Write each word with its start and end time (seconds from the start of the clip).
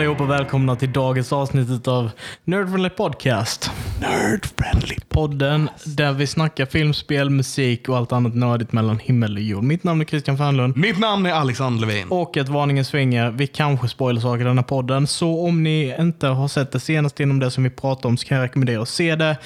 Allihopa 0.00 0.24
välkomna 0.24 0.76
till 0.76 0.92
dagens 0.92 1.32
avsnitt 1.32 1.88
av 1.88 2.10
Nerdfriendly 2.44 2.90
Podcast. 2.90 3.70
Nerdfriendly. 4.00 4.96
Podden 5.08 5.68
där 5.84 6.12
vi 6.12 6.26
snackar 6.26 6.66
filmspel, 6.66 7.30
musik 7.30 7.88
och 7.88 7.96
allt 7.96 8.12
annat 8.12 8.34
nördigt 8.34 8.72
mellan 8.72 8.98
himmel 8.98 9.36
och 9.36 9.42
jord. 9.42 9.62
Mitt 9.62 9.84
namn 9.84 10.00
är 10.00 10.04
Christian 10.04 10.38
Fernlund. 10.38 10.76
Mitt 10.76 10.98
namn 10.98 11.26
är 11.26 11.32
Alexander 11.32 11.86
Levin. 11.86 12.08
Och 12.08 12.36
ett 12.36 12.48
varningens 12.48 12.90
finger, 12.90 13.30
vi 13.30 13.46
kanske 13.46 13.88
spoilar 13.88 14.20
saker 14.20 14.40
i 14.40 14.44
den 14.44 14.58
här 14.58 14.64
podden. 14.64 15.06
Så 15.06 15.46
om 15.46 15.62
ni 15.62 15.94
inte 15.98 16.26
har 16.26 16.48
sett 16.48 16.72
det 16.72 16.80
senaste 16.80 17.22
inom 17.22 17.38
det 17.38 17.50
som 17.50 17.64
vi 17.64 17.70
pratar 17.70 18.08
om 18.08 18.16
så 18.16 18.26
kan 18.26 18.38
jag 18.38 18.44
rekommendera 18.44 18.82
att 18.82 18.88
se 18.88 19.16
det 19.16 19.36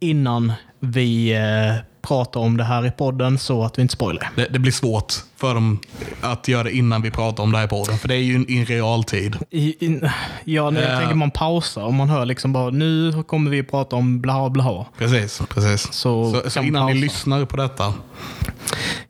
innan 0.00 0.52
vi 0.80 1.32
eh, 1.32 1.84
pratar 2.06 2.40
om 2.40 2.56
det 2.56 2.64
här 2.64 2.86
i 2.86 2.90
podden 2.90 3.38
så 3.38 3.64
att 3.64 3.78
vi 3.78 3.82
inte 3.82 3.92
spoilar. 3.92 4.30
Det, 4.36 4.46
det 4.50 4.58
blir 4.58 4.72
svårt 4.72 5.12
för 5.36 5.54
dem 5.54 5.78
att 6.20 6.48
göra 6.48 6.62
det 6.62 6.76
innan 6.76 7.02
vi 7.02 7.10
pratar 7.10 7.42
om 7.42 7.52
det 7.52 7.58
här 7.58 7.64
i 7.64 7.68
podden, 7.68 7.98
för 7.98 8.08
det 8.08 8.14
är 8.14 8.18
ju 8.18 8.44
i 8.48 8.64
realtid. 8.64 9.36
I, 9.50 9.84
in, 9.86 10.08
ja, 10.44 10.70
när 10.70 10.82
jag 10.82 10.92
Ja. 10.92 10.98
tänker 10.98 11.14
man 11.14 11.30
pausar 11.30 11.82
och 11.84 11.94
man 11.94 12.08
hör 12.08 12.26
liksom 12.26 12.52
bara 12.52 12.70
nu 12.70 13.22
kommer 13.26 13.50
vi 13.50 13.62
prata 13.62 13.96
om 13.96 14.20
bla 14.20 14.50
bla. 14.50 14.86
Precis, 14.98 15.42
precis. 15.48 15.92
Så, 15.92 16.32
Så, 16.44 16.50
så 16.50 16.62
innan 16.62 16.86
ni 16.86 16.92
pausa. 16.92 17.04
lyssnar 17.04 17.44
på 17.44 17.56
detta. 17.56 17.94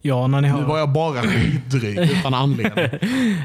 Ja, 0.00 0.26
när 0.26 0.40
ni 0.40 0.48
Nu 0.48 0.54
hör. 0.54 0.62
var 0.62 0.78
jag 0.78 0.92
bara 0.92 1.22
skitdryg 1.22 1.98
utan 1.98 2.34
anledning. 2.34 2.84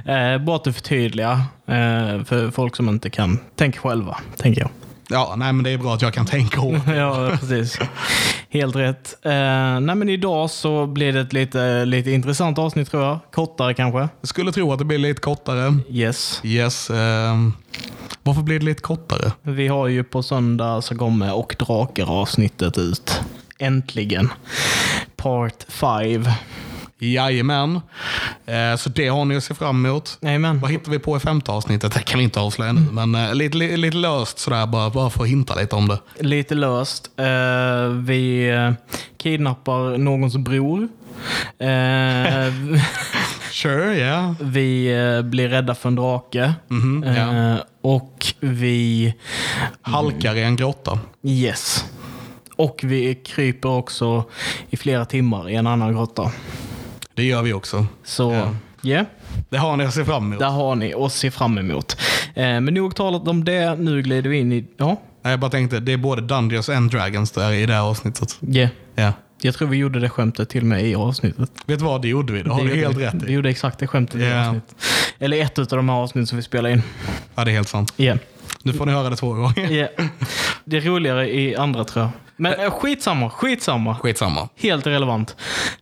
Eh, 0.06 0.38
bara 0.38 0.56
att 0.56 0.76
förtydliga 0.76 1.32
eh, 1.68 2.23
för 2.23 2.52
folk 2.52 2.76
som 2.76 2.90
inte 2.90 3.10
kan 3.10 3.40
tänka 3.56 3.80
själva, 3.80 4.18
tänker 4.38 4.62
jag. 4.62 4.70
Ja, 5.12 5.34
nej 5.38 5.54
men 5.54 5.64
det 5.64 5.70
är 5.70 5.78
bra 5.78 5.94
att 5.94 6.02
jag 6.02 6.14
kan 6.14 6.26
tänka 6.26 6.62
om. 6.62 6.82
ja, 6.96 7.38
precis. 7.40 7.80
Helt 8.50 8.76
rätt. 8.76 9.16
Eh, 9.26 9.32
nej, 9.80 9.96
men 9.96 10.10
idag 10.10 10.50
så 10.50 10.88
blir 10.88 11.14
det 11.14 11.20
ett 11.20 11.34
lite, 11.34 11.86
lite 11.86 12.12
intressant 12.12 12.58
avsnitt 12.58 12.92
tror 12.92 13.04
jag. 13.04 13.20
Kortare 13.32 13.74
kanske. 13.74 14.00
Jag 14.00 14.30
skulle 14.30 14.52
tro 14.52 14.74
att 14.74 14.80
det 14.80 14.86
blir 14.86 14.98
lite 14.98 15.22
kortare. 15.22 15.78
Yes. 15.90 16.42
Yes. 16.44 16.90
ehm, 16.90 17.54
varför 18.24 18.42
blir 18.42 18.60
det 18.60 18.66
lite 18.66 18.82
kortare? 18.82 19.32
Vi 19.42 19.68
har 19.68 19.88
ju 19.88 20.04
på 20.04 20.24
söndag 20.24 20.82
så 20.82 20.98
kommer 20.98 21.34
Och 21.34 21.56
Drakar 21.60 22.22
avsnittet 22.22 22.78
ut. 22.78 23.22
Äntligen. 23.60 24.30
Part 25.16 25.66
5. 25.68 26.26
Jajamän. 27.00 27.81
Eh, 28.45 28.75
så 28.78 28.89
det 28.89 29.08
har 29.08 29.25
ni 29.25 29.38
att 29.38 29.44
se 29.44 29.53
fram 29.53 29.86
emot. 29.86 30.17
Jajamän. 30.22 30.59
Vad 30.59 30.72
hittar 30.72 30.92
vi 30.92 31.00
på 31.00 31.17
i 31.17 31.19
femte 31.19 31.52
avsnittet? 31.52 31.94
Det 31.94 32.00
kan 32.00 32.17
vi 32.17 32.23
inte 32.23 32.39
avslöja 32.39 32.73
nu, 32.73 32.81
men 32.92 33.16
eh, 33.16 33.33
lite, 33.33 33.58
lite, 33.58 33.78
lite 33.78 33.97
löst 33.97 34.39
sådär 34.39 34.66
bara, 34.66 34.89
bara 34.89 35.09
för 35.09 35.23
att 35.23 35.30
hinta 35.30 35.55
lite 35.55 35.75
om 35.75 35.88
det. 35.88 36.00
Lite 36.20 36.55
löst. 36.55 37.09
Eh, 37.17 37.89
vi 37.89 38.50
eh, 38.50 38.72
kidnappar 39.17 39.97
någons 39.97 40.38
bror. 40.38 40.88
Sure, 43.52 43.97
yeah. 43.97 44.33
vi 44.39 44.94
blir 45.23 45.50
rädda 45.50 45.75
för 45.75 45.89
en 45.89 45.95
drake. 45.95 46.53
Mhm, 46.67 47.03
ja. 47.03 47.53
Eh, 47.53 47.59
och 47.81 48.25
vi... 48.39 49.14
Halkar 49.81 50.36
i 50.36 50.44
en 50.44 50.55
grotta. 50.55 51.00
Yes. 51.23 51.86
Och 52.55 52.80
vi 52.83 53.16
kryper 53.16 53.70
också 53.70 54.23
i 54.70 54.77
flera 54.77 55.05
timmar 55.05 55.50
i 55.50 55.55
en 55.55 55.67
annan 55.67 55.93
grotta. 55.93 56.32
Det 57.20 57.26
gör 57.26 57.42
vi 57.42 57.54
också. 57.54 57.86
Så, 58.04 58.32
Ja. 58.34 58.90
yeah. 58.90 59.06
Det 59.50 59.58
har 59.58 59.78
ni 59.78 59.86
att 59.86 59.94
se 59.94 60.06
fram 60.06 60.24
emot. 60.26 60.40
Där 60.40 60.50
har 60.50 60.76
ni 60.76 60.94
oss 60.94 61.14
se 61.16 61.32
fram 61.32 61.58
emot. 61.58 61.98
Eh, 62.36 62.44
men 62.44 62.66
nog 62.66 62.96
talat 62.96 63.28
om 63.28 63.44
det. 63.44 63.76
Nu 63.80 64.02
glider 64.02 64.30
vi 64.30 64.38
in 64.38 64.52
i... 64.54 64.66
Ja, 64.78 65.02
Jag 65.22 65.40
bara 65.40 65.52
tänkte, 65.52 65.80
det 65.80 65.94
är 65.94 65.98
både 65.98 66.22
Dungeons 66.22 66.70
and 66.70 66.92
Dragons 66.92 67.32
där 67.32 67.52
i 67.54 67.66
det 67.66 67.74
här 67.74 67.82
avsnittet. 67.82 68.38
yeah. 68.48 68.70
Ja. 68.96 69.14
Jag 69.42 69.54
tror 69.56 69.68
vi 69.68 69.78
gjorde 69.78 70.00
det 70.00 70.10
skämtet 70.10 70.50
till 70.50 70.62
och 70.62 70.68
med 70.68 70.84
i 70.86 70.96
avsnittet. 70.96 71.52
Vet 71.66 71.80
du 71.80 71.86
vad, 71.86 72.02
det 72.02 72.08
gjorde 72.08 72.34
vi. 72.34 72.44
Det 72.44 72.50
har 72.50 72.64
Det 72.64 72.70
du 72.70 72.76
helt 72.76 72.98
vi. 72.98 73.06
rätt 73.06 73.14
Vi 73.14 73.32
i. 73.32 73.34
gjorde 73.34 73.50
exakt 73.50 73.80
det 73.80 73.88
skämtet 73.88 74.22
i 74.22 74.24
Ja. 74.26 74.46
avsnitt. 74.48 74.76
Eller 75.20 75.42
ett 75.42 75.60
av 75.60 75.66
de 75.66 75.90
här 75.90 75.96
avsnitten 75.96 76.28
som 76.28 76.36
vi 76.36 76.42
spelar 76.44 76.70
in. 76.70 76.82
Ja, 77.36 77.46
det 77.46 77.52
är 77.52 77.56
helt 77.56 77.68
sant. 77.70 77.94
Yeah. 77.98 78.18
Nu 78.72 78.78
får 78.78 78.86
ni 78.86 78.92
höra 78.92 79.10
det 79.10 79.16
två 79.16 79.34
gånger. 79.34 79.72
Yeah. 79.72 79.90
Det 80.66 80.78
är 80.78 80.82
roligare 80.82 81.36
i 81.36 81.56
andra 81.56 81.84
tror 81.84 82.04
jag. 82.06 82.12
Men 82.36 82.54
eh, 82.60 82.72
skitsamma, 82.72 83.30
skitsamma. 83.30 83.96
Skitsamma. 83.96 84.50
Helt 84.56 84.86
irrelevant. 84.86 85.36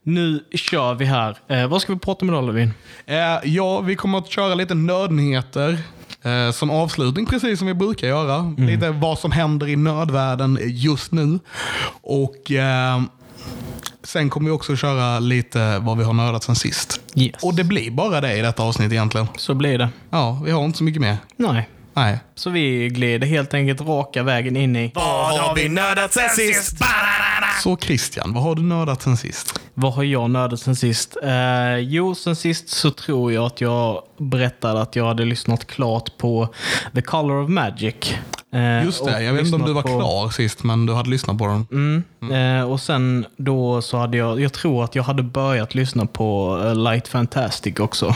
Nu 0.03 0.43
kör 0.51 0.93
vi 0.93 1.05
här. 1.05 1.37
Eh, 1.47 1.67
vad 1.67 1.81
ska 1.81 1.93
vi 1.93 1.99
prata 1.99 2.25
om 2.25 2.29
idag 2.29 2.45
Levin? 2.45 2.73
Eh, 3.05 3.15
ja, 3.43 3.79
vi 3.79 3.95
kommer 3.95 4.17
att 4.17 4.27
köra 4.29 4.55
lite 4.55 4.73
nördnyheter 4.75 5.77
eh, 6.21 6.51
som 6.51 6.71
avslutning, 6.71 7.25
precis 7.25 7.59
som 7.59 7.67
vi 7.67 7.73
brukar 7.73 8.07
göra. 8.07 8.53
Lite 8.57 8.89
vad 8.89 9.19
som 9.19 9.31
händer 9.31 9.67
i 9.67 9.75
nördvärlden 9.75 10.59
just 10.61 11.11
nu. 11.11 11.39
Och 12.01 12.51
eh, 12.51 13.01
sen 14.03 14.29
kommer 14.29 14.49
vi 14.49 14.55
också 14.55 14.75
köra 14.75 15.19
lite 15.19 15.79
vad 15.79 15.97
vi 15.97 16.03
har 16.03 16.13
nördat 16.13 16.43
sen 16.43 16.55
sist. 16.55 17.01
Yes. 17.15 17.43
Och 17.43 17.55
det 17.55 17.63
blir 17.63 17.91
bara 17.91 18.21
det 18.21 18.37
i 18.37 18.41
detta 18.41 18.63
avsnitt 18.63 18.91
egentligen. 18.91 19.27
Så 19.37 19.53
blir 19.53 19.77
det. 19.77 19.89
Ja, 20.09 20.41
vi 20.45 20.51
har 20.51 20.65
inte 20.65 20.77
så 20.77 20.83
mycket 20.83 21.01
mer. 21.01 21.17
Nej. 21.37 21.69
Nej. 21.97 22.19
Så 22.35 22.49
vi 22.49 22.89
glider 22.89 23.27
helt 23.27 23.53
enkelt 23.53 23.81
raka 23.81 24.23
vägen 24.23 24.55
in 24.57 24.75
i 24.75 24.91
Vad 24.95 25.39
har 25.39 25.55
vi 25.55 25.69
nördat 25.69 26.13
sen 26.13 26.29
sist? 26.29 26.77
Så 27.63 27.77
Christian, 27.77 28.33
vad 28.33 28.43
har 28.43 28.55
du 28.55 28.61
nördat 28.61 29.01
sen 29.01 29.17
sist? 29.17 29.59
vad 29.73 29.93
har 29.93 30.03
jag 30.03 30.29
nördat 30.29 30.59
sen 30.59 30.75
sist? 30.75 31.17
Eh, 31.23 31.77
jo, 31.77 32.15
sen 32.15 32.35
sist 32.35 32.69
så 32.69 32.91
tror 32.91 33.33
jag 33.33 33.45
att 33.45 33.61
jag 33.61 34.01
berättade 34.17 34.81
att 34.81 34.95
jag 34.95 35.05
hade 35.07 35.25
lyssnat 35.25 35.67
klart 35.67 36.17
på 36.17 36.53
The 36.95 37.01
Color 37.01 37.43
of 37.43 37.49
Magic. 37.49 37.95
Eh, 38.53 38.83
Just 38.85 39.05
det, 39.05 39.23
jag 39.23 39.33
vet 39.33 39.45
inte 39.45 39.55
om 39.55 39.61
du 39.65 39.73
var 39.73 39.81
på- 39.81 39.87
klar 39.99 40.29
sist, 40.29 40.63
men 40.63 40.85
du 40.85 40.93
hade 40.93 41.09
lyssnat 41.09 41.37
på 41.37 41.47
den. 41.47 41.67
Mm. 42.21 42.59
Eh, 42.59 42.69
och 42.71 42.79
sen 42.81 43.25
då 43.37 43.81
så 43.81 43.97
hade 43.97 44.17
jag, 44.17 44.39
jag 44.41 44.53
tror 44.53 44.83
att 44.83 44.95
jag 44.95 45.03
hade 45.03 45.23
börjat 45.23 45.75
lyssna 45.75 46.05
på 46.05 46.61
eh, 46.65 46.75
Light 46.75 47.07
Fantastic 47.07 47.79
också. 47.79 48.15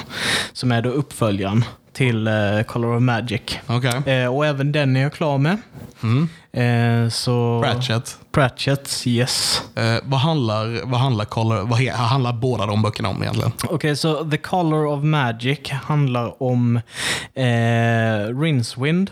Som 0.54 0.72
är 0.72 0.82
då 0.82 0.90
uppföljaren 0.90 1.66
till 1.94 2.28
eh, 2.28 2.34
Color 2.68 2.96
of 2.96 3.02
Magic. 3.02 3.42
Okej. 3.68 4.14
Eh, 4.14 4.36
och 4.36 4.46
även 4.46 4.72
den 4.72 4.96
är 4.96 5.02
jag 5.02 5.14
klar 5.14 5.38
med. 5.38 5.58
Mm. 6.04 6.30
Eh, 6.54 7.10
så... 7.10 7.62
Pratchett. 7.64 8.18
Pratchett, 8.32 9.04
yes. 9.06 9.62
Eh, 9.76 9.98
vad 10.04 10.20
handlar, 10.20 10.86
vad 10.86 11.00
handlar, 11.00 11.26
Color, 11.26 11.68
vad 11.68 11.80
he, 11.80 11.92
handlar 11.92 12.34
båda 12.34 12.66
de 12.66 12.82
böckerna 12.82 13.10
om 13.10 13.22
egentligen? 13.22 13.52
Okej, 13.64 13.96
så 13.96 14.30
The 14.30 14.38
Color 14.38 14.86
of 14.86 15.04
Magic 15.04 15.70
handlar 15.70 16.44
om 16.44 16.76
eh, 17.34 18.40
Rincewind, 18.42 19.12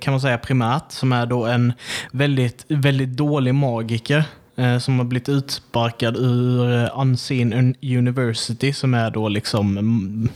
kan 0.00 0.12
man 0.12 0.20
säga 0.20 0.38
primärt, 0.38 0.84
som 0.88 1.12
är 1.12 1.26
då 1.26 1.46
en 1.46 1.72
väldigt, 2.12 2.64
väldigt 2.68 3.16
dålig 3.16 3.54
magiker 3.54 4.24
som 4.80 4.98
har 4.98 5.04
blivit 5.04 5.28
utsparkad 5.28 6.16
ur 6.16 6.72
eh, 6.72 7.00
Unseen 7.00 7.74
University, 7.82 8.72
som 8.72 8.94
är 8.94 9.10
då 9.10 9.28
liksom 9.28 9.78
mm, 9.78 10.28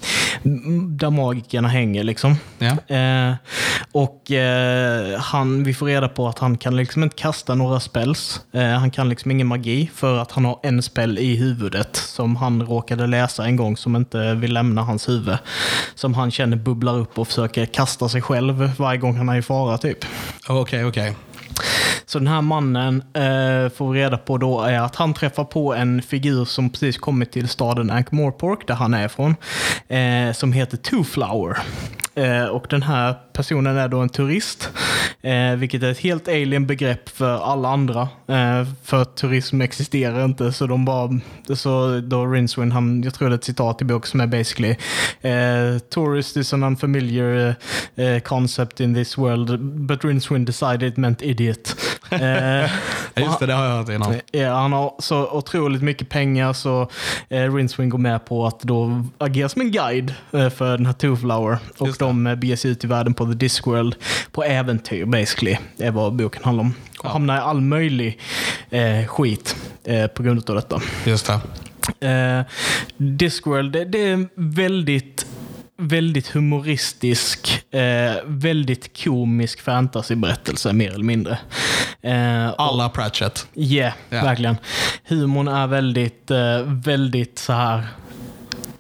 mm, 0.45 0.97
där 0.97 1.11
magikerna 1.11 1.69
hänger 1.69 2.05
liksom. 2.05 2.37
Ja. 2.59 2.97
Eh, 2.97 3.35
och 3.93 4.31
eh, 4.31 5.21
han, 5.21 5.65
vi 5.65 5.75
får 5.75 5.87
reda 5.87 6.09
på 6.09 6.29
att 6.29 6.39
han 6.39 6.59
kan 6.59 6.77
liksom 6.77 7.03
inte 7.03 7.17
kasta 7.17 7.55
några 7.55 7.81
spells. 7.81 8.41
Eh, 8.53 8.69
han 8.69 8.91
kan 8.91 9.09
liksom 9.09 9.31
ingen 9.31 9.47
magi 9.47 9.91
för 9.95 10.19
att 10.19 10.33
han 10.33 10.45
har 10.45 10.61
en 10.63 10.83
spell 10.83 11.19
i 11.19 11.37
huvudet 11.37 11.97
som 11.97 12.37
han 12.37 12.63
råkade 12.63 13.07
läsa 13.07 13.45
en 13.45 13.57
gång 13.57 13.77
som 13.77 13.97
inte 13.97 14.35
vill 14.35 14.53
lämna 14.53 14.83
hans 14.83 15.09
huvud. 15.09 15.37
Som 15.95 16.15
han 16.15 16.31
känner 16.31 16.57
bubblar 16.57 16.99
upp 16.99 17.19
och 17.19 17.29
försöker 17.29 17.67
kasta 17.67 18.09
sig 18.09 18.23
själv 18.23 18.73
varje 18.79 18.99
gång 18.99 19.17
han 19.17 19.29
är 19.29 19.37
i 19.37 19.43
fara 19.43 19.79
typ. 19.79 19.99
Okej, 20.49 20.85
okej. 20.85 21.17
Så 22.07 22.19
den 22.19 22.29
här 22.29 22.43
mannen 22.43 23.03
eh, 23.15 23.73
får 23.73 23.93
vi 23.93 24.01
reda 24.01 24.19
på 24.19 24.39
då 24.39 24.61
är 24.61 24.81
att 24.81 24.97
han 24.97 25.15
träffar 25.15 25.45
på 25.45 25.75
en 25.75 26.03
figur 26.03 26.45
som 26.45 26.71
precis 26.71 26.99
kommit 26.99 27.33
till 27.33 27.49
staden 27.49 27.91
Ankh-Morpork, 27.91 28.67
där 28.67 28.75
han 28.75 28.95
är 28.95 29.07
ifrån, 29.07 29.37
eh, 29.89 30.33
som 30.33 30.53
heter 30.53 30.77
Two 30.77 31.05
Flower. 31.05 31.59
Eh, 32.15 32.45
och 32.45 32.67
den 32.71 32.83
här 32.83 33.15
personen 33.33 33.77
är 33.77 33.89
då 33.89 33.99
en 33.99 34.09
turist, 34.09 34.71
eh, 35.23 35.53
vilket 35.57 35.83
är 35.83 35.91
ett 35.91 35.99
helt 35.99 36.29
alien 36.29 36.67
begrepp 36.67 37.09
för 37.09 37.53
alla 37.53 37.69
andra. 37.69 38.03
Eh, 38.29 38.67
för 38.85 39.05
turism 39.05 39.61
existerar 39.61 40.25
inte, 40.25 40.53
så 40.53 40.67
de 40.67 40.85
bara, 40.85 41.11
så 41.55 42.01
då 42.01 42.27
Rincewind, 42.27 42.73
han, 42.73 43.03
jag 43.03 43.15
tror 43.15 43.29
det 43.29 43.35
är 43.35 43.39
ett 43.39 43.45
citat 43.45 43.83
i 43.83 43.85
bok 43.85 44.07
som 44.07 44.21
är 44.21 44.27
basically 44.27 44.77
Tourist 45.91 46.37
is 46.37 46.53
an 46.53 46.63
unfamiliar 46.63 47.55
concept 48.21 48.81
in 48.81 48.95
this 48.95 49.19
world, 49.19 49.61
but 49.61 50.05
Rincewind 50.05 50.47
decided 50.47 50.83
it 50.83 50.97
meant 50.97 51.23
idiot. 51.23 51.77
Just 53.17 53.41
det, 53.41 53.47
det 53.47 53.53
har 53.53 53.65
jag 53.65 53.77
hört 53.77 53.89
innan. 53.89 54.15
Ja, 54.33 54.55
han 54.55 54.73
har 54.73 54.95
så 54.99 55.31
otroligt 55.31 55.83
mycket 55.83 56.09
pengar 56.09 56.53
så 56.53 56.89
eh, 57.29 57.55
Rincewind 57.55 57.93
går 57.93 57.99
med 57.99 58.25
på 58.25 58.47
att 58.47 58.61
då 58.61 59.05
agera 59.19 59.49
som 59.49 59.63
en 59.63 59.71
guide 59.71 60.15
för 60.31 60.77
den 60.77 60.87
här 60.87 60.93
Two-Flower. 60.93 61.57
Och 61.79 61.87
Just 61.87 61.99
det. 61.99 62.02
De 62.03 62.25
beger 62.41 62.57
sig 62.57 62.71
ut 62.71 62.85
i 62.85 62.87
världen 62.87 63.15
på 63.15 63.27
The 63.27 63.33
Discworld 63.35 63.95
på 64.33 64.45
äventyr 64.45 65.05
basically. 65.05 65.57
Det 65.77 65.85
är 65.85 65.91
vad 65.91 66.13
boken 66.17 66.45
handlar 66.45 66.63
om. 66.65 66.75
Och 66.99 67.05
Ja. 67.07 67.13
hamnar 67.13 67.37
i 67.37 67.41
all 67.41 67.61
möjlig 67.61 68.19
eh, 68.71 69.07
skit 69.07 69.57
eh, 69.85 70.07
på 70.07 70.23
grund 70.23 70.51
av 70.51 70.57
detta. 70.57 70.81
Just 71.07 71.27
det. 72.01 72.09
Eh, 72.09 72.43
Discworld, 72.97 73.73
det, 73.73 73.85
det 73.85 73.99
är 74.09 74.29
väldigt 74.35 75.27
väldigt 75.79 76.29
humoristisk, 76.29 77.63
eh, 77.75 78.13
väldigt 78.25 79.03
komisk 79.05 79.61
fantasyberättelse 79.61 80.73
mer 80.73 80.91
eller 80.95 81.05
mindre. 81.05 81.39
Eh, 82.03 82.49
Alla 82.59 82.89
Pratchett. 82.89 83.47
Yeah, 83.55 83.93
Ja. 84.11 84.23
verkligen. 84.25 84.57
Humorn 85.05 85.49
är 85.49 85.67
väldigt, 85.67 86.31
eh, 86.31 86.59
väldigt 86.85 87.39
så 87.39 87.53
här 87.53 87.87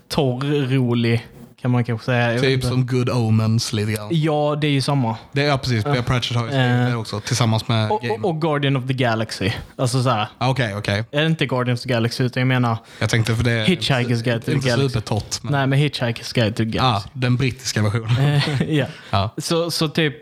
torr, 0.09 0.69
rolig 0.69 1.27
kan 1.63 1.71
man 1.71 1.85
kanske 1.85 2.05
säga. 2.05 2.41
Typ 2.41 2.65
som 2.65 2.87
Good 2.87 3.09
Omens 3.11 3.73
lite 3.73 3.93
grann. 3.93 4.09
Ja, 4.11 4.57
det 4.61 4.67
är 4.67 4.71
ju 4.71 4.81
samma. 4.81 5.17
Det 5.33 5.43
är 5.43 5.49
ja, 5.49 5.59
precis. 5.59 5.85
Peter 5.85 6.03
Pratchett 6.03 6.37
har 6.37 6.45
ju 6.45 6.51
skrivit 6.51 6.71
Eh. 6.81 6.87
det 6.89 6.97
också 6.97 7.21
tillsammans 7.21 7.69
med 7.69 7.91
Och, 7.91 8.03
Game. 8.03 8.15
och, 8.29 8.41
Guardian 8.41 8.77
of 8.77 8.87
the 8.87 8.93
Galaxy. 8.95 9.51
Alltså 9.77 10.03
så 10.03 10.11
här. 10.11 10.27
Ah, 10.39 10.49
Okej, 10.51 10.75
okej. 10.77 11.05
Är 11.11 11.21
det 11.21 11.27
inte 11.27 11.47
Guardians 11.47 11.81
of 11.81 11.83
the 11.83 11.89
Galaxy, 11.89 12.25
utan 12.25 12.41
jag 12.41 12.49
menar 12.49 12.77
Jag 12.99 13.11
tänkte 13.11 13.35
för 13.37 13.45
det 13.45 13.51
är 13.53 13.67
Hitchhiker's 13.67 14.23
Guide 14.25 14.41
to 14.41 14.47
the 14.47 14.53
inte 14.53 14.69
Galaxy. 14.69 14.89
supertott. 14.89 15.41
Men... 15.43 15.53
Nej, 15.53 15.67
men 15.67 15.79
Hitchhiker's 15.79 16.35
Guide 16.35 16.57
to 16.57 16.63
the 16.73 16.79
Ah, 16.79 16.83
Galaxy. 16.83 17.09
den 17.13 17.37
brittiska 17.37 17.83
versionen. 17.83 18.17
Eh, 18.35 18.63
ja. 18.77 18.87
Ja. 19.11 19.35
Så, 19.39 19.71
så 19.71 19.89
typ, 19.89 20.15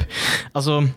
alltså... 0.52 0.88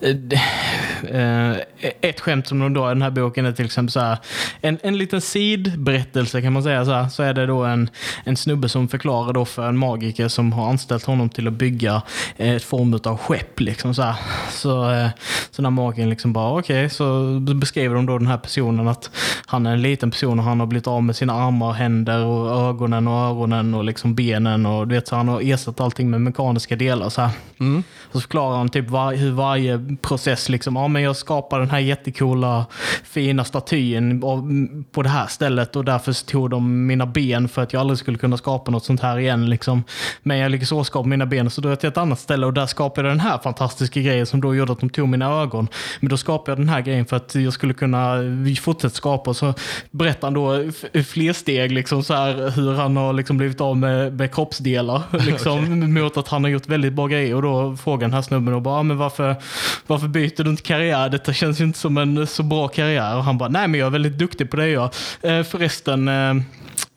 eh, 0.00 1.50
eh, 1.50 1.56
ett 2.00 2.20
skämt 2.20 2.46
som 2.46 2.58
de 2.58 2.74
då 2.74 2.86
i 2.86 2.88
den 2.88 3.02
här 3.02 3.10
boken 3.10 3.46
är 3.46 3.52
till 3.52 3.64
exempel 3.64 3.92
så 3.92 4.00
här, 4.00 4.18
en, 4.60 4.78
en 4.82 4.98
liten 4.98 5.20
sidberättelse 5.20 6.42
kan 6.42 6.52
man 6.52 6.62
säga. 6.62 6.84
Så, 6.84 6.92
här, 6.92 7.08
så 7.08 7.22
är 7.22 7.34
det 7.34 7.46
då 7.46 7.64
en, 7.64 7.90
en 8.24 8.36
snubbe 8.36 8.68
som 8.68 8.88
förklarar 8.88 9.32
då 9.32 9.44
för 9.44 9.68
en 9.68 9.78
magiker 9.78 10.28
som 10.28 10.52
har 10.52 10.70
anställt 10.70 11.04
honom 11.04 11.28
till 11.28 11.48
att 11.48 11.52
bygga 11.52 12.02
eh, 12.36 12.54
ett 12.54 12.64
form 12.64 13.00
av 13.04 13.16
skepp. 13.16 13.60
Liksom 13.60 13.94
så, 13.94 14.02
här. 14.02 14.14
så, 14.50 15.08
så 15.50 15.62
när 15.62 15.70
magikern 15.70 16.10
liksom 16.10 16.32
bara 16.32 16.58
okej, 16.58 16.90
så 16.90 17.40
beskriver 17.40 17.94
de 17.94 18.06
då 18.06 18.18
den 18.18 18.26
här 18.26 18.38
personen 18.38 18.88
att 18.88 19.10
han 19.46 19.66
är 19.66 19.72
en 19.72 19.82
liten 19.82 20.10
person 20.10 20.38
och 20.38 20.44
han 20.44 20.60
har 20.60 20.66
blivit 20.66 20.86
av 20.86 21.02
med 21.02 21.16
sina 21.16 21.32
armar 21.32 21.66
och 21.66 21.74
händer 21.74 22.24
och 22.24 22.68
ögonen 22.68 23.08
och 23.08 23.14
öronen 23.14 23.74
och 23.74 23.84
liksom 23.84 24.14
benen 24.14 24.66
och 24.66 24.88
du 24.88 24.94
vet 24.94 25.08
så 25.08 25.16
han 25.16 25.28
har 25.28 25.40
ersatt 25.40 25.80
allting 25.80 26.10
med 26.10 26.20
mekaniska 26.20 26.76
delar. 26.76 27.08
Så. 27.08 27.30
Mm. 27.60 27.82
Så 28.12 28.20
förklarar 28.20 28.56
han 28.56 28.68
typ 28.68 28.88
var, 28.88 29.14
hur 29.14 29.30
varje 29.30 29.89
process, 29.96 30.48
liksom, 30.48 30.76
ja 30.76 30.88
men 30.88 31.02
jag 31.02 31.16
skapar 31.16 31.60
den 31.60 31.70
här 31.70 31.78
jättekola 31.78 32.66
fina 33.04 33.44
statyn 33.44 34.24
av, 34.24 34.50
på 34.92 35.02
det 35.02 35.08
här 35.08 35.26
stället 35.26 35.76
och 35.76 35.84
därför 35.84 36.26
tog 36.26 36.50
de 36.50 36.86
mina 36.86 37.06
ben 37.06 37.48
för 37.48 37.62
att 37.62 37.72
jag 37.72 37.80
aldrig 37.80 37.98
skulle 37.98 38.18
kunna 38.18 38.36
skapa 38.36 38.70
något 38.70 38.84
sånt 38.84 39.00
här 39.00 39.18
igen. 39.18 39.50
Liksom. 39.50 39.84
Men 40.22 40.38
jag 40.38 40.50
lyckades 40.50 40.68
så 40.68 40.84
skapa 40.84 41.08
mina 41.08 41.26
ben 41.26 41.50
så 41.50 41.60
då 41.60 41.68
är 41.68 41.72
jag 41.72 41.80
till 41.80 41.88
ett 41.88 41.98
annat 41.98 42.20
ställe 42.20 42.46
och 42.46 42.52
där 42.52 42.66
skapade 42.66 43.08
jag 43.08 43.16
den 43.16 43.20
här 43.26 43.38
fantastiska 43.38 44.00
grejen 44.00 44.26
som 44.26 44.40
då 44.40 44.54
gjorde 44.54 44.72
att 44.72 44.80
de 44.80 44.90
tog 44.90 45.08
mina 45.08 45.26
ögon. 45.42 45.68
Men 46.00 46.10
då 46.10 46.16
skapade 46.16 46.50
jag 46.50 46.58
den 46.58 46.68
här 46.68 46.80
grejen 46.80 47.06
för 47.06 47.16
att 47.16 47.34
jag 47.34 47.52
skulle 47.52 47.74
kunna 47.74 48.16
fortsätta 48.60 48.94
skapa. 48.94 49.34
Så 49.34 49.54
berättar 49.90 50.26
han 50.26 50.34
då 50.34 50.70
fler 51.02 51.32
steg, 51.32 51.72
liksom, 51.72 52.02
så 52.04 52.14
här, 52.14 52.50
hur 52.50 52.74
han 52.74 52.96
har 52.96 53.12
liksom 53.12 53.36
blivit 53.36 53.60
av 53.60 53.76
med, 53.76 54.12
med 54.12 54.34
kroppsdelar. 54.34 55.02
Liksom, 55.26 55.94
Mot 55.94 56.16
att 56.16 56.28
han 56.28 56.44
har 56.44 56.50
gjort 56.50 56.68
väldigt 56.68 56.92
bra 56.92 57.06
grejer. 57.06 57.34
Och 57.34 57.42
då 57.42 57.76
frågar 57.76 58.00
den 58.00 58.14
här 58.14 58.22
snubben 58.22 58.54
och 58.54 58.62
bara, 58.62 58.78
"Ah, 58.78 58.82
men 58.82 58.96
varför, 58.98 59.36
varför 59.86 60.08
byter 60.08 60.44
du 60.44 60.50
inte 60.50 60.62
karriär? 60.62 61.08
Detta 61.08 61.32
känns 61.32 61.60
ju 61.60 61.64
inte 61.64 61.78
som 61.78 61.96
en 61.96 62.26
så 62.26 62.42
bra 62.42 62.68
karriär. 62.68 63.16
Och 63.16 63.24
han 63.24 63.38
bara, 63.38 63.48
nej 63.48 63.68
men 63.68 63.80
jag 63.80 63.86
är 63.86 63.90
väldigt 63.90 64.18
duktig 64.18 64.50
på 64.50 64.56
det 64.56 64.68
jag. 64.68 64.90
Eh, 65.22 65.42
förresten, 65.42 66.08
eh, 66.08 66.34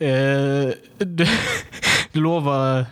eh, 0.04 0.74
du, 0.98 1.28
du 2.12 2.22
lovar, 2.22 2.80
eh, 2.80 2.86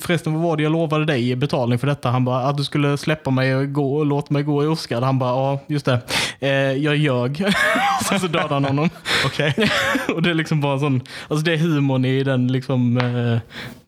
förresten 0.00 0.34
vad 0.34 0.42
var 0.42 0.56
det 0.56 0.62
jag 0.62 0.72
lovade 0.72 1.04
dig 1.04 1.30
i 1.30 1.36
betalning 1.36 1.78
för 1.78 1.86
detta? 1.86 2.10
Han 2.10 2.24
bara, 2.24 2.38
att 2.38 2.56
du 2.56 2.64
skulle 2.64 2.98
släppa 2.98 3.30
mig 3.30 3.56
och 3.56 3.72
gå 3.72 3.96
och 3.96 4.06
låta 4.06 4.34
mig 4.34 4.42
gå 4.42 4.64
i 4.64 4.66
oskad. 4.66 5.02
Han 5.02 5.18
bara, 5.18 5.30
ja 5.30 5.60
just 5.66 5.86
det, 5.86 6.00
eh, 6.40 6.50
jag 6.50 6.96
ljög. 6.96 7.36
Sen 8.08 8.20
så 8.20 8.26
dödade 8.26 8.54
han 8.54 8.64
honom. 8.64 8.90
Okej. 9.26 9.54
och 10.14 10.22
det 10.22 10.30
är 10.30 10.34
liksom 10.34 10.60
bara 10.60 10.78
sån, 10.78 11.00
alltså 11.28 11.44
det 11.44 11.52
är 11.52 11.56
humorn 11.56 12.04
i 12.04 12.22
den 12.22 12.52
liksom, 12.52 12.98
eh, 12.98 13.38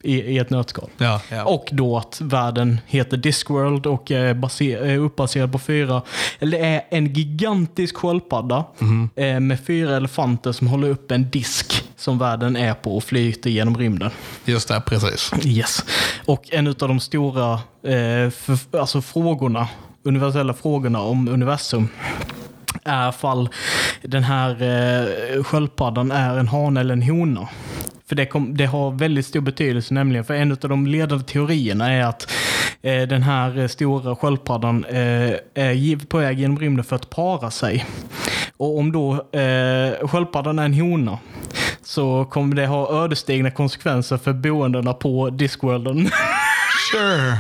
i, 0.03 0.21
i 0.21 0.39
ett 0.39 0.51
nötskal. 0.51 0.91
Ja, 0.99 1.21
ja. 1.31 1.45
Och 1.45 1.69
då 1.73 1.97
att 1.97 2.21
världen 2.21 2.81
heter 2.87 3.17
Discworld 3.17 3.87
och 3.87 4.11
är, 4.11 4.35
baser, 4.35 4.83
är 4.83 4.99
uppbaserad 4.99 5.53
på 5.53 5.59
fyra, 5.59 6.03
eller 6.39 6.59
det 6.59 6.67
är 6.67 6.83
en 6.91 7.13
gigantisk 7.13 7.97
sköldpadda 7.97 8.65
eh, 9.17 9.41
med 9.41 9.61
fyra 9.61 9.97
elefanter 9.97 10.53
som 10.53 10.67
håller 10.67 10.89
upp 10.89 11.11
en 11.11 11.31
disk 11.31 11.78
som 12.09 12.19
världen 12.19 12.57
är 12.57 12.75
på 12.75 12.97
och 12.97 13.05
flyter 13.05 13.51
genom 13.51 13.77
rymden. 13.79 14.11
Just 14.45 14.69
det, 14.69 14.83
precis. 14.87 15.31
Yes. 15.45 15.85
Och 16.25 16.53
en 16.53 16.67
av 16.67 16.75
de 16.75 17.01
stora 17.01 17.53
eh, 17.83 18.27
f- 18.27 18.67
alltså 18.73 19.03
frågorna, 19.03 19.69
universella 20.03 20.55
frågorna 20.55 21.01
om 21.01 21.29
universum 21.29 21.89
är 22.85 23.13
fall 23.13 23.49
den 24.03 24.25
här 24.25 24.51
eh, 24.63 25.43
sköldpaddan 25.45 26.11
är 26.11 26.39
en 26.39 26.49
hane 26.49 26.81
eller 26.81 26.93
en 26.93 27.03
hona. 27.03 27.49
För 28.09 28.17
det, 28.17 28.27
kom, 28.27 28.57
det 28.57 28.67
har 28.67 28.91
väldigt 28.91 29.27
stor 29.27 29.41
betydelse 29.41 29.95
nämligen, 29.95 30.25
för 30.25 30.35
en 30.35 30.53
av 30.53 30.59
de 30.59 30.87
ledande 30.87 31.25
teorierna 31.25 31.93
är 31.93 32.05
att 32.05 32.31
den 32.83 33.23
här 33.23 33.59
eh, 33.59 33.67
stora 33.69 34.17
sköldpaddan 34.17 34.85
eh, 34.85 35.33
är 35.55 36.07
på 36.07 36.19
väg 36.19 36.41
genom 36.41 36.59
rymden 36.59 36.85
för 36.85 36.97
att 36.97 37.11
para 37.11 37.51
sig. 37.51 37.87
Och 38.57 38.79
om 38.79 38.93
då 38.93 39.13
eh, 39.39 40.09
sköldpaddan 40.09 40.59
är 40.59 40.65
en 40.65 40.75
hona 40.75 41.19
så 41.83 42.25
kommer 42.25 42.57
det 42.57 42.67
ha 42.67 43.05
ödesdigra 43.05 43.51
konsekvenser 43.51 44.17
för 44.17 44.33
boendena 44.33 44.93
på 44.95 45.31
Discworlden. 45.31 46.11
Sure. 46.93 47.39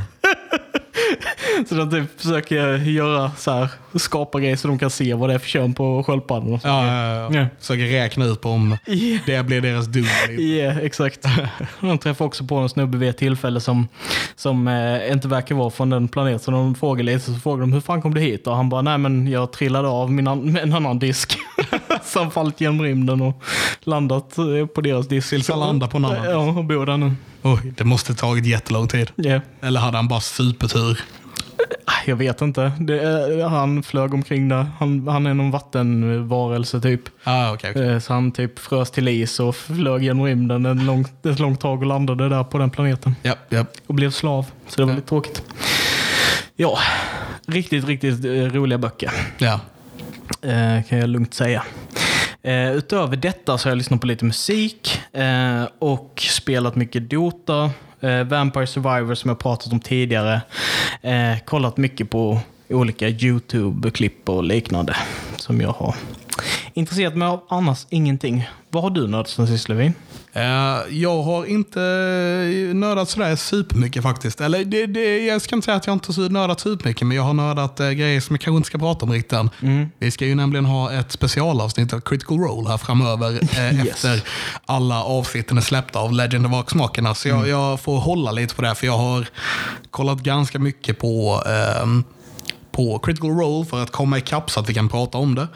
så 1.69 1.75
de 1.75 1.91
typ 1.91 2.20
försöker 2.20 2.76
göra 2.76 3.31
så 3.37 3.50
här, 3.50 3.69
skapa 3.98 4.40
grejer 4.40 4.56
så 4.56 4.68
de 4.68 4.78
kan 4.78 4.90
se 4.90 5.14
vad 5.14 5.28
det 5.30 5.34
är 5.34 5.38
för 5.38 5.48
kön 5.48 5.74
på 5.74 6.02
sköldpaddan. 6.04 6.60
Ja, 6.64 6.86
ja, 6.86 7.14
ja. 7.14 7.40
Ja. 7.40 7.46
Försöker 7.60 7.84
räkna 7.84 8.24
ut 8.24 8.40
på 8.40 8.48
om 8.50 8.76
Yeah. 8.86 9.20
det 9.26 9.42
blir 9.46 9.60
deras 9.60 9.86
doom. 9.86 10.06
Ja, 10.38 10.72
exakt. 10.80 11.24
De 11.80 11.98
träffar 11.98 12.24
också 12.24 12.44
på 12.44 12.54
en 12.56 12.68
snubbe 12.68 12.98
vid 12.98 13.08
ett 13.08 13.18
tillfälle 13.18 13.60
som, 13.60 13.88
som 14.36 14.68
eh, 14.68 15.12
inte 15.12 15.28
verkar 15.28 15.54
vara 15.54 15.70
från 15.70 15.90
den 15.90 16.08
planet. 16.08 16.42
Så 16.42 16.50
de 16.50 16.74
frågar 16.74 17.04
lite, 17.04 17.20
så 17.20 17.34
frågar 17.34 17.60
de 17.60 17.72
hur 17.72 17.80
fan 17.80 18.02
kom 18.02 18.14
du 18.14 18.20
hit? 18.20 18.46
Och 18.46 18.56
han 18.56 18.68
bara, 18.68 18.82
nej 18.82 18.98
men 18.98 19.28
jag 19.28 19.52
trillade 19.52 19.88
av 19.88 20.12
min 20.12 20.28
an- 20.28 20.40
med 20.52 20.62
en 20.62 20.72
annan 20.72 20.98
disk. 20.98 21.38
så 22.04 22.18
han 22.22 22.30
fallit 22.30 22.60
genom 22.60 22.82
rymden 22.82 23.20
och 23.20 23.42
landat 23.80 24.38
eh, 24.38 24.66
på 24.74 24.80
deras 24.80 25.08
disk. 25.08 25.28
Tills 25.28 25.48
han 25.48 25.60
landar 25.60 25.86
på 25.86 25.96
en 25.96 26.04
annan 26.04 26.24
Ja, 26.24 26.36
och 26.36 26.64
bor 26.64 26.86
där 26.86 26.96
nu. 26.96 27.12
Oj, 27.42 27.72
det 27.76 27.84
måste 27.84 28.14
tagit 28.14 28.46
jättelång 28.46 28.88
tid. 28.88 29.10
Ja. 29.16 29.40
Eller 29.62 29.80
hade 29.80 29.96
han 29.96 30.08
bara 30.08 30.20
supertur? 30.20 31.00
Jag 32.06 32.17
vet 32.17 32.41
inte. 32.41 32.73
Det, 32.81 33.48
han 33.51 33.82
flög 33.82 34.15
omkring 34.15 34.48
där. 34.48 34.67
Han, 34.79 35.08
han 35.08 35.27
är 35.27 35.34
någon 35.34 35.51
vattenvarelse 35.51 36.81
typ. 36.81 37.01
Ah, 37.25 37.53
okay, 37.53 37.70
okay. 37.70 37.89
Eh, 37.89 37.98
Så 37.98 38.13
han 38.13 38.32
typ 38.32 38.58
frös 38.58 38.91
till 38.91 39.08
is 39.08 39.41
och 39.41 39.56
flög 39.56 40.03
genom 40.03 40.25
rymden 40.27 40.67
en 40.67 40.87
lång, 40.87 41.05
ett 41.25 41.39
långt 41.39 41.60
tag 41.60 41.79
och 41.81 41.87
landade 41.87 42.29
där 42.29 42.44
på 42.44 42.58
den 42.58 42.70
planeten. 42.70 43.15
Ja, 43.22 43.34
ja. 43.48 43.65
Och 43.87 43.94
blev 43.94 44.10
slav. 44.10 44.46
Så 44.69 44.77
det 44.81 44.84
var 44.84 44.91
Ja. 44.93 44.96
lite 44.96 45.08
tråkigt. 45.08 45.43
Ja, 46.56 46.79
riktigt, 47.46 47.84
riktigt 47.87 48.25
eh, 48.25 48.31
roliga 48.31 48.79
böcker. 48.79 49.10
ja. 49.39 49.60
Eh, 50.43 50.82
kan 50.89 50.98
jag 50.98 51.08
lugnt 51.08 51.34
säga. 51.34 51.63
Eh, 52.43 52.72
utöver 52.72 53.17
detta 53.17 53.58
så 53.58 53.67
har 53.67 53.70
jag 53.70 53.77
lyssnat 53.79 54.01
på 54.01 54.06
lite 54.06 54.25
musik 54.25 55.01
eh, 55.13 55.63
och 55.79 56.22
spelat 56.31 56.77
mycket 56.77 57.10
Dota, 57.10 57.70
eh, 58.00 58.24
Vampire 58.24 58.67
Survivor 58.67 59.14
som 59.14 59.28
jag 59.28 59.38
pratat 59.38 59.72
om 59.72 59.81
tidigare. 59.81 60.40
Eh, 61.02 61.38
kollat 61.44 61.76
mycket 61.76 62.10
på 62.10 62.40
olika 62.69 63.08
YouTube-klipp 63.08 64.28
och 64.28 64.44
liknande 64.44 64.96
som 65.36 65.60
jag 65.60 65.72
har 65.72 65.94
intresserat 66.74 67.16
mig 67.16 67.28
av. 67.28 67.40
Annars 67.48 67.86
ingenting. 67.90 68.48
Vad 68.70 68.82
har 68.82 68.90
du 68.90 69.06
nördat 69.08 69.28
sen 69.28 69.46
sist 69.46 69.68
Levin? 69.68 69.92
Eh, 70.32 70.42
jag 70.90 71.22
har 71.22 71.44
inte 71.44 71.80
nördat 72.74 73.08
sådär 73.08 73.36
supermycket 73.36 74.02
faktiskt. 74.02 74.40
Eller 74.40 74.64
det, 74.64 74.86
det, 74.86 75.24
jag 75.26 75.42
ska 75.42 75.54
inte 75.56 75.64
säga 75.64 75.76
att 75.76 75.86
jag 75.86 75.94
inte 75.94 76.12
har 76.22 76.28
nördat 76.28 76.60
supermycket, 76.60 77.06
men 77.06 77.16
jag 77.16 77.22
har 77.24 77.34
nördat 77.34 77.80
eh, 77.80 77.90
grejer 77.90 78.20
som 78.20 78.34
jag 78.34 78.40
kanske 78.40 78.56
inte 78.56 78.66
ska 78.66 78.78
prata 78.78 79.04
om 79.06 79.12
riktigt 79.12 79.32
än. 79.32 79.50
Vi 79.98 80.10
ska 80.10 80.26
ju 80.26 80.34
nämligen 80.34 80.64
ha 80.64 80.92
ett 80.92 81.12
specialavsnitt 81.12 81.92
av 81.92 82.00
Critical 82.00 82.38
Role 82.38 82.68
här 82.68 82.76
framöver 82.78 83.32
eh, 83.58 83.74
Yes. 83.86 83.88
efter 84.04 84.22
alla 84.66 85.02
avsnitten 85.04 85.56
är 85.56 85.62
släppta 85.62 85.98
av 85.98 86.12
Legend 86.12 86.46
of 86.46 86.52
Ark-smakerna. 86.52 87.14
Så 87.14 87.28
jag, 87.28 87.48
jag 87.48 87.80
får 87.80 87.98
hålla 87.98 88.32
lite 88.32 88.54
på 88.54 88.62
det, 88.62 88.74
för 88.74 88.86
jag 88.86 88.98
har 88.98 89.26
kollat 89.90 90.18
ganska 90.18 90.58
mycket 90.58 90.98
på 90.98 91.42
ehm, 91.46 92.04
på 92.79 92.99
Critical 92.99 93.31
Role 93.31 93.65
för 93.67 93.82
att 93.82 93.91
komma 93.91 94.19
ikapp 94.19 94.51
så 94.51 94.61
att 94.61 94.69
vi 94.69 94.75
kan 94.75 94.89
prata 94.89 95.19
om 95.19 95.35
det. 95.35 95.49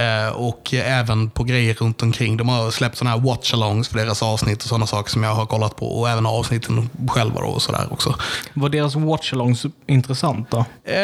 Eh, 0.00 0.28
och 0.36 0.74
även 0.74 1.30
på 1.30 1.44
grejer 1.44 1.74
runt 1.74 2.02
omkring. 2.02 2.36
De 2.36 2.48
har 2.48 2.70
släppt 2.70 2.96
sådana 2.96 3.16
här 3.16 3.22
watch-alongs 3.22 3.88
för 3.90 3.98
deras 3.98 4.22
avsnitt 4.22 4.62
och 4.62 4.68
sådana 4.68 4.86
saker 4.86 5.10
som 5.10 5.22
jag 5.22 5.34
har 5.34 5.46
kollat 5.46 5.76
på. 5.76 5.86
Och 6.00 6.08
även 6.10 6.26
avsnitten 6.26 6.90
själva 7.08 7.40
då 7.40 7.46
och 7.46 7.62
sådär 7.62 7.88
också. 7.90 8.14
Var 8.54 8.68
deras 8.68 8.94
watchalongs 8.94 9.66
intressanta? 9.86 10.64
Eh, 10.84 10.94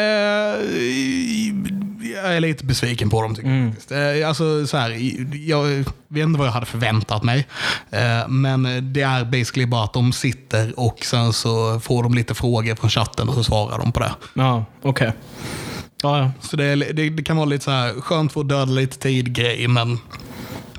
jag 2.15 2.35
är 2.35 2.39
lite 2.39 2.65
besviken 2.65 3.09
på 3.09 3.21
dem 3.21 3.35
tycker 3.35 3.49
Mm. 3.49 3.63
jag. 3.65 3.73
faktiskt. 3.73 3.91
Eh, 3.91 4.27
Alltså, 4.27 4.67
så 4.67 4.77
här, 4.77 4.89
jag 5.47 5.63
vet 6.07 6.23
inte 6.23 6.39
vad 6.39 6.47
jag 6.47 6.51
hade 6.53 6.65
förväntat 6.65 7.23
mig. 7.23 7.47
Eh, 7.91 8.27
Men 8.27 8.93
det 8.93 9.01
är 9.01 9.25
basically 9.25 9.65
bara 9.65 9.83
att 9.83 9.93
de 9.93 10.13
sitter 10.13 10.79
och 10.79 11.05
sen 11.05 11.33
så 11.33 11.79
får 11.79 12.03
de 12.03 12.13
lite 12.13 12.33
frågor 12.35 12.75
från 12.75 12.89
chatten 12.89 13.29
och 13.29 13.35
så 13.35 13.43
svarar 13.43 13.77
de 13.77 13.91
på 13.91 13.99
det. 13.99 14.11
Ja, 14.33 14.65
okej. 14.81 15.11
Ja, 16.05 16.19
ja. 16.19 16.31
Så 16.41 16.57
det, 16.57 16.65
är, 16.65 16.75
det, 16.93 17.09
det 17.09 17.23
kan 17.23 17.37
vara 17.37 17.45
lite 17.45 17.63
så 17.63 17.71
här 17.71 17.93
skönt 18.01 18.33
för 18.33 18.41
att 18.41 18.49
döda 18.49 18.65
lite 18.71 18.97
tid-grej, 18.99 19.67
men 19.67 19.97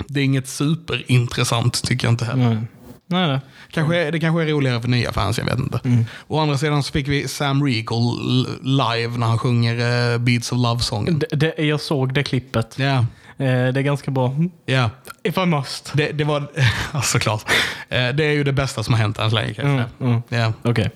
det 0.09 0.21
är 0.21 0.25
inget 0.25 0.49
superintressant 0.49 1.83
tycker 1.83 2.06
jag 2.06 2.12
inte 2.12 2.25
heller. 2.25 2.49
Nej. 2.49 2.59
Nej, 3.09 3.28
nej. 3.28 3.40
Kanske, 3.71 4.11
det 4.11 4.21
kanske 4.21 4.42
är 4.42 4.47
roligare 4.47 4.80
för 4.80 4.88
nya 4.88 5.12
fans, 5.12 5.38
jag 5.38 5.45
vet 5.45 5.59
inte. 5.59 6.04
Å 6.26 6.38
andra 6.40 6.59
sidan 6.59 6.83
så 6.83 6.92
fick 6.92 7.09
vi 7.09 7.28
Sam 7.28 7.64
Regal 7.64 8.18
l- 8.21 8.47
live 8.62 9.18
när 9.18 9.26
han 9.26 9.38
sjunger 9.38 9.75
uh, 10.12 10.18
Beats 10.18 10.52
of 10.52 10.59
Love-sången. 10.59 11.23
Jag 11.59 11.80
såg 11.80 12.14
det 12.14 12.23
klippet. 12.23 12.80
Eh, 12.80 13.04
det 13.45 13.45
är 13.81 13.83
ganska 13.83 14.11
bra. 14.11 14.37
ja. 14.66 14.90
If 15.23 15.38
I 15.38 15.47
must. 15.47 15.90
Det, 15.95 16.12
det 16.12 16.25
var, 16.25 16.43
ja, 16.93 17.02
såklart. 17.02 17.45
Eh, 17.88 18.09
Det 18.09 18.25
är 18.25 18.33
ju 18.33 18.45
det 18.45 18.52
bästa 18.52 18.83
som 18.83 18.95
har 18.95 19.00
hänt 19.00 19.19
än 19.19 19.31
så 19.31 19.37
länge 19.37 19.55
kan 19.55 19.66
jag 19.71 19.75
Mm, 20.00 20.11
mm. 20.11 20.23
Ja. 20.28 20.52
Okej. 20.71 20.90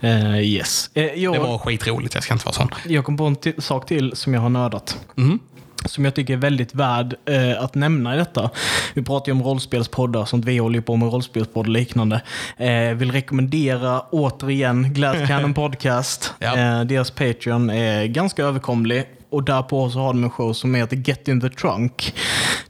Eh, 0.00 0.38
yes. 0.40 0.90
Eh, 0.94 1.04
jag, 1.04 1.34
Det 1.34 1.38
var 1.38 1.58
skitroligt, 1.58 2.14
jag 2.14 2.24
ska 2.24 2.34
inte 2.34 2.46
vara 2.46 2.54
sån. 2.54 2.68
jag 2.86 3.04
kom 3.04 3.16
på 3.16 3.24
en 3.24 3.36
sak 3.62 3.86
till 3.86 4.16
som 4.16 4.34
jag 4.34 4.40
har 4.40 4.48
nördat. 4.48 4.98
Mhm. 5.14 5.38
Som 5.84 6.04
jag 6.04 6.14
tycker 6.14 6.32
är 6.32 6.36
väldigt 6.36 6.74
värd 6.74 7.14
eh, 7.24 7.62
att 7.64 7.74
nämna 7.74 8.14
i 8.14 8.18
detta. 8.18 8.50
Vi 8.94 9.02
pratar 9.02 9.28
ju 9.28 9.32
om 9.32 9.42
rollspelspoddar, 9.42 10.24
sånt 10.24 10.44
vi 10.44 10.58
håller 10.58 10.80
på 10.80 10.96
med 10.96 11.12
rollspelspodd 11.12 11.66
och 11.66 11.72
liknande. 11.72 12.22
Eh, 12.56 12.94
vill 12.96 13.12
rekommendera 13.12 14.00
återigen 14.00 14.92
Glad 14.92 15.26
Cannon 15.28 15.54
Podcast. 15.54 16.34
Ja. 16.38 16.56
eh, 16.56 16.84
deras 16.84 17.10
Patreon 17.10 17.70
är 17.70 18.04
ganska 18.06 18.44
överkomlig. 18.44 19.04
Och 19.30 19.44
därpå 19.44 19.90
så 19.90 19.98
har 19.98 20.12
de 20.12 20.24
en 20.24 20.30
show 20.30 20.52
som 20.52 20.74
heter 20.74 20.96
Get 20.96 21.28
in 21.28 21.40
the 21.40 21.48
Trunk. 21.48 22.14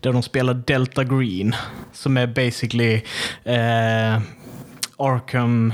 Där 0.01 0.13
de 0.13 0.23
spelar 0.23 0.55
Delta 0.55 1.05
Green. 1.05 1.57
Som 1.93 2.17
är 2.17 2.27
basically 2.27 2.95
eh, 3.45 4.21
Arkham, 4.97 5.73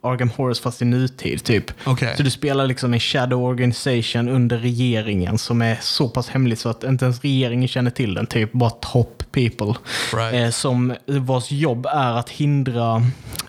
Arkham 0.00 0.30
Horrors 0.30 0.60
fast 0.60 0.82
i 0.82 0.84
nutid 0.84 1.44
typ. 1.44 1.72
Okej. 1.84 2.14
Så 2.16 2.22
du 2.22 2.30
spelar 2.30 2.66
liksom 2.66 2.94
en 2.94 3.00
shadow 3.00 3.42
organisation 3.42 4.28
under 4.28 4.58
regeringen 4.58 5.38
som 5.38 5.62
är 5.62 5.78
så 5.80 6.08
pass 6.08 6.28
hemlig 6.28 6.58
så 6.58 6.68
att 6.68 6.84
inte 6.84 7.04
ens 7.04 7.20
regeringen 7.20 7.68
känner 7.68 7.90
till 7.90 8.14
den. 8.14 8.26
Typ 8.26 8.52
bara 8.52 8.70
top 8.70 9.24
people. 9.32 9.74
Right. 10.14 10.34
Eh, 10.34 10.50
som 10.50 10.94
vars 11.06 11.50
jobb 11.50 11.86
är 11.86 12.12
att 12.12 12.30
hindra 12.30 13.02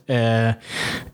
eh, 0.08 0.50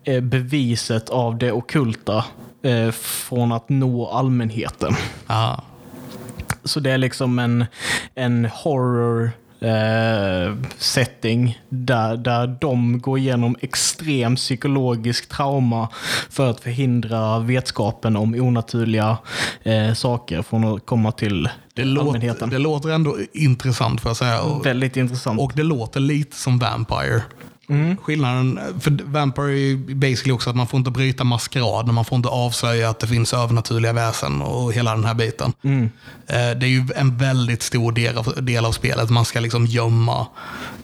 eh, 0.04 0.20
beviset 0.20 1.08
av 1.08 1.38
det 1.38 1.52
okulta 1.52 2.24
eh, 2.66 2.90
från 2.90 3.52
att 3.52 3.68
nå 3.68 4.08
allmänheten. 4.08 4.94
Ja. 5.26 5.62
Så 6.64 6.80
det 6.80 6.90
är 6.90 6.98
liksom 6.98 7.38
en, 7.38 7.64
en 8.14 8.44
horror 8.44 9.30
eh, 9.60 10.54
setting 10.78 11.60
där, 11.68 12.16
där 12.16 12.56
de 12.60 13.00
går 13.00 13.18
igenom 13.18 13.56
extrem 13.60 14.36
psykologisk 14.36 15.28
trauma 15.28 15.88
för 16.30 16.50
att 16.50 16.60
förhindra 16.60 17.38
vetskapen 17.38 18.16
om 18.16 18.34
onaturliga 18.34 19.18
eh, 19.62 19.92
saker 19.94 20.42
från 20.42 20.64
att 20.64 20.86
komma 20.86 21.12
till 21.12 21.48
Det, 21.74 21.84
låter, 21.84 22.06
allmänheten. 22.06 22.50
det 22.50 22.58
låter 22.58 22.88
ändå 22.90 23.16
intressant 23.32 24.00
får 24.00 24.08
jag 24.08 24.16
säga. 24.16 24.40
Väldigt 24.64 24.96
intressant. 24.96 25.40
och 25.40 25.52
det 25.56 25.62
låter 25.62 26.00
lite 26.00 26.36
som 26.36 26.58
Vampire. 26.58 27.22
Skillnaden, 28.02 28.60
för 28.80 28.98
Vampire 29.04 29.46
är 29.52 29.56
ju 29.56 29.94
basically 29.94 30.32
också 30.32 30.50
att 30.50 30.56
man 30.56 30.66
får 30.66 30.78
inte 30.78 30.90
bryta 30.90 31.24
maskeraden, 31.24 31.94
man 31.94 32.04
får 32.04 32.16
inte 32.16 32.28
avslöja 32.28 32.90
att 32.90 32.98
det 33.00 33.06
finns 33.06 33.34
övernaturliga 33.34 33.92
väsen 33.92 34.42
och 34.42 34.72
hela 34.72 34.90
den 34.90 35.04
här 35.04 35.14
biten. 35.14 35.52
Mm. 35.62 35.84
Eh, 36.26 36.34
Det 36.34 36.66
är 36.66 36.70
ju 36.70 36.86
en 36.96 37.16
väldigt 37.18 37.62
stor 37.62 37.92
del 37.92 38.18
av, 38.18 38.44
del 38.44 38.64
av 38.64 38.72
spelet. 38.72 39.10
Man 39.10 39.24
ska 39.24 39.40
liksom 39.40 39.66
gömma, 39.66 40.26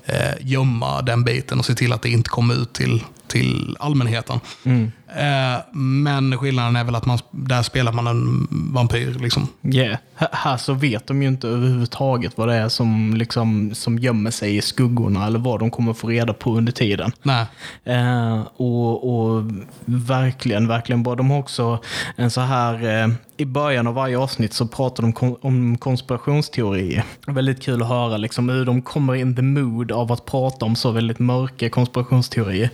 eh, 0.04 0.34
gömma 0.40 1.02
den 1.02 1.24
biten 1.24 1.58
och 1.58 1.64
se 1.64 1.74
till 1.74 1.92
att 1.92 2.02
det 2.02 2.10
inte 2.10 2.30
kommer 2.30 2.54
ut 2.62 2.72
till, 2.72 3.04
till 3.28 3.76
allmänheten. 3.80 4.40
Mm. 4.64 4.92
Eh, 5.16 5.60
Men 5.72 6.38
skillnaden 6.38 6.76
är 6.76 6.84
väl 6.84 6.94
att 6.94 7.06
man, 7.06 7.18
där 7.30 7.62
spelar 7.62 7.92
man 7.92 8.06
en 8.06 8.48
vampyr. 8.50 9.18
Liksom. 9.20 9.48
Yeah. 9.62 9.96
Här 10.32 10.56
så 10.56 10.72
vet 10.72 11.06
de 11.06 11.22
ju 11.22 11.28
inte 11.28 11.48
överhuvudtaget 11.48 12.38
vad 12.38 12.48
det 12.48 12.54
är 12.54 12.68
som, 12.68 13.14
liksom, 13.14 13.74
som 13.74 13.98
gömmer 13.98 14.30
sig 14.30 14.56
i 14.56 14.62
skuggorna 14.62 15.26
eller 15.26 15.38
vad 15.38 15.60
de 15.60 15.70
kommer 15.70 15.92
få 15.92 16.08
reda 16.08 16.32
på 16.32 16.56
under 16.56 16.72
tiden. 16.72 17.12
Nej. 17.22 17.46
Eh, 17.84 18.40
och, 18.56 19.14
och 19.14 19.44
verkligen, 19.84 20.68
verkligen 20.68 21.02
bra. 21.02 21.14
De 21.14 21.30
har 21.30 21.38
också 21.38 21.78
en 22.16 22.30
så 22.30 22.40
här, 22.40 23.02
eh, 23.02 23.08
i 23.42 23.46
början 23.46 23.86
av 23.86 23.94
varje 23.94 24.18
avsnitt 24.18 24.52
så 24.52 24.66
pratar 24.66 25.02
de 25.02 25.36
om 25.40 25.78
konspirationsteorier. 25.78 27.04
Väldigt 27.26 27.62
kul 27.62 27.82
att 27.82 27.88
höra 27.88 28.16
liksom, 28.16 28.48
hur 28.48 28.64
de 28.64 28.82
kommer 28.82 29.14
in 29.14 29.36
the 29.36 29.42
mood 29.42 29.92
av 29.92 30.12
att 30.12 30.24
prata 30.24 30.64
om 30.66 30.76
så 30.76 30.90
väldigt 30.90 31.18
mörka 31.18 31.70
konspirationsteorier. 31.70 32.70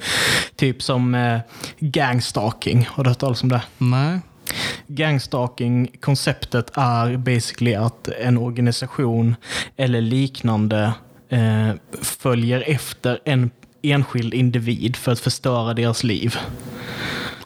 Typ 0.56 0.82
som 0.82 1.14
eh, 1.14 1.38
gangstalking. 1.78 2.88
Har 2.90 3.04
du 3.04 3.10
hört 3.10 3.18
talas 3.18 3.42
om 3.42 3.48
det? 3.48 3.62
Nej. 3.78 4.20
Gangstalking-konceptet 4.86 6.70
är 6.74 7.16
basically 7.16 7.74
att 7.74 8.08
en 8.08 8.38
organisation 8.38 9.36
eller 9.76 10.00
liknande 10.00 10.92
eh, 11.28 11.70
följer 12.02 12.64
efter 12.66 13.18
en 13.24 13.50
enskild 13.82 14.34
individ 14.34 14.96
för 14.96 15.12
att 15.12 15.20
förstöra 15.20 15.74
deras 15.74 16.04
liv. 16.04 16.36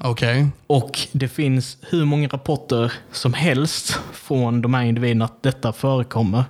Okej. 0.05 0.47
Och 0.67 0.99
det 1.13 1.29
finns 1.29 1.77
hur 1.91 2.05
många 2.05 2.29
rapporter 2.29 2.93
som 3.13 3.35
helst 3.35 3.99
från 4.13 4.63
de 4.63 4.75
här 4.75 4.83
individerna 4.83 5.25
att 5.25 5.43
detta 5.43 5.73
förekommer. 5.73 6.45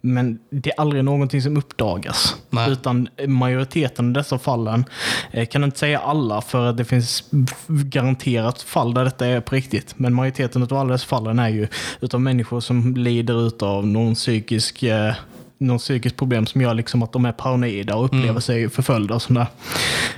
Men 0.00 0.38
det 0.50 0.70
är 0.70 0.80
aldrig 0.80 1.04
någonting 1.04 1.42
som 1.42 1.56
uppdagas. 1.56 2.36
Nej. 2.50 2.70
Utan 2.70 3.08
majoriteten 3.26 4.06
av 4.06 4.12
dessa 4.12 4.38
fallen, 4.38 4.84
eh, 5.30 5.46
kan 5.46 5.64
inte 5.64 5.78
säga 5.78 5.98
alla 5.98 6.40
för 6.40 6.70
att 6.70 6.76
det 6.76 6.84
finns 6.84 7.24
garanterat 7.66 8.62
fall 8.62 8.94
där 8.94 9.04
detta 9.04 9.26
är 9.26 9.40
på 9.40 9.54
riktigt. 9.54 9.94
Men 9.96 10.14
majoriteten 10.14 10.62
av 10.62 10.74
alla 10.74 10.92
dessa 10.92 11.06
fallen 11.06 11.38
är 11.38 11.48
ju 11.48 11.68
utav 12.00 12.20
människor 12.20 12.60
som 12.60 12.96
lider 12.96 13.64
av 13.64 13.86
någon 13.86 14.14
psykisk 14.14 14.82
eh, 14.82 15.14
någon 15.58 15.78
psykiskt 15.78 16.16
problem 16.16 16.46
som 16.46 16.60
gör 16.60 16.74
liksom 16.74 17.02
att 17.02 17.12
de 17.12 17.24
är 17.24 17.32
paranoida 17.32 17.96
och 17.96 18.04
upplever 18.04 18.40
sig 18.40 18.68
förföljda 18.68 19.14
och 19.14 19.22
sådär. 19.22 19.46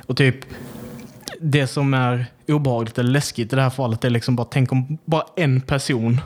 Och 0.06 0.16
typ 0.16 0.36
det 1.40 1.66
som 1.66 1.94
är 1.94 2.26
obehagligt 2.48 2.98
eller 2.98 3.10
läskigt 3.10 3.52
i 3.52 3.56
det 3.56 3.62
här 3.62 3.70
fallet 3.70 4.04
är 4.04 4.10
liksom 4.10 4.36
bara 4.36 4.46
tänk 4.50 4.72
om 4.72 4.98
bara 5.04 5.22
en 5.36 5.60
person 5.60 6.20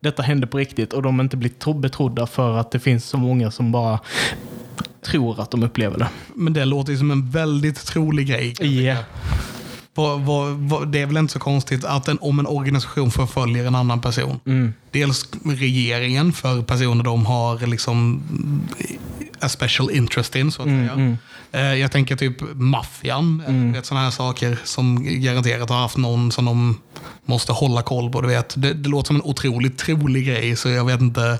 detta 0.00 0.22
hände 0.22 0.46
på 0.46 0.58
riktigt 0.58 0.92
och 0.92 1.02
de 1.02 1.20
inte 1.20 1.36
blir 1.36 1.50
tro- 1.50 1.72
betrodda 1.74 2.26
för 2.26 2.56
att 2.58 2.70
det 2.70 2.78
finns 2.80 3.04
så 3.04 3.18
många 3.18 3.50
som 3.50 3.72
bara 3.72 4.00
tror 5.02 5.40
att 5.40 5.50
de 5.50 5.62
upplever 5.62 5.98
det. 5.98 6.08
Men 6.34 6.52
det 6.52 6.64
låter 6.64 6.92
ju 6.92 6.98
som 6.98 7.10
en 7.10 7.30
väldigt 7.30 7.86
trolig 7.86 8.26
grej. 8.28 8.54
Ja. 8.84 8.96
Vad, 10.00 10.20
vad, 10.20 10.52
vad, 10.52 10.88
det 10.88 11.00
är 11.02 11.06
väl 11.06 11.16
inte 11.16 11.32
så 11.32 11.38
konstigt 11.38 11.84
att 11.84 12.08
en, 12.08 12.18
om 12.20 12.38
en 12.38 12.46
organisation 12.46 13.10
förföljer 13.10 13.66
en 13.66 13.74
annan 13.74 14.00
person. 14.00 14.40
Mm. 14.46 14.72
Dels 14.90 15.28
regeringen 15.44 16.32
för 16.32 16.62
personer 16.62 17.04
de 17.04 17.26
har 17.26 17.66
liksom 17.66 18.22
a 19.40 19.48
special 19.48 19.90
interest 19.90 20.36
in 20.36 20.52
så 20.52 20.62
att 20.62 20.68
Mm, 20.68 20.88
säga. 20.88 21.16
Eh, 21.72 21.74
Jag 21.80 21.92
tänker 21.92 22.16
typ 22.16 22.36
maffian, 22.54 23.42
mm. 23.48 23.82
sådana 23.82 24.04
här 24.04 24.10
saker 24.10 24.58
som 24.64 25.04
garanterat 25.22 25.70
har 25.70 25.76
haft 25.76 25.96
någon 25.96 26.32
som 26.32 26.44
de 26.44 26.80
måste 27.24 27.52
hålla 27.52 27.82
koll 27.82 28.10
på. 28.12 28.20
Du 28.20 28.28
vet. 28.28 28.54
Det, 28.62 28.72
det 28.74 28.88
låter 28.88 29.06
som 29.06 29.16
en 29.16 29.22
otroligt 29.22 29.78
trolig 29.78 30.26
grej 30.26 30.56
så 30.56 30.68
jag 30.68 30.84
vet 30.84 31.00
inte 31.00 31.38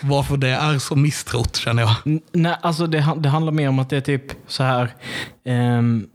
varför 0.00 0.36
det 0.36 0.48
är 0.48 0.78
så 0.78 0.96
misstrott 0.96 1.56
känner 1.56 1.82
jag. 1.82 2.20
Nej, 2.32 2.56
alltså 2.62 2.86
det, 2.86 3.08
det 3.16 3.28
handlar 3.28 3.52
mer 3.52 3.68
om 3.68 3.78
att 3.78 3.90
det 3.90 3.96
är 3.96 4.00
typ 4.00 4.22
så 4.48 4.62
här 4.62 4.94
ehm, 5.44 6.06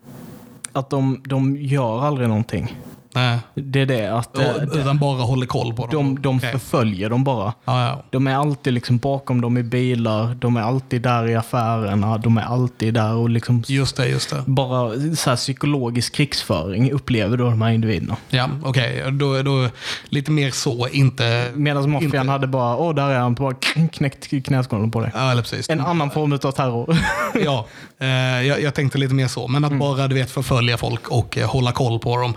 att 0.74 0.90
de, 0.90 1.22
de 1.26 1.58
gör 1.58 2.04
aldrig 2.04 2.28
någonting. 2.28 2.78
Nej. 3.14 3.40
Det 3.56 3.82
är 3.82 3.86
det 3.86 4.08
att 4.08 4.38
eh, 4.38 4.64
Utan 4.64 5.00
bara 5.00 5.22
håller 5.22 5.46
koll 5.46 5.74
på 5.74 5.86
dem. 5.88 6.16
de, 6.16 6.22
de 6.22 6.38
Okej. 6.38 6.52
förföljer 6.52 7.10
dem 7.10 7.24
bara. 7.24 7.54
ja, 7.66 7.86
ja. 7.88 8.04
De 8.10 8.28
är 8.28 8.36
alltid 8.36 8.74
liksom 8.74 8.98
bakom 8.98 9.42
dem 9.42 9.58
i 9.58 9.64
bilar, 9.64 10.36
de 10.40 10.58
är 10.58 10.62
alltid 10.62 11.02
där 11.02 11.28
i 11.30 11.36
affärerna, 11.36 12.18
de 12.18 12.38
är 12.38 12.42
alltid 12.42 12.94
där 12.94 13.14
och 13.14 13.30
liksom 13.30 13.64
Just 13.68 13.96
det, 13.98 14.08
just 14.08 14.30
det. 14.30 14.44
bara 14.46 14.92
så 15.16 15.36
psykologisk 15.36 16.14
krigsföring 16.16 16.92
upplever 16.92 17.38
då 17.38 17.50
de 17.50 17.62
här 17.62 17.72
individerna. 17.72 18.18
Ja, 18.30 18.50
okej. 18.64 19.04
Då, 19.12 19.42
då 19.42 19.68
lite 20.10 20.32
mer 20.32 20.52
så, 20.52 20.88
inte... 20.88 21.52
Medan 21.54 21.92
maffian 21.92 22.30
hade 22.30 22.48
bara, 22.48 22.78
åh 22.78 22.96
där 22.96 23.10
är 23.10 23.20
han, 23.20 23.34
bara 23.34 23.54
knäckt 23.92 24.46
knäskålen 24.46 24.92
på 24.92 25.00
dig. 25.02 25.12
Ja, 25.14 25.32
eller 25.32 25.42
precis. 25.42 25.70
En 25.70 25.82
annan 25.82 26.12
form 26.12 26.34
av 26.34 26.52
terror. 26.52 26.98
Ja, 27.46 27.68
eh, 28.00 28.08
jag, 28.48 28.62
jag 28.62 28.74
tänkte 28.74 28.98
lite 28.98 29.14
mer 29.14 29.28
så. 29.28 29.48
Men 29.48 29.66
att 29.66 29.74
bara 29.80 30.08
du 30.08 30.16
vet, 30.16 30.32
förfölja 30.32 30.78
folk 30.78 31.08
och 31.08 31.38
eh, 31.38 31.50
hålla 31.50 31.72
koll 31.72 32.00
på 32.00 32.18
dem. 32.18 32.34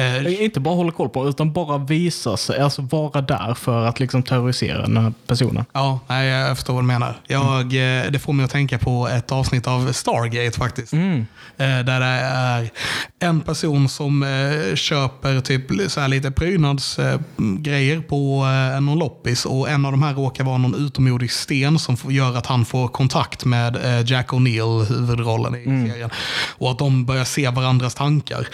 Eh, 0.00 0.16
Eh, 0.26 0.42
Inte 0.44 0.60
bara 0.60 0.74
hålla 0.74 0.92
koll 0.92 1.08
på, 1.08 1.28
utan 1.28 1.52
bara 1.52 1.78
visa 1.78 2.36
sig, 2.36 2.60
alltså 2.60 2.82
vara 2.82 3.20
där 3.20 3.54
för 3.54 3.86
att 3.86 4.00
liksom 4.00 4.22
terrorisera 4.22 4.82
den 4.82 4.96
här 4.96 5.12
personen. 5.26 5.64
Ja, 5.72 6.00
nej, 6.08 6.28
jag 6.28 6.56
förstår 6.56 6.74
vad 6.74 6.82
du 6.82 6.86
menar. 6.86 7.20
Jag, 7.26 7.60
eh, 7.64 8.10
Det 8.10 8.18
får 8.18 8.32
mig 8.32 8.44
att 8.44 8.50
tänka 8.50 8.78
på 8.78 9.08
ett 9.08 9.32
avsnitt 9.32 9.66
av 9.66 9.92
Stargate 9.92 10.58
faktiskt. 10.58 10.92
Mm. 10.92 11.26
Eh, 11.56 11.66
Där 11.84 12.00
det 12.00 12.06
är 12.06 12.70
en 13.18 13.40
person 13.40 13.88
som 13.88 14.22
eh, 14.22 14.74
köper 14.74 15.40
typ 15.40 15.90
så 15.90 16.00
här 16.00 16.08
lite 16.08 16.30
prydnadsgrejer 16.30 18.00
på 18.00 18.44
eh, 18.74 18.80
någon 18.80 18.98
loppis 18.98 19.44
och 19.46 19.68
en 19.70 19.86
av 19.86 19.92
de 19.92 20.02
här 20.02 20.14
råkar 20.14 20.44
vara 20.44 20.58
någon 20.58 20.74
utomjordisk 20.86 21.34
sten 21.34 21.78
som 21.78 21.96
gör 22.08 22.36
att 22.36 22.46
han 22.46 22.64
får 22.64 22.88
kontakt 22.88 23.44
med 23.44 23.76
eh, 23.76 24.06
Jack 24.10 24.28
O'Neill, 24.32 24.84
huvudrollen 24.88 25.54
i 25.54 25.64
serien. 25.90 26.10
Och 26.58 26.70
att 26.70 26.78
de 26.78 27.04
börjar 27.04 27.24
se 27.24 27.48
varandras 27.50 27.94
tankar. 27.94 28.46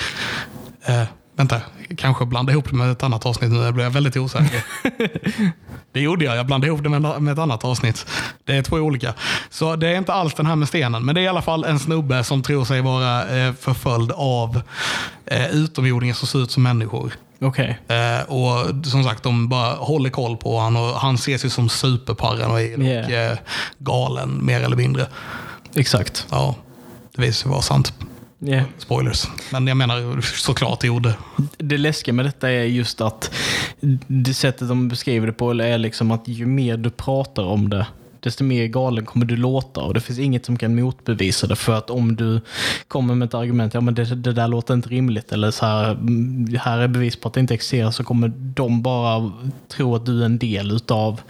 Vänta, 1.36 1.60
kanske 1.96 2.26
blandade 2.26 2.52
ihop 2.52 2.70
det 2.70 2.76
med 2.76 2.90
ett 2.90 3.02
annat 3.02 3.26
avsnitt 3.26 3.50
nu. 3.52 3.58
Jag 3.58 3.74
blev 3.74 3.92
väldigt 3.92 4.16
osäker. 4.16 4.64
det 5.92 6.00
gjorde 6.00 6.24
jag. 6.24 6.36
Jag 6.36 6.46
blandade 6.46 6.66
ihop 6.66 6.82
det 6.82 6.88
med, 6.88 7.32
ett 7.32 7.38
annat 7.38 7.64
avsnitt. 7.64 8.06
Det 8.44 8.56
är 8.56 8.62
två 8.62 8.76
olika. 8.76 9.14
Så 9.50 9.76
det 9.76 9.88
är 9.88 9.98
inte 9.98 10.12
alls 10.12 10.34
den 10.34 10.46
här 10.46 10.56
med 10.56 10.68
stenen. 10.68 11.04
Men 11.04 11.14
det 11.14 11.20
är 11.20 11.22
i 11.22 11.28
alla 11.28 11.42
fall 11.42 11.64
en 11.64 11.78
snubbe 11.78 12.24
som 12.24 12.42
tror 12.42 12.64
sig 12.64 12.80
vara 12.80 13.36
eh, 13.38 13.52
förföljd 13.54 14.12
av 14.12 14.62
eh, 15.26 15.50
utomjordingar 15.50 16.14
som 16.14 16.28
ser 16.28 16.42
ut 16.42 16.50
som 16.50 16.62
människor. 16.62 17.12
Okej. 17.40 17.78
Eh, 17.88 18.22
och 18.32 18.86
som 18.86 19.04
sagt, 19.04 19.22
de 19.22 19.48
bara 19.48 19.74
håller 19.74 20.10
koll 20.10 20.36
på 20.36 20.58
honom 20.58 20.82
och 20.82 21.00
han 21.00 21.14
ses 21.14 21.44
ju 21.44 21.50
som 21.50 21.68
superparanoid 21.68 22.78
och 22.78 22.84
Yeah. 22.84 23.32
eh, 23.32 23.38
galen 23.78 24.46
mer 24.46 24.60
eller 24.60 24.76
mindre. 24.76 25.06
Exakt. 25.74 26.26
Ja, 26.30 26.54
det 27.16 27.22
visar 27.22 27.32
sig 27.42 27.50
vara 27.50 27.62
sant. 27.62 27.92
Yeah. 28.40 28.64
Spoilers. 28.78 29.28
Men 29.52 29.66
jag 29.66 29.76
menar 29.76 30.20
såklart 30.20 30.80
det 30.80 30.86
gjorde. 30.86 31.14
Det 31.58 31.78
läskiga 31.78 32.12
med 32.14 32.24
detta 32.24 32.50
är 32.50 32.64
just 32.64 33.00
att 33.00 33.34
det 34.06 34.34
sättet 34.34 34.68
de 34.68 34.88
beskriver 34.88 35.26
det 35.26 35.32
på 35.32 35.50
är 35.50 35.78
liksom 35.78 36.10
att 36.10 36.28
ju 36.28 36.46
mer 36.46 36.76
du 36.76 36.90
pratar 36.90 37.42
om 37.42 37.70
det, 37.70 37.86
desto 38.26 38.44
mer 38.44 38.66
galen 38.66 39.04
kommer 39.06 39.26
du 39.26 39.36
låta. 39.36 39.80
Och 39.80 39.94
det 39.94 40.00
finns 40.00 40.18
inget 40.18 40.46
som 40.46 40.56
kan 40.58 40.74
motbevisa 40.74 41.46
det. 41.46 41.56
För 41.56 41.74
att 41.78 41.90
om 41.90 42.16
du 42.16 42.40
kommer 42.88 43.14
med 43.14 43.26
ett 43.26 43.34
argument, 43.34 43.74
ja 43.74 43.80
men 43.80 43.94
det, 43.94 44.04
det 44.14 44.32
där 44.32 44.48
låter 44.48 44.74
inte 44.74 44.88
rimligt, 44.88 45.32
eller 45.32 45.50
så 45.50 45.66
här, 45.66 45.90
mm, 45.90 46.56
här 46.60 46.78
är 46.78 46.88
bevis 46.88 47.16
på 47.16 47.28
att 47.28 47.34
det 47.34 47.40
inte 47.40 47.54
existerar, 47.54 47.90
så 47.90 48.04
kommer 48.04 48.28
de 48.38 48.82
bara 48.82 49.32
tro 49.68 49.94
att 49.94 50.06
du 50.06 50.20
är 50.20 50.26
en 50.26 50.38
del 50.38 50.70
utav 50.70 51.20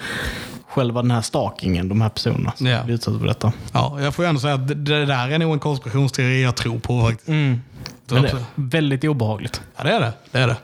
själva 0.68 1.02
den 1.02 1.10
här 1.10 1.22
stalkingen, 1.22 1.88
de 1.88 2.00
här 2.00 2.08
personerna 2.08 2.52
som 2.56 2.66
Ja. 2.66 2.84
blir 2.84 2.94
utsatta 2.94 3.18
för 3.18 3.26
detta. 3.26 3.52
Ja, 3.72 4.00
jag 4.00 4.14
får 4.14 4.24
ju 4.24 4.28
ändå 4.28 4.40
säga 4.40 4.54
att 4.54 4.68
det, 4.68 4.74
där 5.06 5.28
är 5.30 5.38
nog 5.38 5.52
en 5.52 5.58
konspirationsteori 5.58 6.42
jag 6.42 6.56
tror 6.56 6.78
på 6.78 7.00
faktiskt. 7.02 7.28
Men 7.28 7.62
det 8.08 8.16
är 8.16 8.36
väldigt 8.54 9.04
obehagligt. 9.04 9.60
Ja, 9.76 9.84
det 9.84 9.90
är 9.90 10.00
det. 10.00 10.12
det, 10.30 10.38
är 10.38 10.46
det. 10.46 10.56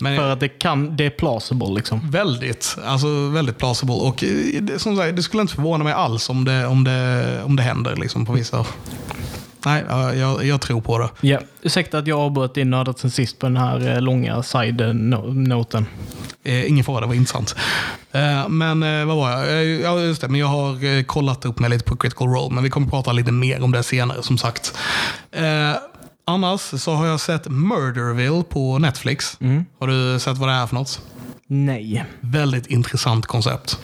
Men 0.00 0.16
För 0.16 0.30
att 0.30 0.40
det, 0.40 0.48
kan, 0.48 0.96
det 0.96 1.06
är 1.06 1.10
plausible 1.10 1.74
liksom. 1.74 2.10
väldigt, 2.10 2.76
alltså 2.84 3.28
väldigt 3.28 3.58
plausible. 3.58 3.94
Och 3.94 4.24
eh, 4.24 4.62
det, 4.62 4.78
som 4.78 4.96
sagt, 4.96 5.16
det 5.16 5.22
skulle 5.22 5.40
inte 5.40 5.54
förvåna 5.54 5.84
mig 5.84 5.92
alls 5.92 6.30
om 6.30 6.44
det, 6.44 6.66
om 6.66 6.84
det, 6.84 7.42
om 7.44 7.56
det 7.56 7.62
händer 7.62 7.96
liksom, 7.96 8.26
på 8.26 8.32
vissa... 8.32 8.64
Nej, 9.66 9.84
ja, 9.88 10.14
jag, 10.14 10.44
jag 10.44 10.60
tror 10.60 10.80
på 10.80 10.98
det. 10.98 11.08
Ja, 11.20 11.38
ursäkta 11.62 11.98
att 11.98 12.06
jag 12.06 12.18
avbröt 12.20 12.54
din 12.54 12.70
nördat 12.70 12.98
sen 12.98 13.10
sist 13.10 13.38
på 13.38 13.46
den 13.46 13.56
här 13.56 13.94
eh, 13.94 14.00
långa 14.00 14.42
side-noten. 14.42 15.86
Eh, 16.44 16.70
ingen 16.70 16.84
fara, 16.84 17.00
det 17.00 17.06
var 17.06 17.14
intressant. 17.14 17.56
Eh, 18.12 18.48
men 18.48 18.82
eh, 18.82 19.04
vad 19.06 19.16
var 19.16 19.30
jag? 19.30 19.48
Eh, 19.48 19.62
ja, 19.62 20.00
just 20.00 20.20
det. 20.20 20.28
Men 20.28 20.40
jag 20.40 20.46
har 20.46 20.84
eh, 20.84 21.02
kollat 21.02 21.44
upp 21.44 21.58
mig 21.58 21.70
lite 21.70 21.84
på 21.84 21.96
Critical 21.96 22.28
Role, 22.28 22.54
men 22.54 22.64
vi 22.64 22.70
kommer 22.70 22.86
prata 22.86 23.12
lite 23.12 23.32
mer 23.32 23.62
om 23.62 23.72
det 23.72 23.82
senare 23.82 24.22
som 24.22 24.38
sagt. 24.38 24.74
Annars 26.28 26.60
så 26.60 26.94
har 26.94 27.06
jag 27.06 27.20
sett 27.20 27.48
Murderville 27.48 28.42
på 28.42 28.78
Netflix. 28.78 29.38
Har 29.78 29.86
du 29.86 30.20
sett 30.20 30.38
vad 30.38 30.48
det 30.48 30.54
är 30.54 30.66
för 30.66 30.74
något? 30.74 31.02
Nej. 31.46 32.04
Väldigt 32.20 32.66
intressant 32.66 33.26
koncept. 33.26 33.78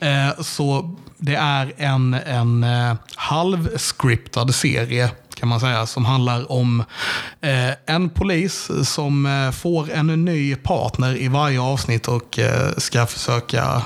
Eh, 0.00 0.40
så 0.40 0.96
det 1.18 1.34
är 1.34 1.72
en, 1.76 2.14
en 2.14 2.64
eh, 2.64 2.94
halvscriptad 3.16 4.54
serie 4.54 5.10
kan 5.34 5.48
man 5.48 5.60
säga 5.60 5.86
som 5.86 6.04
handlar 6.04 6.52
om 6.52 6.84
eh, 7.40 7.94
en 7.94 8.10
polis 8.10 8.70
som 8.84 9.26
eh, 9.26 9.50
får 9.50 9.90
en 9.90 10.24
ny 10.24 10.56
partner 10.56 11.16
i 11.16 11.28
varje 11.28 11.60
avsnitt 11.60 12.08
och 12.08 12.38
eh, 12.38 12.70
ska 12.76 13.06
försöka 13.06 13.82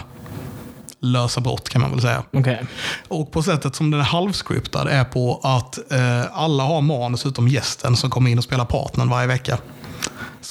lösa 1.03 1.41
brott 1.41 1.69
kan 1.69 1.81
man 1.81 1.91
väl 1.91 2.01
säga. 2.01 2.23
Okej. 2.33 2.65
Och 3.09 3.33
på 3.33 3.43
sättet 3.43 3.75
som 3.75 3.91
den 3.91 4.01
är 4.01 4.05
halvscriptad 4.05 4.89
är 4.89 5.05
på 5.05 5.41
att 5.43 5.93
eh, 5.93 6.25
alla 6.33 6.63
har 6.63 6.81
manus 6.81 7.27
utom 7.27 7.49
gästen 7.49 7.97
som 7.97 8.11
kommer 8.11 8.31
in 8.31 8.39
och 8.39 8.45
spelar 8.45 8.65
partnern 8.65 9.09
varje 9.09 9.27
vecka. 9.27 9.59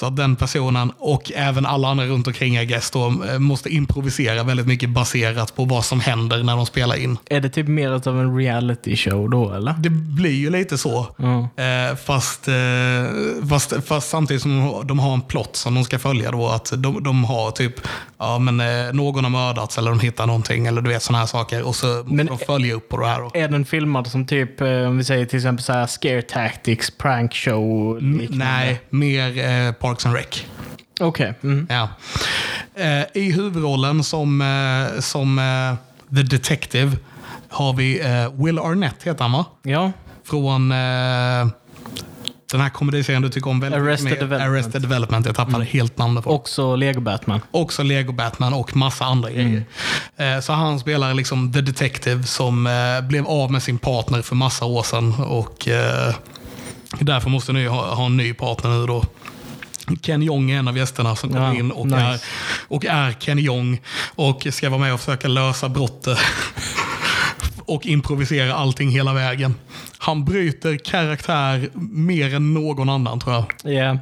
Så 0.01 0.07
att 0.07 0.15
den 0.15 0.35
personen 0.35 0.91
och 0.97 1.31
även 1.35 1.65
alla 1.65 1.87
andra 1.87 2.05
runt 2.05 2.27
omkring 2.27 2.57
då, 2.93 3.13
eh, 3.31 3.39
måste 3.39 3.69
improvisera 3.69 4.43
väldigt 4.43 4.67
mycket 4.67 4.89
baserat 4.89 5.55
på 5.55 5.65
vad 5.65 5.85
som 5.85 5.99
händer 5.99 6.43
när 6.43 6.55
de 6.55 6.65
spelar 6.65 6.95
in. 6.95 7.17
Är 7.29 7.39
det 7.41 7.49
typ 7.49 7.67
mer 7.67 7.91
av 7.91 8.19
en 8.19 8.37
reality 8.37 8.95
show 8.95 9.29
då 9.29 9.53
eller? 9.53 9.73
Det 9.79 9.89
blir 9.89 10.31
ju 10.31 10.49
lite 10.49 10.77
så. 10.77 10.99
Eh, 10.99 11.95
fast, 12.05 12.47
eh, 12.47 12.53
fast, 13.49 13.73
fast 13.85 14.09
samtidigt 14.09 14.41
som 14.41 14.81
de 14.85 14.99
har- 14.99 15.13
en 15.13 15.21
plott 15.21 15.55
som 15.55 15.75
de 15.75 15.83
ska 15.83 15.99
följa 15.99 16.31
då. 16.31 16.47
Att 16.47 16.73
de, 16.77 17.03
de 17.03 17.23
har 17.23 17.51
typ, 17.51 17.73
ja 18.19 18.39
men 18.39 18.57
någon 18.97 19.23
har 19.23 19.31
mördats 19.31 19.77
eller 19.77 19.89
de 19.91 19.99
hittar 19.99 20.27
någonting 20.27 20.67
eller 20.67 20.81
du 20.81 20.89
vet 20.89 21.03
sådana 21.03 21.19
här 21.19 21.25
saker. 21.27 21.63
Och 21.63 21.75
så 21.75 21.87
måste 21.87 22.13
Men- 22.13 22.25
de 22.25 22.37
följa 22.37 22.73
upp 22.75 22.89
på 22.89 22.97
det 22.97 23.07
här. 23.07 23.19
Då. 23.21 23.31
Är 23.33 23.47
den 23.47 23.65
filmad 23.65 24.07
som 24.07 24.25
typ, 24.27 24.61
om 24.61 24.97
vi 24.97 25.03
säger 25.03 25.25
till 25.25 25.39
exempel 25.39 25.63
så 25.63 25.73
här 25.73 25.87
scare 25.87 26.21
tactics, 26.21 26.91
prank 26.97 27.33
show? 27.35 27.97
liknande? 28.01 28.45
Nej, 28.45 28.81
mer 28.89 29.37
eh, 29.67 29.71
Parks 29.91 30.05
and 30.05 30.15
Rec. 30.15 30.45
Okej. 30.99 31.33
Mm. 31.43 31.67
Ja. 31.69 31.89
Eh, 32.75 33.03
I 33.23 33.31
huvudrollen 33.31 34.03
som, 34.03 34.41
eh, 34.41 34.99
som 34.99 35.39
eh, 35.39 36.15
The 36.15 36.23
Detective 36.23 36.97
har 37.49 37.73
vi 37.73 37.99
eh, 37.99 38.43
Will 38.43 38.59
Arnett, 38.59 39.03
heter 39.03 39.21
han 39.23 39.31
va? 39.31 39.45
Ja. 39.63 39.91
Från 40.23 40.71
eh, 40.71 40.77
den 42.51 42.61
här 42.61 42.69
komediserien 42.69 43.21
du 43.21 43.29
tycker 43.29 43.49
om 43.49 43.59
väldigt 43.59 43.81
Arrested 43.81 44.05
mycket. 44.05 44.19
Development. 44.19 44.47
Mm. 44.47 44.53
Arrested 44.55 44.81
Development. 44.81 45.25
Jag 45.25 45.35
tappade 45.35 45.65
helt 45.65 45.97
namnet 45.97 46.23
på. 46.23 46.29
Också 46.31 46.75
Lego 46.75 47.01
Batman. 47.01 47.41
Också 47.51 47.83
Lego 47.83 48.11
Batman 48.11 48.53
och 48.53 48.75
massa 48.75 49.05
andra 49.05 49.29
grejer. 49.31 49.63
Eh, 50.17 50.39
Så 50.39 50.53
han 50.53 50.79
spelar 50.79 51.13
liksom 51.13 51.53
The 51.53 51.61
Detective 51.61 52.23
som 52.23 52.69
blev 53.03 53.27
av 53.27 53.51
med 53.51 53.63
sin 53.63 53.77
partner 53.77 54.21
för 54.21 54.35
massa 54.35 54.65
år 54.65 54.83
sedan. 54.83 55.13
Och 55.13 55.67
därför 56.99 57.29
måste 57.29 57.53
nu 57.53 57.67
ha, 57.67 57.95
ha 57.95 58.05
en 58.05 58.17
ny 58.17 58.33
partner 58.33 58.69
nu 58.71 58.85
då. 58.85 59.03
Ken 59.97 60.21
Jong 60.21 60.51
är 60.51 60.59
en 60.59 60.67
av 60.67 60.77
gästerna 60.77 61.15
som 61.15 61.29
kommer 61.29 61.53
Ja, 61.53 61.59
in 61.59 61.71
och, 61.71 61.85
nice. 61.85 61.97
är, 61.97 62.19
och 62.67 62.85
är 62.85 63.11
Ken 63.11 63.37
Jong 63.37 63.81
och 64.15 64.47
ska 64.51 64.69
vara 64.69 64.81
med 64.81 64.93
och 64.93 64.99
försöka 64.99 65.27
lösa 65.27 65.69
brottet. 65.69 66.17
och 67.65 67.85
improvisera 67.85 68.53
allting 68.53 68.89
hela 68.89 69.13
vägen. 69.13 69.55
Han 69.97 70.25
bryter 70.25 70.77
karaktär 70.77 71.69
mer 71.91 72.35
än 72.35 72.53
någon 72.53 72.89
annan 72.89 73.19
tror 73.19 73.35
jag. 73.35 73.73
Ja. 73.73 73.97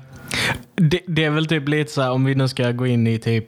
Det, 0.75 1.01
det 1.07 1.23
är 1.23 1.29
väl 1.29 1.47
typ 1.47 1.69
lite 1.69 1.91
så 1.91 2.01
här 2.01 2.11
om 2.11 2.25
vi 2.25 2.35
nu 2.35 2.47
ska 2.47 2.71
gå 2.71 2.87
in 2.87 3.07
i 3.07 3.19
typ 3.19 3.45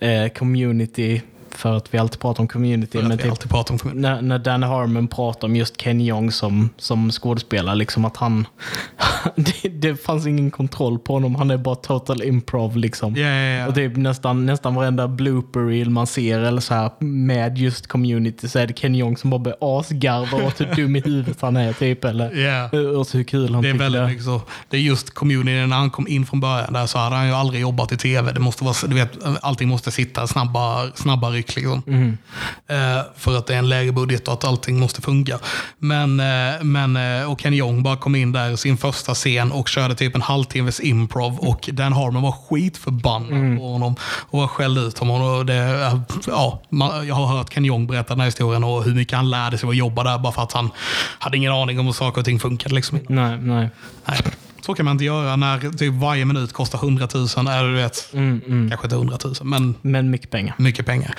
eh, 0.00 0.28
community, 0.28 1.22
för 1.54 1.76
att 1.76 1.94
vi 1.94 1.98
alltid 1.98 2.20
pratar 2.20 2.40
om 2.42 2.48
community. 2.48 2.98
För 3.00 3.08
Men 3.08 3.18
typ, 3.18 3.30
alltid 3.30 3.50
pratar 3.50 3.72
om 3.74 3.78
kommun. 3.78 4.00
när, 4.02 4.22
när 4.22 4.38
Dan 4.38 4.62
Harmon 4.62 5.08
pratar 5.08 5.48
om 5.48 5.56
just 5.56 5.76
Ken 5.80 6.00
Jeong 6.00 6.32
som, 6.32 6.70
som 6.76 7.10
skådespelare, 7.10 7.74
liksom 7.74 8.04
att 8.04 8.16
han... 8.16 8.46
det, 9.36 9.68
det 9.68 9.96
fanns 9.96 10.26
ingen 10.26 10.50
kontroll 10.50 10.98
på 10.98 11.12
honom, 11.12 11.34
han 11.34 11.50
är 11.50 11.56
bara 11.56 11.74
total 11.74 12.22
improv 12.22 12.76
liksom. 12.76 13.16
Ja, 13.16 13.26
ja, 13.28 13.58
ja. 13.58 13.66
Och 13.68 13.74
typ 13.74 13.96
nästan, 13.96 14.46
nästan 14.46 14.74
varenda 14.74 15.08
blooper 15.08 15.60
reel 15.60 15.90
man 15.90 16.06
ser 16.06 16.38
eller 16.40 16.60
så 16.60 16.74
här 16.74 16.90
med 17.04 17.58
just 17.58 17.86
community 17.86 18.48
så 18.48 18.58
är 18.58 18.66
det 18.66 18.72
Ken 18.72 18.94
Jeong 18.94 19.16
som 19.16 19.30
bara 19.30 19.38
blir 19.40 19.54
asgarvar 19.60 20.46
åt 20.46 20.60
hur 20.60 20.66
dum 20.76 20.96
i 20.96 21.00
huvudet 21.00 21.40
han 21.40 21.56
är 21.56 21.72
typ. 21.72 22.04
Eller 22.04 22.32
Ja. 22.36 22.80
åt 22.98 23.14
hur 23.14 23.24
kul 23.24 23.54
han 23.54 23.62
Det 23.62 23.68
är 23.68 23.72
tycker 23.72 23.84
väldigt 23.84 24.06
mycket 24.08 24.24
så. 24.24 24.40
Det 24.68 24.76
är 24.76 24.80
just 24.80 25.14
community, 25.14 25.66
när 25.66 25.76
han 25.76 25.90
kom 25.90 26.08
in 26.08 26.26
från 26.26 26.40
början 26.40 26.72
där 26.72 26.86
så 26.86 26.98
hade 26.98 27.16
han 27.16 27.26
ju 27.26 27.32
aldrig 27.32 27.60
jobbat 27.60 27.92
i 27.92 27.96
tv. 27.96 28.32
Det 28.32 28.40
måste 28.40 28.64
vara, 28.64 28.74
du 28.88 28.94
vet, 28.94 29.18
allting 29.42 29.68
måste 29.68 29.90
sitta 29.90 30.26
snabba, 30.26 30.90
snabba 30.94 31.30
Liksom. 31.56 31.82
Mm. 31.86 32.18
Eh, 32.66 33.02
för 33.16 33.38
att 33.38 33.46
det 33.46 33.54
är 33.54 33.58
en 33.58 33.68
lägre 33.68 33.92
budget 33.92 34.28
och 34.28 34.34
att 34.34 34.44
allting 34.44 34.78
måste 34.80 35.02
funka. 35.02 35.38
Men, 35.78 36.20
eh, 36.20 36.62
men 36.62 36.96
eh, 36.96 37.30
och 37.32 37.40
Ken 37.40 37.54
Jeong 37.54 37.82
bara 37.82 37.96
kom 37.96 38.14
in 38.14 38.32
där 38.32 38.50
i 38.50 38.56
sin 38.56 38.76
första 38.76 39.14
scen 39.14 39.52
och 39.52 39.68
körde 39.68 39.94
typ 39.94 40.14
en 40.14 40.22
halvtimmes 40.22 40.80
improv 40.80 41.38
och 41.38 41.68
Dan 41.72 41.92
Harmon 41.92 42.22
var 42.22 42.32
skitförbannad 42.32 43.32
Mm. 43.32 43.58
på 43.58 43.72
honom 43.72 43.96
och 44.30 44.38
var 44.40 44.46
skälld 44.48 44.78
ut 44.78 44.98
honom. 44.98 45.22
Och 45.22 45.46
det, 45.46 45.54
eh, 45.56 45.98
ja, 46.26 46.62
man, 46.68 47.06
jag 47.06 47.14
har 47.14 47.26
hört 47.26 47.54
Ken 47.54 47.64
Jeong 47.64 47.86
berätta 47.86 48.08
den 48.14 48.20
här 48.20 48.26
historien 48.26 48.64
och 48.64 48.84
hur 48.84 48.94
mycket 48.94 49.16
han 49.16 49.30
lärde 49.30 49.58
sig 49.58 49.68
att 49.68 49.76
jobba 49.76 50.02
där 50.04 50.18
bara 50.18 50.32
för 50.32 50.42
att 50.42 50.52
han 50.52 50.70
hade 51.18 51.36
ingen 51.36 51.52
aning 51.52 51.78
om 51.80 51.86
hur 51.86 51.92
saker 51.92 52.20
och 52.20 52.24
ting 52.24 52.40
funkade. 52.40 52.74
Liksom. 52.74 52.98
Nej, 53.08 53.38
nej. 53.38 53.68
Nej, 54.06 54.18
så 54.66 54.74
kan 54.74 54.84
man 54.84 54.92
inte 54.92 55.04
göra 55.04 55.36
när 55.36 55.70
typ 55.78 55.94
varje 55.94 56.24
minut 56.24 56.52
kostar 56.52 56.78
100 56.78 57.08
000. 57.14 57.26
Eller 57.48 57.68
du 57.68 57.74
vet, 57.74 58.08
Mm, 58.14 58.40
mm. 58.46 58.68
kanske 58.70 58.86
inte 58.86 58.96
100 58.96 59.18
000, 59.24 59.34
men 59.42 59.74
Men 59.82 60.10
mycket 60.10 60.30
pengar. 60.30 60.54
mycket 60.58 60.86
pengar. 60.86 61.14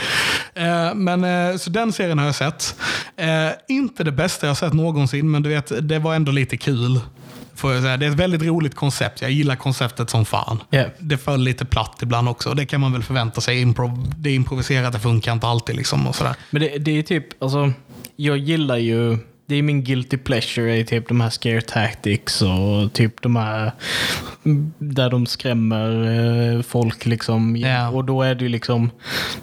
Eh, 0.55 0.93
men, 0.95 1.23
eh, 1.23 1.57
så 1.57 1.69
den 1.69 1.93
serien 1.93 2.19
har 2.19 2.25
jag 2.25 2.35
sett. 2.35 2.75
Eh, 3.17 3.27
inte 3.67 4.03
det 4.03 4.11
bästa 4.11 4.45
jag 4.45 4.49
har 4.49 4.55
sett 4.55 4.73
någonsin, 4.73 5.31
men 5.31 5.43
du 5.43 5.49
vet, 5.49 5.87
det 5.89 5.99
var 5.99 6.15
ändå 6.15 6.31
lite 6.31 6.57
kul. 6.57 6.99
Får 7.55 7.73
jag 7.73 7.81
säga. 7.83 7.97
Det 7.97 8.05
är 8.05 8.09
ett 8.09 8.15
väldigt 8.19 8.41
roligt 8.41 8.75
koncept. 8.75 9.21
Jag 9.21 9.31
gillar 9.31 9.55
konceptet 9.55 10.09
som 10.09 10.25
fan. 10.25 10.63
Ja. 10.69 10.85
Det 10.99 11.17
föll 11.17 11.41
lite 11.41 11.65
platt 11.65 11.99
ibland 12.01 12.29
också. 12.29 12.49
och 12.49 12.55
Det 12.55 12.65
kan 12.65 12.81
man 12.81 12.93
väl 12.93 13.03
förvänta 13.03 13.41
sig. 13.41 13.61
Improv, 13.61 14.13
det 14.17 14.29
är 14.29 14.33
improviserat, 14.35 14.93
det 14.93 14.99
funkar 14.99 15.33
inte 15.33 15.47
alltid. 15.47 15.75
Liksom 15.75 16.07
och 16.07 16.15
sådär. 16.15 16.33
Men 16.49 16.61
det, 16.61 16.77
det 16.77 16.99
är 16.99 17.03
typ, 17.03 17.43
alltså, 17.43 17.71
jag 18.15 18.37
gillar 18.37 18.77
ju, 18.77 19.17
det 19.45 19.55
är 19.55 19.61
min 19.61 19.83
guilty 19.83 20.17
pleasure 20.17 20.77
i 20.77 20.85
typ 20.85 21.07
de 21.07 21.21
här 21.21 21.29
scare 21.29 21.61
tactics 21.61 22.41
och 22.41 22.93
typ 22.93 23.21
de 23.21 23.35
här 23.35 23.71
där 24.77 25.09
de 25.09 25.25
skrämmer 25.25 26.03
eh, 26.55 26.61
folk 26.61 27.05
liksom. 27.05 27.55
Ja. 27.57 27.89
Och 27.89 28.05
då 28.05 28.21
är 28.21 28.35
det 28.35 28.43
ju 28.43 28.49
liksom 28.49 28.89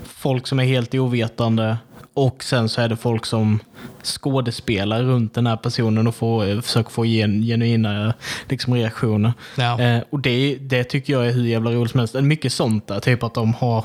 folk 0.05 0.47
som 0.47 0.61
är 0.61 0.65
helt 0.65 0.95
ovetande 0.95 1.77
och 2.15 2.45
sen 2.45 2.69
så 2.69 2.81
är 2.81 2.89
det 2.89 2.97
folk 2.97 3.27
som 3.27 3.61
skådespelar 4.03 5.03
runt 5.03 5.35
den 5.35 5.47
här 5.47 5.57
personen 5.57 6.07
och 6.07 6.15
får, 6.15 6.49
eh, 6.49 6.61
försöker 6.61 6.91
få 6.91 7.05
gen, 7.05 7.43
genuina 7.43 8.15
liksom, 8.49 8.75
reaktioner. 8.75 9.33
Ja. 9.57 9.81
Eh, 9.81 10.03
och 10.11 10.21
det, 10.21 10.57
det 10.61 10.85
tycker 10.85 11.13
jag 11.13 11.27
är 11.27 11.33
hur 11.33 11.47
jävla 11.47 11.71
roligt 11.71 11.91
som 11.91 12.01
helst. 12.01 12.15
Mycket 12.15 12.53
sånt 12.53 12.87
där, 12.87 13.01
typ 13.01 13.23
att 13.23 13.35
de 13.35 13.55
har 13.55 13.85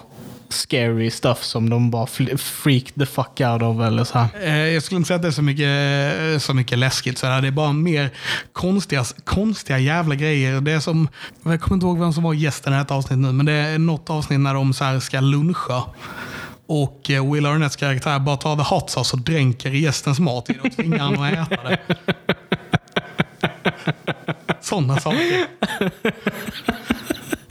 scary 0.49 1.11
stuff 1.11 1.43
som 1.43 1.69
de 1.69 1.91
bara 1.91 2.07
freak 2.37 2.83
the 2.99 3.05
fuck 3.05 3.41
out 3.41 3.61
of 3.61 3.81
eller 3.81 4.03
så 4.03 4.17
här. 4.19 4.27
Eh, 4.41 4.55
Jag 4.57 4.83
skulle 4.83 4.97
inte 4.97 5.07
säga 5.07 5.15
att 5.15 5.21
det 5.21 5.27
är 5.27 5.31
så 5.31 5.41
mycket, 5.41 6.43
så 6.43 6.53
mycket 6.53 6.77
läskigt. 6.77 7.17
Sådär. 7.17 7.41
Det 7.41 7.47
är 7.47 7.51
bara 7.51 7.71
mer 7.73 8.09
konstiga, 8.53 9.03
konstiga 9.23 9.79
jävla 9.79 10.15
grejer. 10.15 10.61
Det 10.61 10.71
är 10.71 10.79
som, 10.79 11.07
jag 11.43 11.61
kommer 11.61 11.75
inte 11.75 11.85
ihåg 11.85 11.99
vem 11.99 12.13
som 12.13 12.23
var 12.23 12.33
gästen 12.33 12.73
i 12.73 12.77
ett 12.77 12.91
avsnitt 12.91 13.19
nu, 13.19 13.31
men 13.31 13.45
det 13.45 13.53
är 13.53 13.77
något 13.79 14.09
avsnitt 14.09 14.39
när 14.39 14.53
de 14.53 14.73
så 14.73 14.83
här 14.83 14.99
ska 14.99 15.19
luncha. 15.19 15.83
Och 16.67 17.09
eh, 17.09 17.31
Will 17.33 17.45
Arnetts 17.45 17.75
karaktär 17.75 18.19
bara 18.19 18.37
tar 18.37 18.55
the 18.55 18.75
hot 18.75 18.89
sauce 18.89 19.15
och 19.15 19.21
dränker 19.21 19.73
i 19.75 19.79
gästens 19.79 20.19
mat 20.19 20.49
i 20.49 20.53
det 20.53 20.59
och 20.69 20.75
tvingar 20.75 21.05
honom 21.05 21.21
att 21.23 21.51
äta 21.51 21.69
det. 21.69 21.79
Sådana 24.61 24.99
saker. 24.99 25.45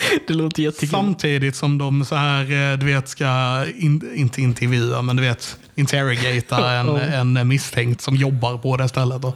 Det 0.26 0.34
låter 0.34 0.62
jättekul. 0.62 0.88
Samtidigt 0.88 1.56
som 1.56 1.78
de 1.78 2.04
så 2.04 2.14
här, 2.14 2.72
eh, 2.72 2.78
du 2.78 2.86
vet, 2.86 3.08
ska, 3.08 3.64
in, 3.78 4.10
inte 4.14 4.42
intervjua, 4.42 5.02
men 5.02 5.16
du 5.16 5.22
vet, 5.22 5.58
interrogata 5.74 6.70
en, 6.72 7.36
en 7.36 7.48
misstänkt 7.48 8.00
som 8.00 8.16
jobbar 8.16 8.58
på 8.58 8.76
det 8.76 8.88
stället. 8.88 9.22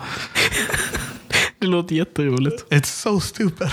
Det 1.60 1.66
låter 1.66 1.94
jätteroligt. 1.96 2.72
It's 2.72 3.02
so 3.02 3.20
stupid. 3.20 3.68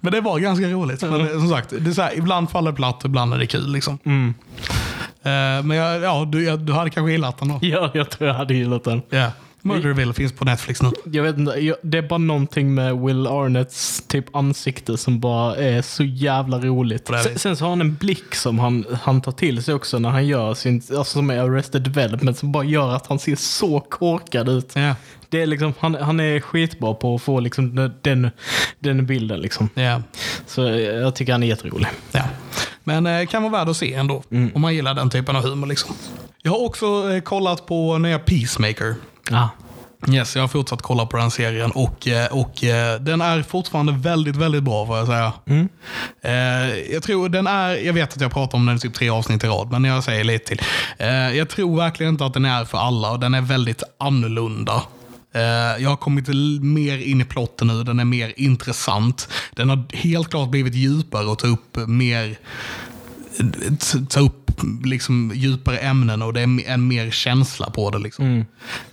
Men 0.00 0.12
det 0.12 0.20
var 0.20 0.38
ganska 0.38 0.66
roligt. 0.66 1.02
Men 1.02 1.20
eh, 1.20 1.28
som 1.28 1.48
sagt, 1.48 1.70
det 1.70 1.90
är 1.90 1.94
så 1.94 2.02
här, 2.02 2.18
ibland 2.18 2.50
faller 2.50 2.70
det 2.70 2.76
platt, 2.76 3.02
ibland 3.04 3.34
är 3.34 3.38
det 3.38 3.46
kul. 3.46 3.72
Liksom. 3.72 3.98
Eh, 4.04 5.62
Men 5.64 5.70
jag, 5.70 6.02
ja, 6.02 6.28
du, 6.32 6.44
jag, 6.44 6.60
du 6.60 6.72
hade 6.72 6.90
kanske 6.90 7.12
gillat 7.12 7.38
den 7.38 7.48
då? 7.48 7.58
Ja, 7.62 7.90
jag 7.94 8.10
tror 8.10 8.28
jag 8.28 8.34
hade 8.34 8.54
gillat 8.54 8.84
den. 8.84 9.02
Yeah. 9.10 9.30
Murderville 9.66 10.14
finns 10.14 10.32
på 10.32 10.44
Netflix 10.44 10.82
nu. 10.82 10.90
Jag 11.04 11.22
vet 11.22 11.38
inte, 11.38 11.52
jag, 11.52 11.76
det 11.82 11.98
är 11.98 12.02
bara 12.02 12.18
någonting 12.18 12.74
med 12.74 12.98
Will 12.98 13.26
Arnetts 13.26 14.04
typ 14.08 14.36
ansikte 14.36 14.96
som 14.96 15.20
bara 15.20 15.56
är 15.56 15.82
så 15.82 16.04
jävla 16.04 16.58
roligt. 16.58 17.10
Sen, 17.22 17.38
sen 17.38 17.56
så 17.56 17.64
har 17.64 17.70
han 17.70 17.80
en 17.80 17.94
blick 17.94 18.34
som 18.34 18.58
han, 18.58 18.84
han 19.02 19.20
tar 19.20 19.32
till 19.32 19.62
sig 19.62 19.74
också 19.74 19.98
när 19.98 20.10
han 20.10 20.26
gör 20.26 20.54
sin, 20.54 20.74
alltså 20.76 21.04
som 21.04 21.30
är 21.30 21.38
Arrested 21.38 21.82
Development, 21.82 22.38
som 22.38 22.52
bara 22.52 22.64
gör 22.64 22.94
att 22.94 23.06
han 23.06 23.18
ser 23.18 23.36
så 23.36 23.80
korkad 23.80 24.48
ut. 24.48 24.72
Ja. 24.74 24.94
Det 25.28 25.42
är 25.42 25.46
liksom, 25.46 25.74
han, 25.78 25.94
han 25.94 26.20
är 26.20 26.40
skitbra 26.40 26.94
på 26.94 27.14
att 27.14 27.22
få 27.22 27.40
liksom 27.40 27.74
den, 27.74 27.92
den, 28.02 28.30
den 28.78 29.06
bilden. 29.06 29.40
Liksom. 29.40 29.68
Ja. 29.74 30.02
Så 30.46 30.60
jag 30.62 31.14
tycker 31.14 31.32
han 31.32 31.42
är 31.42 31.46
jätterolig. 31.46 31.88
Ja. 32.12 32.22
Men 32.84 33.06
eh, 33.06 33.26
kan 33.26 33.42
vara 33.42 33.52
värd 33.52 33.68
att 33.68 33.76
se 33.76 33.94
ändå. 33.94 34.22
Om 34.54 34.60
man 34.60 34.74
gillar 34.74 34.94
den 34.94 35.10
typen 35.10 35.36
av 35.36 35.42
humor. 35.42 35.66
Liksom. 35.66 35.94
Jag 36.42 36.52
har 36.52 36.64
också 36.64 37.12
eh, 37.12 37.20
kollat 37.20 37.66
på 37.66 37.98
nya 37.98 38.18
Peacemaker. 38.18 38.94
Ja. 39.30 39.50
Yes, 40.08 40.36
jag 40.36 40.42
har 40.42 40.48
fortsatt 40.48 40.82
kolla 40.82 41.06
på 41.06 41.16
den 41.16 41.30
serien 41.30 41.70
och, 41.70 42.08
eh, 42.08 42.26
och 42.32 42.64
eh, 42.64 43.00
den 43.00 43.20
är 43.20 43.42
fortfarande 43.42 43.92
väldigt, 43.92 44.36
väldigt 44.36 44.62
bra 44.62 44.86
får 44.86 44.96
jag 44.98 45.06
säga. 45.06 45.32
Eh, 46.22 46.92
Jag 46.92 47.02
tror 47.02 47.28
den 47.28 47.46
är, 47.46 47.70
jag 47.74 47.92
vet 47.92 48.12
att 48.14 48.20
jag 48.20 48.32
pratar 48.32 48.58
om 48.58 48.66
den 48.66 48.76
i 48.76 48.78
typ 48.78 48.94
tre 48.94 49.08
avsnitt 49.10 49.44
i 49.44 49.46
rad, 49.46 49.70
men 49.70 49.84
jag 49.84 50.04
säger 50.04 50.24
lite 50.24 50.46
till. 50.46 50.60
Jag 51.36 51.48
tror 51.48 51.76
verkligen 51.76 52.12
inte 52.12 52.24
att 52.24 52.34
den 52.34 52.44
är 52.44 52.64
för 52.64 52.78
alla 52.78 53.10
och 53.10 53.20
den 53.20 53.34
är 53.34 53.40
väldigt 53.40 53.82
annorlunda. 53.98 54.82
Jag 55.78 55.90
har 55.90 55.96
kommit 55.96 56.28
mer 56.62 56.98
in 56.98 57.20
i 57.20 57.24
plotten 57.24 57.66
nu, 57.68 57.82
den 57.84 58.00
är 58.00 58.04
mer 58.04 58.32
intressant. 58.36 59.28
Den 59.52 59.68
har 59.70 59.96
helt 59.96 60.30
klart 60.30 60.50
blivit 60.50 60.74
djupare 60.74 61.26
och 61.26 61.38
ta 61.38 61.46
upp 61.46 61.76
mer 61.86 62.36
ta 64.08 64.20
upp 64.20 64.50
liksom 64.84 65.32
djupare 65.34 65.78
ämnen 65.78 66.22
och 66.22 66.32
det 66.32 66.40
är 66.40 66.60
en 66.68 66.88
mer 66.88 67.10
känsla 67.10 67.70
på 67.70 67.90
det. 67.90 67.98
Liksom. 67.98 68.44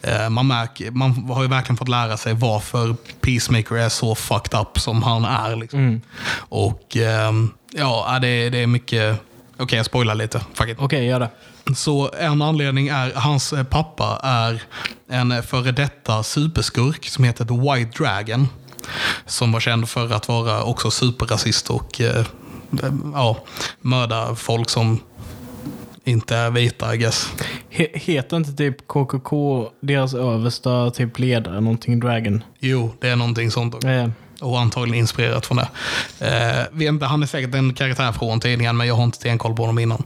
Eh, 0.01 0.29
Man, 0.29 0.47
märker, 0.47 0.91
man 0.91 1.11
har 1.11 1.41
ju 1.43 1.49
verkligen 1.49 1.77
fått 1.77 1.87
lära 1.89 2.17
sig 2.17 2.33
varför 2.33 2.95
Peacemaker 3.21 3.75
är 3.75 3.89
så 3.89 4.15
fucked 4.15 4.59
up 4.59 4.79
som 4.79 5.03
han 5.03 5.25
är. 5.25 5.55
Liksom. 5.55 6.01
Och 6.35 6.97
ehm, 6.97 7.49
ja, 7.71 8.19
det, 8.21 8.27
är- 8.27 8.51
det 8.51 8.57
är 8.57 8.67
mycket... 8.67 9.19
Okej, 9.57 9.77
jag 9.77 9.85
spoilar 9.85 10.15
lite. 10.15 10.41
Okej, 10.79 11.05
gör 11.05 11.19
det. 11.19 11.29
Så 11.75 12.11
en 12.19 12.41
anledning 12.41 12.87
är 12.87 13.11
hans 13.15 13.53
eh, 13.53 13.63
pappa 13.63 14.19
är 14.23 14.61
en 15.09 15.43
före 15.43 15.71
detta 15.71 16.23
superskurk 16.23 17.05
som 17.09 17.23
heter 17.23 17.45
The 17.45 17.53
White 17.83 18.03
Dragon. 18.03 18.47
Som 19.25 19.51
var 19.51 19.59
känd 19.59 19.89
för 19.89 20.13
att 20.13 20.27
vara 20.27 20.63
också 20.63 20.91
superrasist 20.91 21.69
och 21.69 22.01
eh, 22.01 22.25
ja, 23.13 23.37
mörda 23.81 24.35
folk 24.35 24.69
som 24.69 24.99
inte 26.03 26.35
är 26.35 26.49
vita, 26.51 26.95
I 26.95 26.97
guess. 26.97 27.31
He, 27.69 27.87
heter 27.93 28.37
inte 28.37 28.53
typ 28.53 28.87
KKK, 28.87 29.69
deras 29.81 30.13
översta 30.13 30.91
typ 30.91 31.19
ledare, 31.19 31.61
någonting 31.61 31.99
Dragon? 31.99 32.43
Jo, 32.59 32.93
det 32.99 33.09
är 33.09 33.15
någonting 33.15 33.51
sånt. 33.51 33.75
också. 33.75 33.87
Eh, 33.87 34.09
Och 34.41 34.59
antagligen 34.59 34.99
inspirerat 34.99 35.45
från 35.45 35.57
det. 35.57 35.67
Eh, 36.79 36.87
inte, 36.87 37.05
han 37.05 37.23
är 37.23 37.27
säkert 37.27 37.55
en 37.55 37.73
karaktär 37.73 38.11
från 38.11 38.39
tidningen, 38.39 38.77
men 38.77 38.87
jag 38.87 38.95
har 38.95 39.03
inte 39.03 39.17
stenkoll 39.17 39.55
på 39.55 39.63
honom 39.63 39.79
innan. 39.79 40.03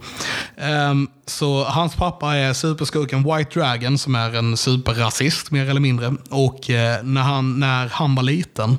Ehm, 0.57 1.07
så 1.25 1.63
hans 1.63 1.95
pappa 1.95 2.35
är 2.35 2.53
superskurken 2.53 3.23
White 3.23 3.59
Dragon, 3.59 3.97
som 3.97 4.15
är 4.15 4.35
en 4.35 4.57
superrasist, 4.57 5.51
mer 5.51 5.69
eller 5.69 5.79
mindre. 5.81 6.13
Och 6.29 6.69
eh, 6.69 7.03
när, 7.03 7.21
han, 7.21 7.59
när 7.59 7.87
han 7.87 8.15
var 8.15 8.23
liten, 8.23 8.77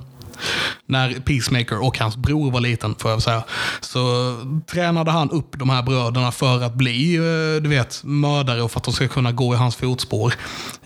när 0.86 1.20
Peacemaker 1.20 1.84
och 1.84 1.98
hans 1.98 2.16
bror 2.16 2.50
var 2.50 2.60
liten, 2.60 2.94
får 2.98 3.10
jag 3.10 3.22
säga, 3.22 3.42
så 3.80 4.34
tränade 4.70 5.10
han 5.10 5.30
upp 5.30 5.58
de 5.58 5.70
här 5.70 5.82
bröderna 5.82 6.32
för 6.32 6.62
att 6.62 6.74
bli, 6.74 7.16
eh, 7.16 7.62
du 7.62 7.68
vet, 7.68 8.00
mördare 8.04 8.62
och 8.62 8.70
för 8.70 8.78
att 8.80 8.84
de 8.84 8.94
ska 8.94 9.08
kunna 9.08 9.32
gå 9.32 9.54
i 9.54 9.56
hans 9.56 9.76
fotspår. 9.76 10.34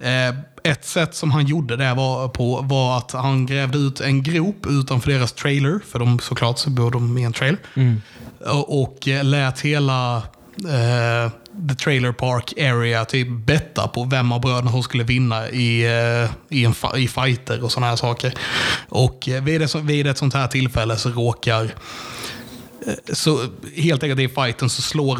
Eh, 0.01 0.35
Ett 0.65 0.85
sätt 0.85 1.15
som 1.15 1.31
han 1.31 1.47
gjorde 1.47 1.77
det 1.77 1.95
var, 1.95 2.29
på 2.29 2.61
var 2.61 2.99
att 2.99 3.13
han 3.13 3.47
grävde 3.47 3.79
ut 3.79 4.01
en 4.01 4.23
grop 4.23 4.67
utanför 4.69 5.11
deras 5.11 5.33
trailer, 5.33 5.81
för 5.91 5.99
de 5.99 6.19
såklart 6.19 6.59
så 6.59 6.71
bor 6.71 6.91
de 6.91 7.19
i 7.19 7.23
en 7.23 7.33
trailer, 7.33 7.61
och, 8.47 8.83
och 8.83 9.09
eh, 9.09 9.25
lät 9.25 9.61
hela 9.61 10.17
eh, 10.17 11.31
the 11.69 11.75
trailer 11.75 12.13
park 12.13 12.53
area 12.59 13.05
typ 13.05 13.29
betta 13.29 13.89
på 13.89 14.05
vem 14.05 14.33
av 14.33 14.41
bröderna 14.41 14.71
som 14.71 14.83
skulle 14.83 15.05
vinna 15.05 15.49
i, 15.49 15.85
eh, 15.85 16.31
i, 16.49 16.65
en, 16.65 16.75
i 16.97 17.09
fighter 17.09 17.65
och 17.65 17.73
sådana 17.73 17.87
här 17.87 17.97
saker. 17.97 18.35
Och 18.89 19.29
eh, 19.29 19.43
vid, 19.43 19.63
ett, 19.63 19.75
vid 19.75 20.07
ett 20.07 20.19
sånt 20.19 20.35
här 20.35 20.49
tillfälle 20.49 20.97
så 20.97 21.09
råkar 21.09 21.65
eh, 21.65 22.95
så 23.13 23.41
helt 23.77 24.03
enkelt 24.03 24.21
i 24.21 24.29
fighten 24.29 24.71
så 24.71 24.83
slår 24.83 25.19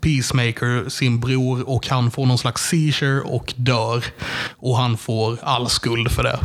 Peacemaker 0.00 0.88
sin 0.88 1.20
bror 1.20 1.68
och 1.68 1.88
han 1.88 2.10
får 2.10 2.26
någon 2.26 2.38
slags 2.38 2.68
seizure 2.68 3.20
och 3.20 3.54
dör. 3.56 4.04
Och 4.56 4.76
han 4.76 4.96
får 4.96 5.38
all 5.42 5.68
skuld 5.68 6.10
för 6.10 6.22
det. 6.22 6.38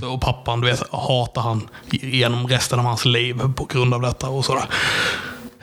Så, 0.00 0.08
och 0.08 0.20
pappan, 0.20 0.60
du 0.60 0.66
vet, 0.66 0.82
hatar 0.92 1.42
han 1.42 1.68
genom 1.90 2.48
resten 2.48 2.78
av 2.78 2.84
hans 2.84 3.04
liv 3.04 3.40
på 3.56 3.64
grund 3.64 3.94
av 3.94 4.00
detta 4.02 4.28
och 4.28 4.44
sådär. 4.44 4.64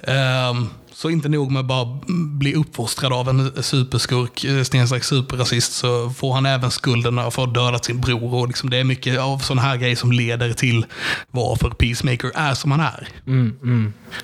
Ehm, 0.03 0.69
så 0.97 1.09
inte 1.09 1.29
nog 1.29 1.51
med 1.51 1.65
bara 1.65 1.99
bli 2.09 2.55
uppfostrad 2.55 3.13
av 3.13 3.29
en 3.29 3.63
superskurk, 3.63 4.43
eh, 4.43 4.63
snedstreck 4.63 5.03
superrasist, 5.03 5.73
så 5.73 6.09
får 6.09 6.33
han 6.33 6.45
även 6.45 6.71
skulden 6.71 7.15
för 7.15 7.27
att 7.27 7.35
ha 7.35 7.45
dödat 7.45 7.85
sin 7.85 8.01
bror. 8.01 8.33
Och 8.33 8.47
liksom 8.47 8.69
det 8.69 8.77
är 8.77 8.83
mycket 8.83 9.19
av 9.19 9.37
sådana 9.39 9.61
här 9.61 9.77
grejer 9.77 9.95
som 9.95 10.11
leder 10.11 10.53
till 10.53 10.85
varför 11.31 11.69
Peacemaker 11.69 12.31
är 12.35 12.53
som 12.53 12.71
han 12.71 12.79
är. 12.79 13.07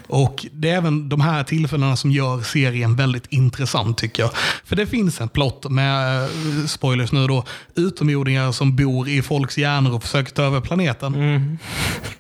Och 0.08 0.46
det 0.52 0.70
är 0.70 0.78
även 0.78 1.10
de 1.10 1.22
här 1.22 1.44
tillfällena 1.44 1.96
som 1.96 2.12
gör 2.12 2.42
serien 2.42 2.96
väldigt 2.96 3.26
intressant 3.30 3.98
tycker 3.98 4.24
jag. 4.24 4.32
För 4.66 4.76
det 4.76 4.88
finns 4.88 5.22
en 5.22 5.30
plott 5.30 5.70
med, 5.70 6.24
eh, 6.24 6.30
spoilers 6.68 7.12
nu 7.12 7.28
då, 7.28 7.44
utomjordingar 7.76 8.52
som 8.52 8.76
bor 8.76 9.08
i 9.10 9.22
folks 9.22 9.58
hjärnor 9.58 9.94
och 9.94 10.04
försöker 10.04 10.32
ta 10.32 10.44
över 10.44 10.62
planeten. 10.62 11.14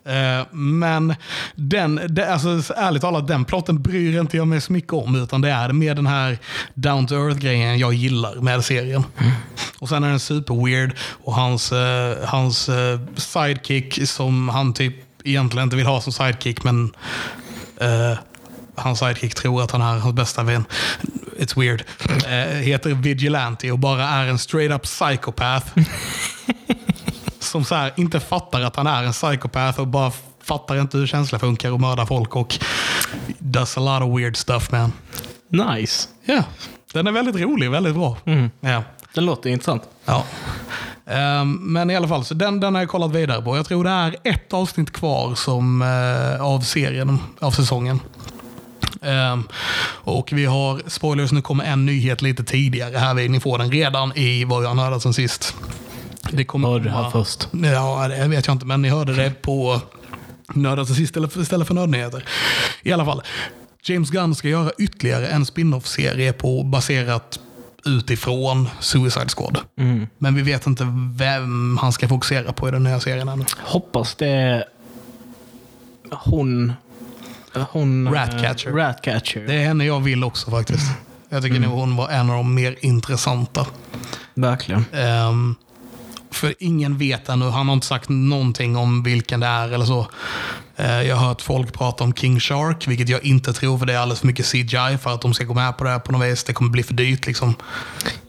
Eh, 0.05 0.45
Men 0.51 1.15
den, 1.55 1.99
det, 2.09 2.33
alltså, 2.33 2.73
ärligt 2.75 3.01
talat, 3.01 3.27
den 3.27 3.45
plotten 3.45 3.81
bryr 3.81 4.19
inte 4.19 4.37
jag 4.37 4.42
mig 4.45 4.61
så 4.61 4.73
mycket 4.73 4.93
om. 4.93 5.15
Utan 5.15 5.41
det 5.41 5.49
är 5.49 5.69
mer 5.69 5.95
den 5.95 6.07
här 6.07 6.37
down 6.73 7.07
to 7.07 7.15
earth-grejen 7.15 7.79
jag 7.79 7.93
gillar 7.93 8.35
med 8.35 8.65
serien. 8.65 9.03
Och 9.79 9.89
sen 9.89 10.03
är 10.03 10.09
den 10.09 10.19
super 10.19 10.65
weird 10.65 10.95
och 11.23 11.33
hans, 11.33 11.71
eh, 11.71 12.17
hans 12.25 12.69
eh, 12.69 12.99
sidekick 13.15 14.07
som 14.09 14.49
han 14.49 14.73
typ 14.73 14.95
egentligen 15.23 15.63
inte 15.63 15.75
vill 15.75 15.85
ha 15.85 16.01
som 16.01 16.13
sidekick 16.13 16.63
men 16.63 16.93
eh, 17.77 18.17
hans 18.75 18.99
sidekick 18.99 19.35
tror 19.35 19.63
att 19.63 19.71
han 19.71 19.81
är 19.81 19.99
hans 19.99 20.15
bästa 20.15 20.43
vän. 20.43 20.65
It's 21.39 21.59
weird. 21.59 21.83
Eh, 22.25 22.57
heter 22.57 22.89
Vigilante 22.93 23.71
och 23.71 23.79
bara 23.79 24.03
är 24.03 24.27
en 24.27 24.39
straight 24.39 24.71
up 24.71 24.83
psychopath. 24.83 25.67
som 27.39 27.65
så 27.65 27.75
här, 27.75 27.93
inte 27.95 28.19
fattar 28.19 28.61
att 28.61 28.75
han 28.75 28.87
är 28.87 29.03
en 29.03 29.11
psykopat 29.11 29.79
och 29.79 29.87
bara 29.87 30.11
fattar 30.43 30.81
inte 30.81 30.97
hur 30.97 31.07
känslor 31.07 31.39
funkar 31.39 31.71
och 31.71 31.79
mördar 31.79 32.05
folk 32.05 32.35
och 32.35 32.59
does 33.39 33.77
a 33.77 33.79
lot 33.79 34.09
of 34.09 34.19
weird 34.19 34.37
stuff 34.37 34.71
man. 34.71 34.93
Nice. 35.47 36.09
Ja, 36.25 36.43
den 36.93 37.07
är 37.07 37.11
väldigt 37.11 37.35
rolig, 37.35 37.71
väldigt 37.71 37.95
bra. 37.95 38.17
Mm. 38.25 38.49
Ja. 38.59 38.83
Den 39.13 39.25
låter 39.25 39.49
intressant. 39.49 39.83
Ja. 40.05 40.25
Ehm, 41.05 41.53
men 41.73 41.89
i 41.89 41.95
alla 41.95 42.07
fall, 42.07 42.25
så 42.25 42.33
den, 42.33 42.59
den 42.59 42.75
har 42.75 42.81
jag 42.81 42.89
kollat 42.89 43.11
vidare 43.11 43.41
på. 43.41 43.57
Jag 43.57 43.65
tror 43.65 43.83
det 43.83 43.89
är 43.89 44.15
ett 44.23 44.53
avsnitt 44.53 44.91
kvar 44.93 45.35
som, 45.35 45.81
eh, 45.81 46.45
av 46.45 46.61
serien, 46.61 47.19
av 47.39 47.51
säsongen. 47.51 47.99
Ehm, 49.01 49.43
och 49.85 50.33
vi 50.33 50.45
har, 50.45 50.81
spoilers, 50.87 51.31
nu 51.31 51.41
kommer 51.41 51.63
en 51.63 51.85
nyhet 51.85 52.21
lite 52.21 52.43
tidigare 52.43 52.97
här. 52.97 53.13
Ni 53.13 53.39
får 53.39 53.57
den 53.57 53.71
redan 53.71 54.17
i 54.17 54.43
vad 54.43 54.63
jag 54.63 54.75
hört 54.75 55.01
sen 55.01 55.13
sist. 55.13 55.55
Det 56.31 56.45
kommer 56.45 56.67
Hörde 56.67 56.83
det 56.83 56.91
här 56.91 57.09
först. 57.09 57.47
Ja, 57.51 58.07
det 58.07 58.27
vet 58.27 58.47
jag 58.47 58.55
inte, 58.55 58.65
men 58.65 58.81
ni 58.81 58.89
hörde 58.89 59.13
det 59.13 59.41
på 59.41 59.81
Nördat 60.53 60.87
till 60.87 60.95
sist 60.95 61.09
istället 61.09 61.33
för, 61.33 61.41
istället 61.41 61.67
för 61.67 61.73
Nördnyheter. 61.73 62.25
I 62.81 62.91
alla 62.91 63.05
fall, 63.05 63.21
James 63.83 64.09
Gunn 64.09 64.35
ska 64.35 64.49
göra 64.49 64.71
ytterligare 64.77 65.27
en 65.27 65.45
spin-off-serie 65.45 66.33
på 66.33 66.63
baserat 66.63 67.39
utifrån 67.85 68.69
Suicide 68.79 69.29
Squad. 69.29 69.57
Mm. 69.77 70.07
Men 70.17 70.35
vi 70.35 70.41
vet 70.41 70.67
inte 70.67 70.87
vem 71.15 71.77
han 71.77 71.93
ska 71.93 72.07
fokusera 72.07 72.53
på 72.53 72.67
i 72.67 72.71
den 72.71 72.83
nya 72.83 72.99
serien 72.99 73.29
ännu. 73.29 73.45
Hoppas 73.59 74.15
det 74.15 74.27
är 74.27 74.65
hon... 76.11 76.73
hon 77.53 78.07
eh, 78.07 78.13
Ratcatcher. 78.13 78.69
Ratcatcher. 78.69 79.47
Det 79.47 79.53
är 79.53 79.65
henne 79.65 79.85
jag 79.85 79.99
vill 79.99 80.23
också 80.23 80.51
faktiskt. 80.51 80.91
Jag 81.29 81.43
tycker 81.43 81.59
nog 81.59 81.71
hon 81.71 81.95
var 81.95 82.09
en 82.09 82.29
av 82.29 82.35
de 82.35 82.53
mer 82.53 82.75
intressanta. 82.81 83.65
Verkligen. 84.33 84.85
Ehm, 84.93 85.55
för 86.33 86.53
ingen 86.59 86.97
vet 86.97 87.29
ännu. 87.29 87.45
Han 87.45 87.67
har 87.67 87.73
inte 87.73 87.87
sagt 87.87 88.09
någonting 88.09 88.77
om 88.77 89.03
vilken 89.03 89.39
det 89.39 89.47
är 89.47 89.71
eller 89.71 89.85
så. 89.85 90.07
Eh, 90.75 91.01
jag 91.01 91.15
har 91.15 91.27
hört 91.27 91.41
folk 91.41 91.73
prata 91.73 92.03
om 92.03 92.13
King 92.13 92.39
Shark, 92.39 92.87
vilket 92.87 93.09
jag 93.09 93.25
inte 93.25 93.53
tror 93.53 93.77
för 93.77 93.85
det 93.85 93.93
är 93.93 93.97
alldeles 93.97 94.19
för 94.19 94.27
mycket 94.27 94.45
CGI 94.51 94.97
för 95.01 95.09
att 95.13 95.21
de 95.21 95.33
ska 95.33 95.43
gå 95.43 95.53
med 95.53 95.77
på 95.77 95.83
det 95.83 95.89
här 95.89 95.99
på 95.99 96.11
något 96.11 96.27
vis. 96.27 96.43
Det 96.43 96.53
kommer 96.53 96.71
bli 96.71 96.83
för 96.83 96.93
dyrt 96.93 97.27
liksom. 97.27 97.55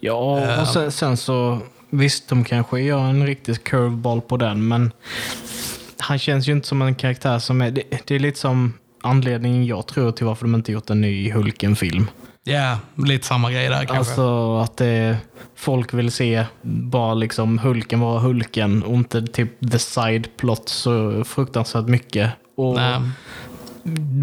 Ja, 0.00 0.40
Eh. 0.40 0.60
och 0.60 0.68
sen, 0.68 0.92
sen 0.92 1.16
så... 1.16 1.58
Visst, 1.90 2.28
de 2.28 2.44
kanske 2.44 2.80
gör 2.80 3.00
en 3.00 3.26
riktig 3.26 3.64
curveball 3.64 4.20
på 4.20 4.36
den, 4.36 4.68
men 4.68 4.92
han 5.98 6.18
känns 6.18 6.48
ju 6.48 6.52
inte 6.52 6.68
som 6.68 6.82
en 6.82 6.94
karaktär 6.94 7.38
som 7.38 7.62
är... 7.62 7.70
Det, 7.70 7.82
det 8.04 8.14
är 8.14 8.18
lite 8.18 8.38
som 8.40 8.72
anledningen 9.02 9.66
jag 9.66 9.86
tror 9.86 10.12
till 10.12 10.26
varför 10.26 10.44
de 10.44 10.54
inte 10.54 10.72
gjort 10.72 10.90
en 10.90 11.00
ny 11.00 11.32
Hulken-film. 11.32 12.06
Ja, 12.44 12.78
lite 12.94 13.26
samma 13.26 13.50
grej 13.52 13.68
där 13.68 13.76
kanske. 13.84 13.96
Alltså 13.96 14.56
att 14.58 14.76
det, 14.76 15.18
folk 15.56 15.94
vill 15.94 16.12
se 16.12 16.44
bara 16.62 17.14
liksom 17.14 17.58
Hulken 17.58 18.00
vara 18.00 18.20
Hulken 18.20 18.82
och 18.82 18.94
inte 18.94 19.22
typ 19.22 19.70
the 19.72 19.78
side 19.78 20.28
plot 20.36 20.68
så 20.68 21.24
fruktansvärt 21.24 21.86
mycket. 21.86 22.30
Och 22.56 22.74
Nej. 22.74 23.00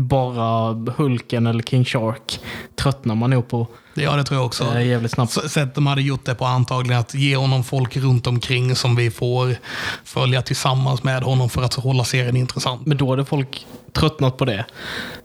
bara 0.01 0.73
Hulken 0.97 1.47
eller 1.47 1.63
King 1.63 1.86
Shark 1.86 2.39
tröttnar 2.75 3.15
man 3.15 3.29
nog 3.29 3.47
på 3.47 3.67
Ja, 3.93 4.15
det 4.15 4.23
tror 4.23 4.39
jag 4.39 4.45
också. 4.45 4.63
eh, 4.75 4.88
jävligt 4.88 5.12
snabbt. 5.12 5.31
Sätt 5.51 5.75
de 5.75 5.88
hade 5.88 6.01
gjort 6.01 6.25
det 6.25 6.36
på 6.36 6.45
antagligen 6.45 6.99
att 6.99 7.13
ge 7.13 7.36
honom 7.36 7.63
folk 7.63 7.97
runt 7.97 8.27
omkring 8.27 8.75
som 8.75 8.95
vi 8.95 9.12
får 9.12 9.55
följa 10.03 10.41
tillsammans 10.41 11.03
med 11.03 11.23
honom 11.23 11.49
för 11.49 11.62
att 11.63 11.73
hålla 11.73 12.03
serien 12.03 12.38
intressant. 12.38 12.86
Men 12.86 12.97
då 12.97 13.10
hade 13.10 13.25
folk 13.25 13.65
tröttnat 13.93 14.38
på 14.38 14.45
det. 14.45 14.65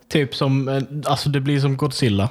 Typ 0.09 0.35
som, 0.35 0.69
eh, 0.69 0.83
alltså 1.05 1.29
det 1.29 1.41
blir 1.41 1.61
som 1.61 1.77
Godzilla. 1.77 2.29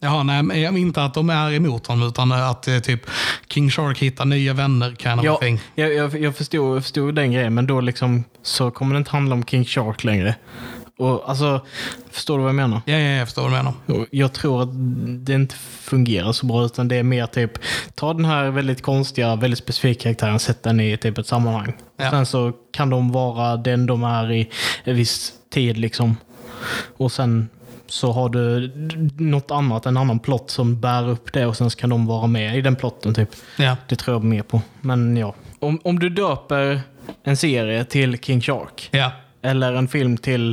Jaha, 0.00 0.22
nej, 0.22 0.42
men 0.42 0.76
inte 0.76 1.04
att 1.04 1.14
de 1.14 1.30
är 1.30 1.52
emot 1.52 1.86
honom 1.86 2.08
utan 2.08 2.32
att 2.32 2.68
eh, 2.68 2.78
typ 2.78 3.00
King 3.48 3.70
Shark 3.70 3.98
hittar 3.98 4.24
nya 4.24 4.52
vänner 4.54 4.94
kind 4.98 5.18
of 5.18 5.24
Ja, 5.24 5.36
thing. 5.36 5.60
jag, 5.74 5.94
jag, 5.94 6.20
jag, 6.20 6.36
förstod, 6.36 6.76
jag 6.76 6.82
förstod 6.82 7.14
den 7.14 7.32
grejen, 7.32 7.54
men 7.54 7.66
då 7.66 7.80
liksom 7.80 8.24
så 8.42 8.70
kommer 8.70 8.94
det 8.94 8.98
inte 8.98 9.10
handla 9.10 9.34
om 9.34 9.44
King 9.44 9.64
Shark 9.64 10.04
längre. 10.04 10.34
Och 10.98 11.28
alltså, 11.30 11.66
förstår 12.10 12.36
du 12.38 12.42
vad 12.42 12.48
jag 12.48 12.56
menar? 12.56 12.80
Ja, 12.84 12.92
ja, 12.98 13.10
jag 13.18 13.26
förstår 13.28 13.42
vad 13.42 13.50
du 13.50 13.56
menar. 13.56 14.06
Jag 14.10 14.32
tror 14.32 14.62
att 14.62 14.68
det 15.26 15.34
inte 15.34 15.54
fungerar 15.80 16.32
så 16.32 16.46
bra, 16.46 16.64
utan 16.64 16.88
det 16.88 16.96
är 16.96 17.02
mer 17.02 17.26
typ, 17.26 17.50
ta 17.94 18.14
den 18.14 18.24
här 18.24 18.50
väldigt 18.50 18.82
konstiga, 18.82 19.36
väldigt 19.36 19.58
specifika 19.58 20.02
karaktären, 20.02 20.38
sätt 20.38 20.62
den 20.62 20.80
i 20.80 20.96
typ 20.96 21.18
ett 21.18 21.26
sammanhang. 21.26 21.72
Ja. 21.96 22.10
Sen 22.10 22.26
så 22.26 22.52
kan 22.72 22.90
de 22.90 23.12
vara 23.12 23.56
den 23.56 23.86
de 23.86 24.04
är 24.04 24.32
i 24.32 24.50
en 24.84 24.96
viss 24.96 25.32
tid 25.50 25.78
liksom. 25.78 26.16
Och 26.96 27.12
sen 27.12 27.48
så 27.88 28.12
har 28.12 28.28
du 28.28 28.72
något 29.18 29.50
annat, 29.50 29.86
en 29.86 29.96
annan 29.96 30.18
plott 30.18 30.50
som 30.50 30.80
bär 30.80 31.08
upp 31.08 31.32
det 31.32 31.46
och 31.46 31.56
sen 31.56 31.70
kan 31.70 31.90
de 31.90 32.06
vara 32.06 32.26
med 32.26 32.56
i 32.58 32.60
den 32.60 32.76
plotten 32.76 33.14
typ. 33.14 33.28
Ja. 33.58 33.76
Det 33.88 33.96
tror 33.96 34.14
jag 34.16 34.24
mer 34.24 34.42
på. 34.42 34.62
Men 34.80 35.16
ja. 35.16 35.34
Om, 35.60 35.80
om 35.84 35.98
du 35.98 36.08
döper 36.08 36.80
en 37.24 37.36
serie 37.36 37.84
till 37.84 38.18
King 38.18 38.40
Shark, 38.40 38.88
Ja. 38.92 39.12
eller 39.42 39.72
en 39.72 39.88
film 39.88 40.16
till, 40.16 40.52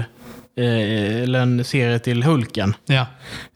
eh, 0.58 1.21
eller 1.24 1.39
en 1.39 1.63
serie 1.65 2.00
till 2.00 2.24
Hulken, 2.24 2.74
Ja. 2.86 3.06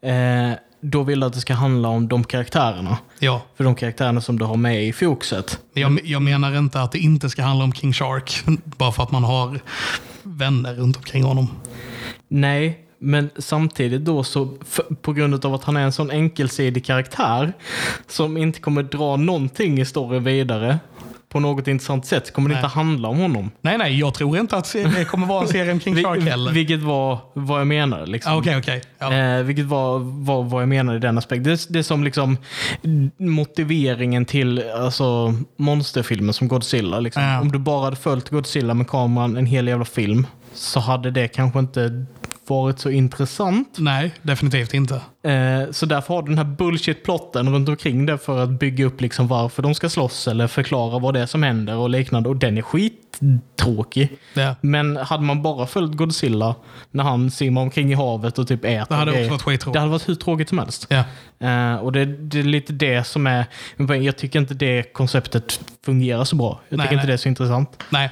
eh, 0.09 0.51
då 0.81 1.03
vill 1.03 1.19
du 1.19 1.25
att 1.25 1.33
det 1.33 1.39
ska 1.39 1.53
handla 1.53 1.87
om 1.89 2.07
de 2.07 2.23
karaktärerna. 2.23 2.97
Ja. 3.19 3.41
För 3.57 3.63
de 3.63 3.75
karaktärerna 3.75 4.21
som 4.21 4.39
du 4.39 4.45
har 4.45 4.55
med 4.57 4.83
i 4.87 4.93
fokuset. 4.93 5.59
Jag, 5.73 5.99
jag 6.03 6.21
menar 6.21 6.57
inte 6.57 6.81
att 6.81 6.91
det 6.91 6.99
inte 6.99 7.29
ska 7.29 7.43
handla 7.43 7.63
om 7.63 7.73
King 7.73 7.93
Shark 7.93 8.43
bara 8.63 8.91
för 8.91 9.03
att 9.03 9.11
man 9.11 9.23
har 9.23 9.59
vänner 10.23 10.73
runt 10.75 10.97
omkring 10.97 11.23
honom. 11.23 11.47
Nej, 12.27 12.79
men 12.99 13.29
samtidigt 13.37 14.05
då 14.05 14.23
så 14.23 14.45
på 15.01 15.13
grund 15.13 15.45
av 15.45 15.53
att 15.53 15.63
han 15.63 15.77
är 15.77 15.81
en 15.81 15.91
sån 15.91 16.11
enkelsidig 16.11 16.85
karaktär 16.85 17.53
som 18.07 18.37
inte 18.37 18.59
kommer 18.59 18.83
dra 18.83 19.15
någonting 19.15 19.79
i 19.81 19.85
storyn 19.85 20.23
vidare 20.23 20.79
på 21.29 21.39
något 21.39 21.67
intressant 21.67 22.05
sätt 22.05 22.33
kommer 22.33 22.49
det 22.49 22.55
Nej. 22.55 22.63
inte 22.63 22.75
handla 22.75 23.07
om 23.07 23.17
honom. 23.19 23.51
Nej, 23.61 23.77
nej, 23.77 23.99
jag 23.99 24.13
tror 24.13 24.37
inte 24.37 24.57
att 24.57 24.73
det 24.73 25.05
kommer 25.05 25.27
vara 25.27 25.41
en 25.41 25.47
serie 25.47 25.73
Vi- 25.85 26.03
Shark 26.03 26.23
heller. 26.23 26.51
Vilket 26.51 26.79
var 26.79 27.17
vad 27.33 27.59
jag 27.59 27.67
menade. 27.67 28.05
Liksom. 28.05 28.33
Ah, 28.33 28.37
Okej, 28.37 28.57
okej. 28.57 28.81
Ja. 28.99 29.13
Eh, 29.13 29.43
vilket 29.43 29.65
var, 29.65 29.99
var 29.99 30.43
vad 30.43 30.61
jag 30.61 30.69
menade 30.69 30.97
i 30.97 31.01
den 31.01 31.17
aspekten. 31.17 31.43
Det, 31.43 31.65
det 31.69 31.79
är 31.79 31.83
som 31.83 32.03
liksom 32.03 32.37
motiveringen 33.17 34.25
till 34.25 34.63
alltså, 34.75 35.33
monsterfilmer 35.57 36.33
som 36.33 36.47
Godzilla. 36.47 36.99
Liksom. 36.99 37.23
Ja. 37.23 37.41
Om 37.41 37.51
du 37.51 37.59
bara 37.59 37.83
hade 37.83 37.95
följt 37.95 38.29
Godzilla 38.29 38.73
med 38.73 38.87
kameran 38.87 39.37
en 39.37 39.45
hel 39.45 39.67
jävla 39.67 39.85
film 39.85 40.27
så 40.53 40.79
hade 40.79 41.11
det 41.11 41.27
kanske 41.27 41.59
inte 41.59 42.05
varit 42.49 42.79
så 42.79 42.89
intressant. 42.89 43.75
Nej, 43.79 44.13
definitivt 44.21 44.73
inte. 44.73 44.95
Eh, 45.23 45.71
så 45.71 45.85
därför 45.85 46.13
har 46.13 46.21
du 46.21 46.27
den 46.27 46.37
här 46.37 46.55
bullshit-plotten 46.55 47.53
runt 47.53 47.69
omkring 47.69 48.05
det 48.05 48.17
för 48.17 48.43
att 48.43 48.49
bygga 48.49 48.85
upp 48.85 49.01
liksom 49.01 49.27
varför 49.27 49.63
de 49.63 49.75
ska 49.75 49.89
slåss 49.89 50.27
eller 50.27 50.47
förklara 50.47 50.99
vad 50.99 51.13
det 51.13 51.19
är 51.19 51.25
som 51.25 51.43
händer 51.43 51.75
och 51.75 51.89
liknande. 51.89 52.29
Och 52.29 52.35
den 52.35 52.57
är 52.57 52.61
skittråkig. 52.61 54.17
Ja. 54.33 54.55
Men 54.61 54.97
hade 54.97 55.23
man 55.23 55.41
bara 55.41 55.67
följt 55.67 55.97
Godzilla 55.97 56.55
när 56.91 57.03
han 57.03 57.31
simmar 57.31 57.61
omkring 57.61 57.91
i 57.91 57.95
havet 57.95 58.39
och 58.39 58.47
typ 58.47 58.65
äter 58.65 58.85
Det 58.89 58.95
hade 58.95 59.11
också 59.11 59.29
varit 59.29 59.41
skittråkigt. 59.41 59.73
Det 59.73 59.79
hade 59.79 59.91
varit 59.91 60.09
hur 60.09 60.15
tråkigt 60.15 60.49
som 60.49 60.59
helst. 60.59 60.87
Ja. 60.89 61.03
Eh, 61.47 61.75
och 61.75 61.91
det, 61.91 62.05
det 62.05 62.39
är 62.39 62.43
lite 62.43 62.73
det 62.73 63.03
som 63.03 63.27
är... 63.27 63.45
Jag 64.03 64.17
tycker 64.17 64.39
inte 64.39 64.53
det 64.53 64.93
konceptet 64.93 65.61
fungerar 65.85 66.23
så 66.23 66.35
bra. 66.35 66.59
Jag 66.69 66.77
Nej, 66.77 66.85
tycker 66.85 66.93
inte 66.93 67.05
nej. 67.05 67.07
det 67.07 67.13
är 67.13 67.17
så 67.17 67.29
intressant. 67.29 67.83
Nej. 67.89 68.09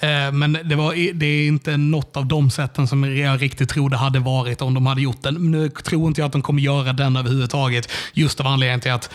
Eh, 0.00 0.32
men 0.32 0.58
det, 0.64 0.76
var, 0.76 1.12
det 1.14 1.26
är 1.26 1.46
inte 1.46 1.76
något 1.76 2.16
av 2.16 2.26
de 2.26 2.50
sätten 2.50 2.88
som 2.88 3.16
jag 3.16 3.42
riktigt 3.42 3.68
trodde 3.68 3.96
hade 3.96 4.18
varit 4.18 4.62
om 4.62 4.74
de 4.74 4.86
hade 4.86 5.00
gjort 5.00 5.22
den. 5.22 5.50
Nu 5.50 5.68
tror 5.68 6.08
inte 6.08 6.20
jag 6.20 6.26
att 6.26 6.32
de 6.32 6.42
kommer 6.42 6.62
göra 6.62 6.92
den 6.92 7.16
överhuvudtaget. 7.16 7.92
Just 8.12 8.40
av 8.40 8.46
anledningen 8.46 8.80
till 8.80 8.92
att 8.92 9.10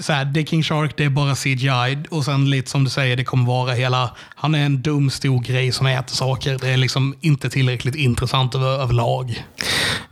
så 0.00 0.12
här, 0.12 0.24
det 0.24 0.40
är 0.40 0.44
King 0.44 0.62
Shark, 0.62 0.96
det 0.96 1.04
är 1.04 1.08
bara 1.08 1.34
CGI. 1.34 2.08
Och 2.10 2.24
sen 2.24 2.50
lite 2.50 2.70
som 2.70 2.84
du 2.84 2.90
säger, 2.90 3.16
det 3.16 3.24
kommer 3.24 3.46
vara 3.46 3.72
hela... 3.72 4.10
Han 4.36 4.54
är 4.54 4.66
en 4.66 4.82
dum 4.82 5.10
stor 5.10 5.40
grej 5.40 5.72
som 5.72 5.86
äter 5.86 6.14
saker. 6.14 6.58
Det 6.60 6.68
är 6.68 6.76
liksom 6.76 7.14
inte 7.20 7.50
tillräckligt 7.50 7.94
intressant 7.94 8.54
över, 8.54 8.82
överlag. 8.82 9.44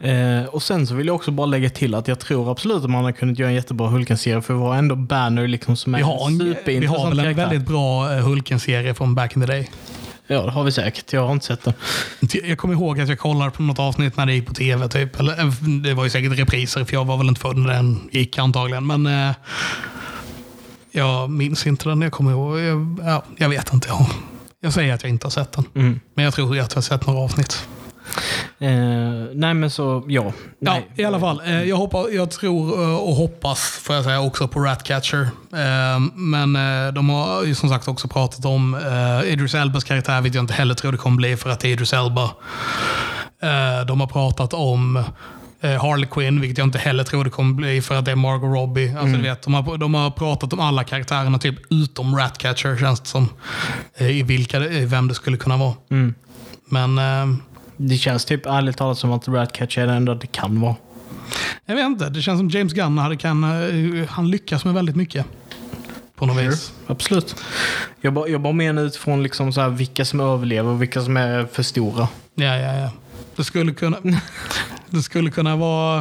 Eh, 0.02 0.44
och 0.44 0.62
sen 0.62 0.86
så 0.86 0.94
vill 0.94 1.06
jag 1.06 1.16
också 1.16 1.30
bara 1.30 1.46
lägga 1.46 1.70
till 1.70 1.94
att 1.94 2.08
jag 2.08 2.18
tror 2.18 2.50
absolut 2.50 2.84
att 2.84 2.90
man 2.90 3.04
hade 3.04 3.16
kunnat 3.16 3.38
göra 3.38 3.48
en 3.48 3.54
jättebra 3.54 3.88
Hulken-serie 3.88 4.42
för 4.42 4.54
vi 4.54 4.60
har 4.60 4.74
ändå 4.74 4.96
Banner 4.96 5.48
liksom 5.48 5.76
som 5.76 5.94
är 5.94 5.98
Vi 5.98 6.04
har, 6.04 6.26
en 6.26 6.40
en, 6.40 6.46
vi 6.48 6.54
superintressant 6.54 7.02
har 7.02 7.10
väl 7.10 7.26
en 7.26 7.36
väldigt 7.36 7.66
bra 7.68 8.14
eh, 8.14 8.24
Hulken-serie 8.24 8.94
från 8.94 9.14
back 9.14 9.36
in 9.36 9.42
the 9.42 9.46
day. 9.46 9.70
Ja, 10.26 10.42
det 10.42 10.50
har 10.50 10.64
vi 10.64 10.72
säkert. 10.72 11.12
Jag 11.12 11.26
har 11.26 11.32
inte 11.32 11.46
sett 11.46 11.64
den. 11.64 11.74
Jag 12.44 12.58
kommer 12.58 12.74
ihåg 12.74 13.00
att 13.00 13.08
jag 13.08 13.18
kollade 13.18 13.50
på 13.50 13.62
något 13.62 13.78
avsnitt 13.78 14.16
när 14.16 14.26
det 14.26 14.34
gick 14.34 14.46
på 14.46 14.54
tv. 14.54 14.88
Typ. 14.88 15.20
Eller, 15.20 15.40
eh, 15.40 15.52
det 15.82 15.94
var 15.94 16.04
ju 16.04 16.10
säkert 16.10 16.38
repriser, 16.38 16.84
för 16.84 16.94
jag 16.94 17.04
var 17.04 17.16
väl 17.16 17.28
inte 17.28 17.40
född 17.40 17.56
när 17.56 17.72
den 17.72 18.08
gick 18.12 18.38
antagligen. 18.38 18.86
Men 18.86 19.06
eh, 19.06 19.34
jag 20.92 21.30
minns 21.30 21.66
inte 21.66 21.88
den. 21.88 22.02
Jag 22.02 22.12
kommer 22.12 22.30
ihåg. 22.30 22.58
Jag, 22.60 22.98
ja, 23.04 23.22
jag 23.36 23.48
vet 23.48 23.72
inte. 23.72 23.88
Jag, 23.88 24.06
jag 24.60 24.72
säger 24.72 24.94
att 24.94 25.02
jag 25.02 25.10
inte 25.10 25.26
har 25.26 25.30
sett 25.30 25.52
den. 25.52 25.64
Mm. 25.74 26.00
Men 26.14 26.24
jag 26.24 26.34
tror 26.34 26.50
att 26.50 26.56
jag 26.56 26.74
har 26.74 26.82
sett 26.82 27.06
några 27.06 27.20
avsnitt. 27.20 27.68
Eh, 28.58 28.68
nej, 29.34 29.54
men 29.54 29.70
så 29.70 30.04
ja. 30.08 30.22
Ja, 30.24 30.32
Nej. 30.58 30.88
i 30.96 31.04
alla 31.04 31.20
fall. 31.20 31.42
Eh, 31.46 31.62
jag, 31.62 31.76
hoppas, 31.76 32.06
jag 32.12 32.30
tror 32.30 32.82
eh, 32.82 32.94
och 32.96 33.14
hoppas, 33.14 33.60
får 33.60 33.94
jag 33.94 34.04
säga, 34.04 34.20
också 34.20 34.48
på 34.48 34.60
Ratcatcher. 34.60 35.28
Eh, 35.52 36.00
men 36.14 36.56
eh, 36.56 36.92
de 36.94 37.08
har 37.10 37.44
ju 37.44 37.54
som 37.54 37.68
sagt 37.68 37.88
också 37.88 38.08
pratat 38.08 38.44
om 38.44 38.74
eh, 38.74 39.32
Idris 39.32 39.54
Elbas 39.54 39.84
karaktär, 39.84 40.20
vilket 40.20 40.34
jag 40.34 40.42
inte 40.42 40.54
heller 40.54 40.74
tror 40.74 40.92
det 40.92 40.98
kommer 40.98 41.16
bli 41.16 41.36
för 41.36 41.50
att 41.50 41.60
det 41.60 41.68
är 41.68 41.72
Idris 41.72 41.92
Elba. 41.92 42.30
De 43.86 44.00
har 44.00 44.06
pratat 44.06 44.54
om 44.54 45.04
Harley 45.62 46.06
Quinn, 46.10 46.40
vilket 46.40 46.58
jag 46.58 46.66
inte 46.66 46.78
heller 46.78 47.04
tror 47.04 47.24
det 47.24 47.30
kommer 47.30 47.54
bli 47.54 47.82
för 47.82 47.94
att 47.94 48.04
det 48.04 48.10
är 48.10 48.16
Margot 48.16 48.54
Robbie. 48.54 48.88
Alltså, 48.88 49.06
Mm. 49.06 49.22
du 49.22 49.28
vet, 49.28 49.42
de, 49.42 49.54
har, 49.54 49.76
de 49.78 49.94
har 49.94 50.10
pratat 50.10 50.52
om 50.52 50.60
alla 50.60 50.84
karaktärerna 50.84 51.38
typ 51.38 51.54
utom 51.70 52.16
Ratcatcher 52.16 52.76
känns 52.76 53.00
det 53.00 53.08
som. 53.08 53.28
I 53.98 54.22
vilka, 54.22 54.58
i 54.64 54.84
vem 54.86 55.08
det 55.08 55.14
skulle 55.14 55.36
kunna 55.36 55.56
vara. 55.56 55.74
Mm. 55.90 56.14
Men 56.68 56.98
Det 57.88 57.96
känns 57.96 58.24
typ 58.24 58.46
ärligt 58.46 58.76
talat 58.76 58.98
som 58.98 59.12
att 59.12 59.28
Ratcatcher 59.28 59.82
är 59.82 59.86
det 59.86 59.92
enda 59.92 60.14
det 60.14 60.26
kan 60.26 60.60
vara. 60.60 60.76
jag 61.66 61.76
vet 61.76 61.86
inte, 61.86 62.08
det 62.08 62.22
känns 62.22 62.38
som 62.38 62.48
James 62.48 62.72
Gunn 62.72 62.98
hade 62.98 63.16
kan, 63.16 63.44
eh, 63.44 64.08
han 64.08 64.30
lyckas 64.30 64.64
med 64.64 64.74
väldigt 64.74 64.96
mycket. 64.96 65.26
På 66.14 66.26
något 66.26 66.36
vis. 66.36 66.72
Absolut. 66.86 67.36
Jag 68.00 68.12
bara, 68.12 68.28
jag 68.28 68.40
bara 68.40 68.52
menar 68.52 68.82
utifrån 68.82 69.22
liksom 69.22 69.52
så 69.52 69.60
här 69.60 69.68
vilka 69.68 70.04
som 70.04 70.20
överlever 70.20 70.70
och 70.70 70.82
vilka 70.82 71.02
som 71.02 71.16
är 71.16 71.46
för 71.46 71.62
stora. 71.62 72.08
Ja, 72.34 72.56
ja, 72.56 72.74
ja. 72.74 72.90
Det 73.36 73.44
skulle 73.44 73.72
kunna, 73.72 73.96
det 74.90 75.02
skulle 75.02 75.30
kunna 75.30 75.56
vara, 75.56 75.98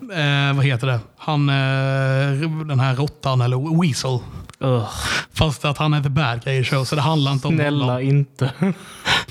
eh, 0.00 0.54
vad 0.54 0.64
heter 0.64 0.86
det, 0.86 1.00
han, 1.16 1.48
eh, 1.48 2.50
den 2.66 2.80
här 2.80 2.96
råttan 2.96 3.40
eller 3.40 3.82
Weasel. 3.82 4.18
Ugh. 4.64 4.88
Fast 5.32 5.64
att 5.64 5.78
han 5.78 5.94
är 5.94 6.02
the 6.02 6.08
bad 6.08 6.44
guy 6.44 6.60
i 6.60 6.64
show, 6.64 6.84
så 6.84 6.94
det 6.94 7.02
handlar 7.02 7.32
inte 7.32 7.48
om 7.48 7.54
Snälla 7.54 7.84
honom. 7.84 8.00
inte. 8.02 8.52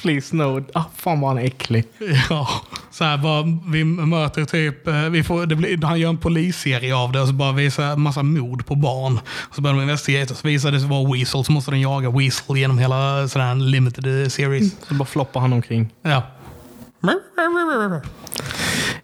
Please 0.02 0.36
no. 0.36 0.65
Ah, 0.74 0.84
fan 0.96 1.22
vad 1.22 1.30
han 1.30 1.38
är 1.38 1.46
äcklig. 1.46 1.86
Ja, 2.30 2.50
så 2.91 3.04
här 3.04 3.17
bara, 3.17 3.43
vi 3.67 3.84
möter 3.84 4.46
typ, 4.46 4.88
eh, 4.88 5.02
vi 5.02 5.24
får, 5.24 5.46
det 5.46 5.56
blir, 5.56 5.86
han 5.86 6.00
gör 6.00 6.10
en 6.10 6.17
polisserie 6.17 6.96
av 6.96 7.12
det 7.12 7.22
och 7.22 7.28
så 7.28 7.34
bara 7.34 7.52
visar 7.52 7.84
en 7.84 8.02
massa 8.02 8.24
mord 8.24 8.65
på 8.65 8.76
barn. 8.76 9.19
Och 9.50 9.56
så 9.56 9.62
börjar 9.62 9.76
de 9.76 9.82
investigera 9.82 10.24
och 10.24 10.38
så 10.38 10.48
visar 10.48 10.72
det 10.72 10.80
sig 10.80 10.89
vara 10.89 11.13
Weasel, 11.13 11.46
så 11.46 11.52
måste 11.52 11.72
den 11.72 11.82
jaga 11.82 12.10
Weasel 12.10 12.58
genom 12.58 12.78
hela 12.78 13.28
en 13.36 13.72
limited 13.72 14.32
series. 14.32 14.76
Så 14.88 14.93
bara 14.93 15.06
floppar 15.06 15.39
han 15.39 15.54
omkring. 15.54 15.89
Ja. 16.02 16.24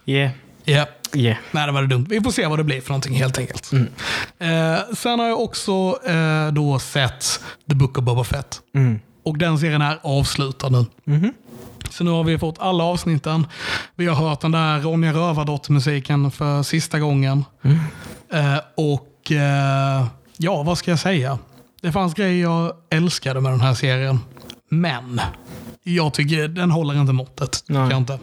Yeah. 0.06 0.32
Ja. 0.64 0.86
Yeah. 1.16 1.38
Nej, 1.52 1.66
det 1.66 1.72
var 1.72 1.82
det 1.82 1.88
dumt. 1.88 2.06
Vi 2.10 2.22
får 2.22 2.32
se 2.32 2.48
vad 2.48 2.60
det 2.60 2.64
blir 2.64 2.82
för 2.82 2.90
någonting 2.90 3.16
helt 3.16 3.38
enkelt. 3.38 3.72
Mm. 3.72 3.88
Eh, 4.40 4.80
sen 4.96 5.20
har 5.20 5.28
jag 5.28 5.42
också 5.42 6.00
eh, 6.06 6.48
då 6.52 6.80
sett 6.80 7.40
The 7.70 7.76
Book 7.76 7.98
of 7.98 8.04
Boba 8.04 8.24
Fett. 8.24 8.62
Mm. 8.76 9.00
Och 9.24 9.38
den 9.38 9.60
serien 9.60 9.82
är 9.82 10.00
avslutad 10.04 10.70
nu. 10.70 10.86
Mhm. 11.04 11.34
Så 11.90 12.04
nu 12.04 12.12
har 12.12 12.24
vi 12.24 12.38
fått 12.40 12.56
alla 12.60 12.84
avsnitten. 12.84 13.48
Vi 13.96 14.08
har 14.08 14.16
hört 14.16 14.42
den 14.42 14.52
där 14.52 14.80
Ronja 14.80 15.14
Rövardotter-musiken 15.14 16.32
för 16.32 16.64
sista 16.64 17.00
gången. 17.00 17.46
Eh, 18.34 18.58
och 18.76 19.32
eh, 19.32 20.06
ja, 20.38 20.64
vad 20.64 20.78
ska 20.78 20.92
jag 20.92 21.00
säga? 21.00 21.38
Det 21.82 21.92
fanns 21.92 22.14
grejer 22.14 22.44
jag 22.44 22.74
älskade 22.90 23.42
med 23.42 23.52
den 23.52 23.62
här 23.62 23.74
serien. 23.74 24.20
Men 24.70 25.22
jag 25.84 26.14
tycker 26.14 26.48
den 26.48 26.72
håller 26.72 27.02
inte 27.02 27.14
måttet. 27.14 27.52
Tycker 27.68 27.98
inte. 27.98 28.20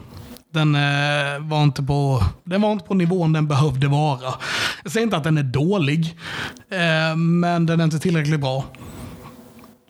Den, 0.57 0.75
eh, 0.75 1.38
var 1.40 1.62
inte 1.62 1.83
på, 1.83 2.23
den 2.45 2.62
var 2.62 2.73
inte 2.73 2.85
på 2.85 2.95
nivån 2.95 3.33
den 3.33 3.47
behövde 3.47 3.88
vara. 3.88 4.35
Jag 4.83 4.92
säger 4.92 5.05
inte 5.05 5.16
att 5.16 5.25
den 5.25 5.38
är 5.38 5.42
dålig, 5.42 6.16
eh, 6.71 7.16
men 7.16 7.66
den 7.66 7.81
är 7.81 7.85
inte 7.85 7.99
tillräckligt 7.99 8.40
bra. 8.40 8.64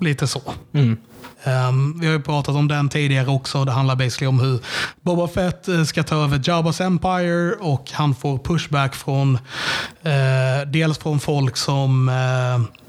Lite 0.01 0.27
så. 0.27 0.43
Mm. 0.73 0.97
Um, 1.45 2.01
vi 2.01 2.07
har 2.07 2.13
ju 2.13 2.23
pratat 2.23 2.55
om 2.55 2.69
den 2.69 2.89
tidigare 2.89 3.31
också. 3.31 3.65
Det 3.65 3.73
handlar 3.73 3.97
basically 3.97 4.27
om 4.27 4.41
hur 4.41 4.61
Boba 5.01 5.29
Fett 5.29 5.69
eh, 5.69 5.85
ska 5.85 6.03
ta 6.03 6.25
över 6.25 6.39
Jabba's 6.39 6.83
Empire 6.83 7.55
och 7.61 7.91
han 7.93 8.15
får 8.15 8.39
pushback 8.39 8.95
från 8.95 9.39
eh, 10.03 10.67
dels 10.67 10.99
från 10.99 11.21
folk 11.21 11.57
som 11.57 12.09
eh, 12.09 12.86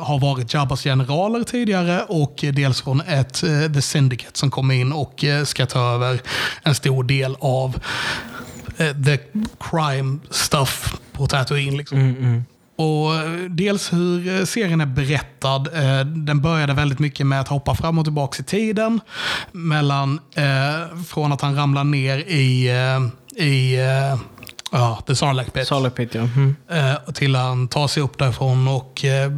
har 0.00 0.18
varit 0.18 0.54
Jabbas 0.54 0.82
generaler 0.82 1.44
tidigare 1.44 2.02
och 2.02 2.44
dels 2.52 2.82
från 2.82 3.00
ett 3.00 3.42
eh, 3.42 3.72
The 3.72 3.82
Syndicate 3.82 4.38
som 4.38 4.50
kommer 4.50 4.74
in 4.74 4.92
och 4.92 5.24
eh, 5.24 5.44
ska 5.44 5.66
ta 5.66 5.94
över 5.94 6.20
en 6.62 6.74
stor 6.74 7.04
del 7.04 7.36
av 7.40 7.76
eh, 8.76 8.96
the 9.04 9.18
crime 9.60 10.18
stuff 10.30 11.00
på 11.12 11.26
Tatooine. 11.26 11.76
Liksom. 11.76 11.98
Mm, 11.98 12.16
mm. 12.16 12.44
Och 12.76 13.14
eh, 13.14 13.50
dels 13.50 13.92
hur 13.92 14.28
eh, 14.28 14.44
serien 14.44 14.80
är 14.80 14.86
berättad. 14.86 15.68
Eh, 15.74 16.06
Den 16.06 16.40
började 16.40 16.72
väldigt 16.72 16.98
mycket 16.98 17.26
med 17.26 17.40
att 17.40 17.48
hoppa 17.48 17.74
fram 17.74 17.98
och 17.98 18.04
tillbaka 18.04 18.42
i 18.42 18.44
tiden. 18.44 19.00
Mellan, 19.52 20.20
från 21.06 21.32
att 21.32 21.40
han 21.40 21.56
ramlar 21.56 21.84
ner 21.84 22.18
i, 22.18 22.70
i 23.36 23.78
ja, 24.76 25.02
The 25.06 25.16
Sarlacc 25.16 25.50
Pit. 25.50 25.66
Salipit 25.66 26.14
ja. 26.14 26.20
Mm. 26.20 26.56
Eh, 26.70 27.12
till 27.12 27.36
han 27.36 27.68
tar 27.68 27.88
sig 27.88 28.02
upp 28.02 28.18
därifrån 28.18 28.68
och 28.68 29.04
eh, 29.04 29.30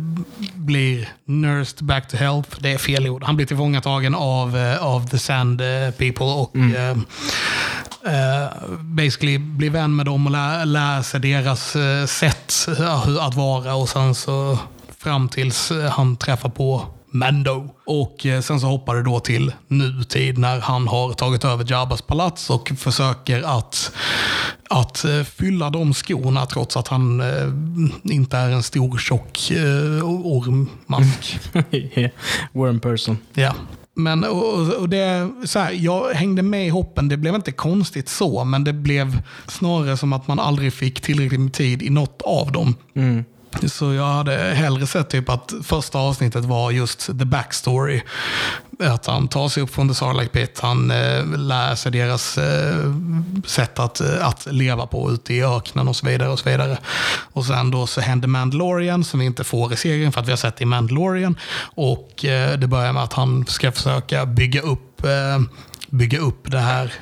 blir 0.55 1.09
nursed 1.24 1.85
back 1.85 2.09
to 2.09 2.16
health. 2.16 2.57
Det 2.61 2.72
är 2.72 2.79
fel 2.79 3.09
ord. 3.09 3.24
Han 3.24 3.37
blir 3.37 3.46
tillfångatagen 3.46 4.14
av, 4.14 4.57
eh, 4.57 4.85
av 4.85 5.09
the 5.09 5.18
Sand 5.18 5.61
eh, 5.61 5.90
People 5.90 6.27
och 6.27 6.57
eh, 6.57 6.96
eh, 8.14 8.48
basically 8.81 9.38
blir 9.38 9.70
vän 9.70 9.96
med 9.96 10.07
dem 10.07 10.27
och 10.27 10.33
lär, 10.33 10.66
lär 10.66 11.03
sig 11.03 11.20
deras 11.20 11.77
sätt 12.11 12.55
att 13.20 13.35
vara 13.35 13.74
och 13.74 13.88
sen 13.88 14.14
så 14.14 14.59
fram 14.98 15.29
tills 15.29 15.72
han 15.90 16.16
träffar 16.16 16.48
på 16.48 16.87
Mando. 17.11 17.71
Och 17.87 18.27
eh, 18.27 18.40
sen 18.40 18.61
så 18.61 18.66
hoppar 18.66 18.94
det 18.97 19.03
då 19.03 19.21
till 19.21 19.53
nutid 19.68 20.38
när 20.38 20.61
han 20.61 20.88
har 20.88 21.12
tagit 21.12 21.44
över 21.44 21.64
Jabbas 21.71 22.03
palats 22.03 22.51
och 22.51 22.68
försöker 22.77 23.59
att, 23.59 23.92
att 24.71 25.05
eh, 25.05 25.23
fylla 25.23 25.71
de 25.71 25.94
skorna 25.94 26.47
trots 26.47 26.77
att 26.77 26.88
han 26.88 27.21
eh, 27.21 27.49
inte 28.14 28.37
är 28.38 28.51
en 28.51 28.62
stor 28.62 28.99
tjock 28.99 29.53
ormmask. 30.05 31.40
Yeah. 31.71 32.11
Worm 32.53 32.81
person. 32.81 33.18
Ja. 33.35 33.55
Men 33.94 34.25
och- 34.25 34.75
och 34.75 34.88
det, 34.88 35.31
så 35.44 35.59
här, 35.59 35.73
jag 35.73 36.14
hängde 36.14 36.42
med 36.42 36.66
i 36.66 36.68
hoppen. 36.68 37.09
Det 37.09 37.16
blev 37.16 37.35
inte 37.35 37.53
konstigt 37.53 38.09
så, 38.09 38.44
men 38.44 38.64
det 38.64 38.73
blev 38.73 39.23
snarare 39.47 39.97
som 39.97 40.12
att 40.12 40.29
man 40.29 40.38
aldrig 40.38 40.73
fick 40.73 41.01
tillräckligt 41.01 41.40
med 41.40 41.53
tid 41.53 41.83
i 41.83 41.90
något 41.90 42.23
av 42.23 42.53
dem. 42.53 42.75
Mm. 42.94 43.25
Så 43.66 43.94
jag 43.94 44.06
hade 44.06 44.32
hellre 44.32 44.87
sett 44.87 45.11
typ 45.11 45.28
att 45.28 45.52
första 45.62 45.98
avsnittet 45.98 46.44
var 46.44 46.70
just 46.70 47.06
the 47.06 47.24
backstory. 47.24 48.02
Att 48.80 49.06
han 49.06 49.28
tar 49.28 49.48
sig 49.48 49.62
upp 49.62 49.74
från 49.74 49.88
The 49.88 49.94
Sarlacc 49.94 50.28
Pit, 50.28 50.61
han 50.61 50.90
eh, 50.90 51.26
lär 51.26 51.74
sig 51.74 51.92
deras 51.92 52.38
eh, 52.38 52.94
sätt 53.46 53.78
att, 53.78 54.00
eh, 54.00 54.26
att 54.26 54.46
leva 54.46 54.87
på 54.87 55.11
ute 55.11 55.34
i 55.34 55.44
öknen 55.44 55.88
och 55.88 55.96
så 55.96 56.06
vidare. 56.06 56.28
Och 56.28 56.38
så 56.38 56.50
vidare. 56.50 56.78
Och 57.32 57.44
sen 57.44 57.70
då 57.70 57.87
så 57.87 58.00
händer 58.00 58.28
Mandalorian 58.28 59.04
som 59.04 59.20
vi 59.20 59.26
inte 59.26 59.44
får 59.44 59.72
i 59.72 59.76
serien 59.76 60.12
för 60.12 60.20
att 60.20 60.26
vi 60.26 60.32
har 60.32 60.37
sett 60.37 60.56
det 60.56 60.62
i 60.62 60.66
Mandalorian. 60.66 61.38
Och 61.61 62.24
eh, 62.24 62.58
det 62.58 62.66
börjar 62.66 62.92
med 62.92 63.02
att 63.02 63.12
han 63.12 63.46
ska 63.46 63.72
försöka 63.72 64.26
bygga 64.26 64.61
upp, 64.61 65.04
eh, 65.04 65.40
bygga 65.90 66.18
upp 66.18 66.50
det 66.50 66.58
här, 66.61 66.92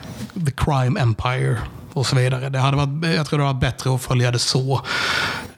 the 0.46 0.52
crime 0.56 1.00
empire 1.00 1.58
och 1.96 2.06
så 2.06 2.16
vidare. 2.16 2.48
Det 2.48 2.58
hade 2.58 2.76
varit, 2.76 3.16
jag 3.16 3.26
tror 3.26 3.38
det 3.38 3.44
var 3.44 3.54
bättre 3.54 3.94
att 3.94 4.02
följa 4.02 4.30
det 4.30 4.38
så 4.38 4.80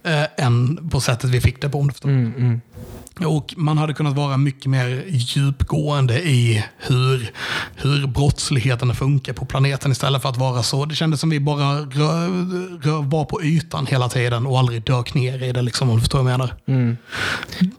eh, 0.03 0.45
än 0.47 0.89
på 0.91 1.01
sättet 1.01 1.31
vi 1.31 1.41
fick 1.41 1.63
det 1.63 1.69
på. 1.69 1.79
Om 1.79 1.89
du. 2.03 2.09
Mm, 2.09 2.35
mm. 2.37 2.61
Och 3.27 3.55
man 3.57 3.79
hade 3.79 3.95
kunnat 3.95 4.17
vara 4.17 4.37
mycket 4.37 4.67
mer 4.67 5.05
djupgående 5.09 6.19
i 6.23 6.65
hur, 6.79 7.31
hur 7.77 8.07
brottsligheten 8.07 8.95
funkar 8.95 9.33
på 9.33 9.45
planeten 9.47 9.93
istället 9.93 10.23
för 10.23 10.29
att 10.29 10.37
vara 10.37 10.63
så. 10.63 10.85
Det 10.85 10.95
kändes 10.95 11.21
som 11.21 11.31
vi 11.31 11.41
bara 11.41 11.79
rör, 11.81 12.29
rör, 12.83 13.03
var 13.03 13.25
på 13.25 13.43
ytan 13.43 13.87
hela 13.87 14.09
tiden 14.09 14.47
och 14.47 14.59
aldrig 14.59 14.83
dök 14.83 15.15
ner 15.15 15.43
i 15.43 15.53
det, 15.53 15.63
liksom, 15.63 15.91
om 15.91 15.97
du 15.97 16.01
förstår 16.01 16.23
vad 16.23 16.33
jag 16.33 16.39
menar. 16.39 16.55
Mm. 16.67 16.97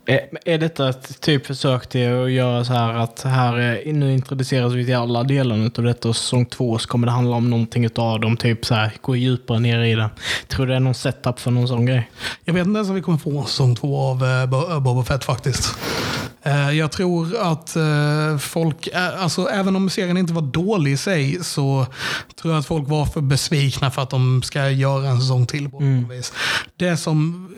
Är, 0.06 0.19
är 0.45 0.58
detta 0.58 0.89
ett 0.89 1.21
typ 1.21 1.45
försök 1.45 1.89
till 1.89 2.13
att 2.13 2.32
göra 2.32 2.65
så 2.65 2.73
här 2.73 2.93
att 2.93 3.21
här 3.23 3.82
nu 3.93 4.13
introduceras 4.13 4.73
vi 4.73 4.86
till 4.86 4.95
alla 4.95 5.23
delarna 5.23 5.71
av 5.78 5.84
detta 5.84 6.10
och 6.10 6.15
säsong 6.15 6.45
två 6.45 6.78
så 6.78 6.88
kommer 6.88 7.08
det 7.08 7.12
handla 7.13 7.36
om 7.36 7.49
någonting 7.49 7.89
av 7.95 8.19
dem, 8.19 8.38
typ 8.38 8.65
så 8.65 8.75
här, 8.75 8.91
gå 9.02 9.15
djupare 9.15 9.60
ner 9.60 9.80
i 9.80 9.95
det. 9.95 10.10
Tror 10.47 10.65
du 10.65 10.71
det 10.71 10.75
är 10.75 10.80
någon 10.80 10.93
setup 10.93 11.39
för 11.39 11.52
någon 11.52 11.67
sån 11.67 11.86
grej? 11.86 12.10
Jag 12.45 12.54
vet 12.54 12.67
inte 12.67 12.78
ens 12.78 12.89
om 12.89 12.95
vi 12.95 13.02
kommer 13.02 13.17
få 13.17 13.45
säsong 13.45 13.75
två 13.75 13.99
av 13.99 14.25
eh, 14.25 14.45
Bo- 14.45 14.80
Boba 14.80 15.04
Fett 15.04 15.23
faktiskt. 15.33 15.75
Eh, 16.43 16.71
Jag 16.71 16.91
tror 16.91 17.37
att 17.37 17.75
eh, 17.75 18.37
folk, 18.39 18.87
eh, 18.87 19.23
alltså 19.23 19.47
även 19.49 19.75
om 19.75 19.89
serien 19.89 20.17
inte 20.17 20.33
var 20.33 20.41
dålig 20.41 20.91
i 20.91 20.97
sig, 20.97 21.43
så 21.43 21.85
tror 22.41 22.53
jag 22.53 22.59
att 22.59 22.65
folk 22.65 22.89
var 22.89 23.05
för 23.05 23.21
besvikna 23.21 23.91
för 23.91 24.01
att 24.01 24.09
de 24.09 24.41
ska 24.43 24.69
göra 24.69 25.09
en 25.09 25.21
säsong 25.21 25.45
till. 25.45 25.69
På 25.69 25.79
något 25.79 26.11
vis. 26.11 26.33
Det 26.77 26.97
som 26.97 27.49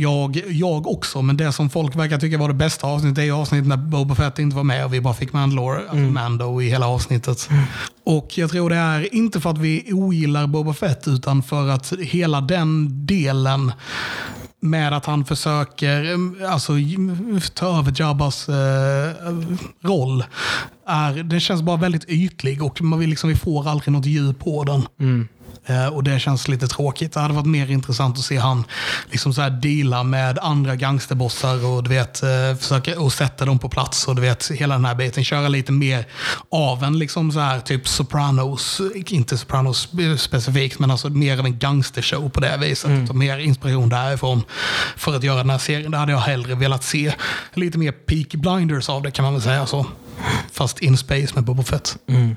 jag, 0.00 0.42
jag 0.48 0.86
också, 0.86 1.22
men 1.22 1.36
det 1.36 1.52
som 1.52 1.70
folk 1.70 1.96
verkar 1.96 2.18
tycka 2.18 2.38
var 2.38 2.48
det 2.48 2.54
bästa 2.54 2.86
avsnittet 2.86 3.18
är 3.18 3.22
ju 3.22 3.32
avsnittet 3.32 3.68
när 3.68 3.76
Boba 3.76 4.14
Fett 4.14 4.38
inte 4.38 4.56
var 4.56 4.64
med 4.64 4.84
och 4.84 4.94
vi 4.94 5.00
bara 5.00 5.14
fick 5.14 5.32
Mandalore, 5.32 5.80
alltså 5.80 5.96
Mando 5.96 6.62
i 6.62 6.68
hela 6.68 6.88
avsnittet. 6.88 7.48
Och 8.04 8.38
jag 8.38 8.50
tror 8.50 8.70
det 8.70 8.76
är 8.76 9.14
inte 9.14 9.40
för 9.40 9.50
att 9.50 9.58
vi 9.58 9.92
ogillar 9.92 10.46
Boba 10.46 10.74
Fett, 10.74 11.08
utan 11.08 11.42
för 11.42 11.68
att 11.68 11.92
hela 12.00 12.40
den 12.40 12.88
delen 13.06 13.72
med 14.60 14.92
att 14.92 15.06
han 15.06 15.24
försöker 15.24 16.04
mm, 16.04 16.36
alltså, 16.48 16.72
ta 17.54 17.78
över 17.78 17.92
Jabbas 17.96 18.48
eh, 18.48 19.14
roll. 19.80 20.24
Är, 20.86 21.22
den 21.22 21.40
känns 21.40 21.62
bara 21.62 21.76
väldigt 21.76 22.04
ytlig 22.08 22.62
och 22.62 22.82
man 22.82 22.98
vill 22.98 23.10
liksom, 23.10 23.30
vi 23.30 23.36
får 23.36 23.68
aldrig 23.68 23.92
något 23.92 24.06
djup 24.06 24.38
på 24.38 24.64
den. 24.64 24.82
Mm. 25.00 25.28
Eh, 25.66 25.86
och 25.86 26.04
det 26.04 26.18
känns 26.18 26.48
lite 26.48 26.68
tråkigt. 26.68 27.12
Det 27.12 27.20
hade 27.20 27.34
varit 27.34 27.46
mer 27.46 27.70
intressant 27.70 28.18
att 28.18 28.24
se 28.24 28.36
han 28.36 28.64
liksom 29.10 29.34
så 29.34 29.42
här 29.42 29.50
deala 29.50 30.02
med 30.02 30.38
andra 30.38 30.76
gangsterbossar 30.76 31.66
och 31.66 31.82
du 31.82 31.90
vet, 31.90 32.22
eh, 32.22 32.56
försöka 32.58 33.00
och 33.00 33.12
sätta 33.12 33.44
dem 33.44 33.58
på 33.58 33.68
plats. 33.68 34.08
Och 34.08 34.16
du 34.16 34.22
vet, 34.22 34.50
hela 34.50 34.74
den 34.74 34.84
här 34.84 34.94
biten. 34.94 35.24
Köra 35.24 35.48
lite 35.48 35.72
mer 35.72 36.06
av 36.50 36.84
en 36.84 36.98
liksom 36.98 37.32
så 37.32 37.40
här, 37.40 37.60
typ 37.60 37.88
Sopranos. 37.88 38.80
Inte 38.94 39.38
Sopranos 39.38 39.88
specifikt, 40.18 40.78
men 40.78 40.90
alltså 40.90 41.08
mer 41.08 41.38
av 41.38 41.46
en 41.46 41.58
gangstershow 41.58 42.28
på 42.28 42.40
det 42.40 42.56
viset. 42.56 42.90
Mm. 42.90 43.18
Mer 43.18 43.38
inspiration 43.38 43.88
därifrån 43.88 44.42
för 44.96 45.16
att 45.16 45.22
göra 45.22 45.36
den 45.36 45.50
här 45.50 45.58
serien. 45.58 45.90
Det 45.90 45.98
hade 45.98 46.12
jag 46.12 46.18
hellre 46.18 46.54
velat 46.54 46.84
se. 46.84 47.12
Lite 47.54 47.78
mer 47.78 47.92
peak 47.92 48.34
blinders 48.34 48.88
av 48.88 49.02
det 49.02 49.10
kan 49.10 49.24
man 49.24 49.32
väl 49.32 49.42
säga 49.42 49.66
så. 49.66 49.86
Fast 50.52 50.78
in 50.78 50.98
space 50.98 51.34
med 51.34 51.44
Boba 51.44 51.62
Fett. 51.62 51.96
Mm. 52.08 52.36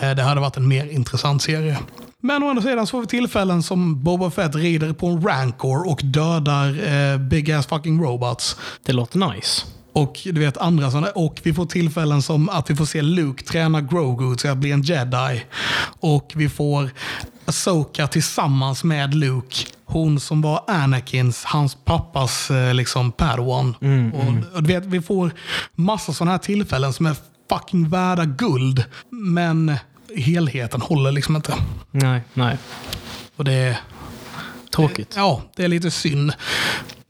Det 0.00 0.22
hade 0.22 0.40
varit 0.40 0.56
en 0.56 0.68
mer 0.68 0.86
intressant 0.86 1.42
serie. 1.42 1.78
Men 2.22 2.42
å 2.42 2.50
andra 2.50 2.62
sidan 2.62 2.86
så 2.86 2.90
får 2.90 3.00
vi 3.00 3.06
tillfällen 3.06 3.62
som 3.62 4.02
Boba 4.02 4.30
Fett 4.30 4.54
rider 4.54 4.92
på 4.92 5.06
en 5.06 5.22
Rancor 5.22 5.88
och 5.88 6.00
dödar 6.04 6.68
eh, 6.88 7.18
Big 7.18 7.50
Ass 7.52 7.66
Fucking 7.66 8.02
Robots. 8.02 8.56
Det 8.84 8.92
låter 8.92 9.18
nice. 9.18 9.66
Och 9.92 10.20
du 10.24 10.40
vet 10.40 10.56
andra 10.56 10.90
sådana. 10.90 11.10
Och 11.10 11.40
vi 11.42 11.54
får 11.54 11.66
tillfällen 11.66 12.22
som 12.22 12.48
att 12.48 12.70
vi 12.70 12.76
får 12.76 12.84
se 12.84 13.02
Luke 13.02 13.44
träna 13.44 13.80
Grogu 13.80 14.36
till 14.36 14.50
att 14.50 14.56
bli 14.56 14.72
en 14.72 14.82
jedi. 14.82 15.44
Och 16.00 16.32
vi 16.34 16.48
får 16.48 16.90
Asoka 17.44 18.06
tillsammans 18.06 18.84
med 18.84 19.14
Luke. 19.14 19.66
Hon 19.84 20.20
som 20.20 20.42
var 20.42 20.64
Anakins, 20.66 21.44
hans 21.44 21.74
pappas 21.84 22.50
eh, 22.50 22.74
liksom 22.74 23.12
padawan. 23.12 23.74
Mm, 23.80 24.12
och, 24.12 24.22
mm. 24.22 24.44
och, 24.54 24.62
du 24.62 24.74
vet, 24.74 24.84
vi 24.86 25.02
får 25.02 25.30
massa 25.74 26.12
sådana 26.12 26.30
här 26.30 26.38
tillfällen 26.38 26.92
som 26.92 27.06
är 27.06 27.16
fucking 27.50 27.88
värda 27.88 28.24
guld. 28.24 28.84
Men 29.10 29.76
helheten 30.16 30.80
håller 30.80 31.12
liksom 31.12 31.36
inte. 31.36 31.54
Nej, 31.90 32.20
nej. 32.34 32.58
Och 33.36 33.44
det 33.44 33.52
är... 33.52 33.78
Tråkigt. 34.74 35.14
Ja, 35.16 35.42
det 35.56 35.64
är 35.64 35.68
lite 35.68 35.90
synd. 35.90 36.32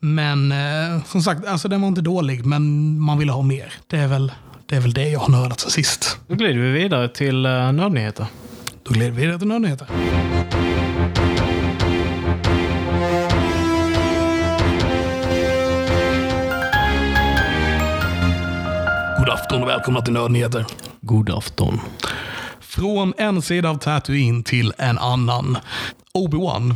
Men 0.01 0.53
eh, 0.53 1.05
som 1.07 1.23
sagt, 1.23 1.47
alltså 1.47 1.69
den 1.69 1.81
var 1.81 1.89
inte 1.89 2.01
dålig, 2.01 2.45
men 2.45 3.01
man 3.01 3.19
vill 3.19 3.29
ha 3.29 3.43
mer. 3.43 3.73
Det 3.87 3.99
är 3.99 4.07
väl 4.07 4.33
det, 4.67 4.77
är 4.77 4.81
väl 4.81 4.93
det 4.93 5.09
jag 5.09 5.21
har 5.21 5.29
nördat 5.29 5.61
sen 5.61 5.71
sist. 5.71 6.19
Då 6.29 6.35
glider 6.35 6.61
vi 6.61 6.71
vidare 6.71 7.09
till 7.09 7.47
uh, 7.47 7.73
nördnyheter. 7.73 8.27
Då 8.83 8.95
glider 8.95 9.11
vi 9.11 9.21
vidare 9.21 9.39
till 9.39 9.49
nördnyheter. 9.49 9.87
God 19.19 19.31
afton 19.31 19.63
och 19.63 19.69
välkomna 19.69 20.03
till 20.03 20.13
Nördnyheter. 20.13 20.67
God 21.01 21.31
afton. 21.31 21.81
Från 22.77 23.15
en 23.19 23.43
sida 23.43 23.71
av 23.71 23.79
Tatooine 23.79 24.43
till 24.43 24.73
en 24.79 24.99
annan. 24.99 25.59
Obi-Wan. 26.15 26.75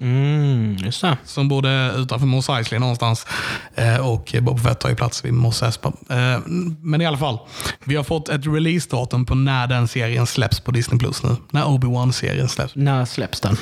Mm, 0.00 0.76
just 0.76 1.00
det. 1.00 1.16
Som 1.24 1.48
bodde 1.48 1.92
utanför 1.96 2.26
Mos 2.26 2.48
Eisley 2.48 2.80
någonstans. 2.80 3.26
Eh, 3.74 4.08
och 4.10 4.34
Bob 4.40 4.60
Fett 4.60 4.80
tar 4.80 4.88
ju 4.88 4.96
plats 4.96 5.24
vid 5.24 5.32
Mos 5.32 5.62
Espa. 5.62 5.92
Eh, 6.10 6.38
men 6.80 7.00
i 7.00 7.06
alla 7.06 7.18
fall. 7.18 7.38
Vi 7.84 7.96
har 7.96 8.04
fått 8.04 8.28
ett 8.28 8.46
releasedatum 8.46 9.26
på 9.26 9.34
när 9.34 9.66
den 9.66 9.88
serien 9.88 10.26
släpps 10.26 10.60
på 10.60 10.70
Disney 10.70 10.98
Plus 10.98 11.22
nu. 11.22 11.36
När 11.50 11.64
Obi-Wan-serien 11.64 12.48
släpps. 12.48 12.76
När 12.76 13.04
släpps 13.04 13.40
den? 13.40 13.56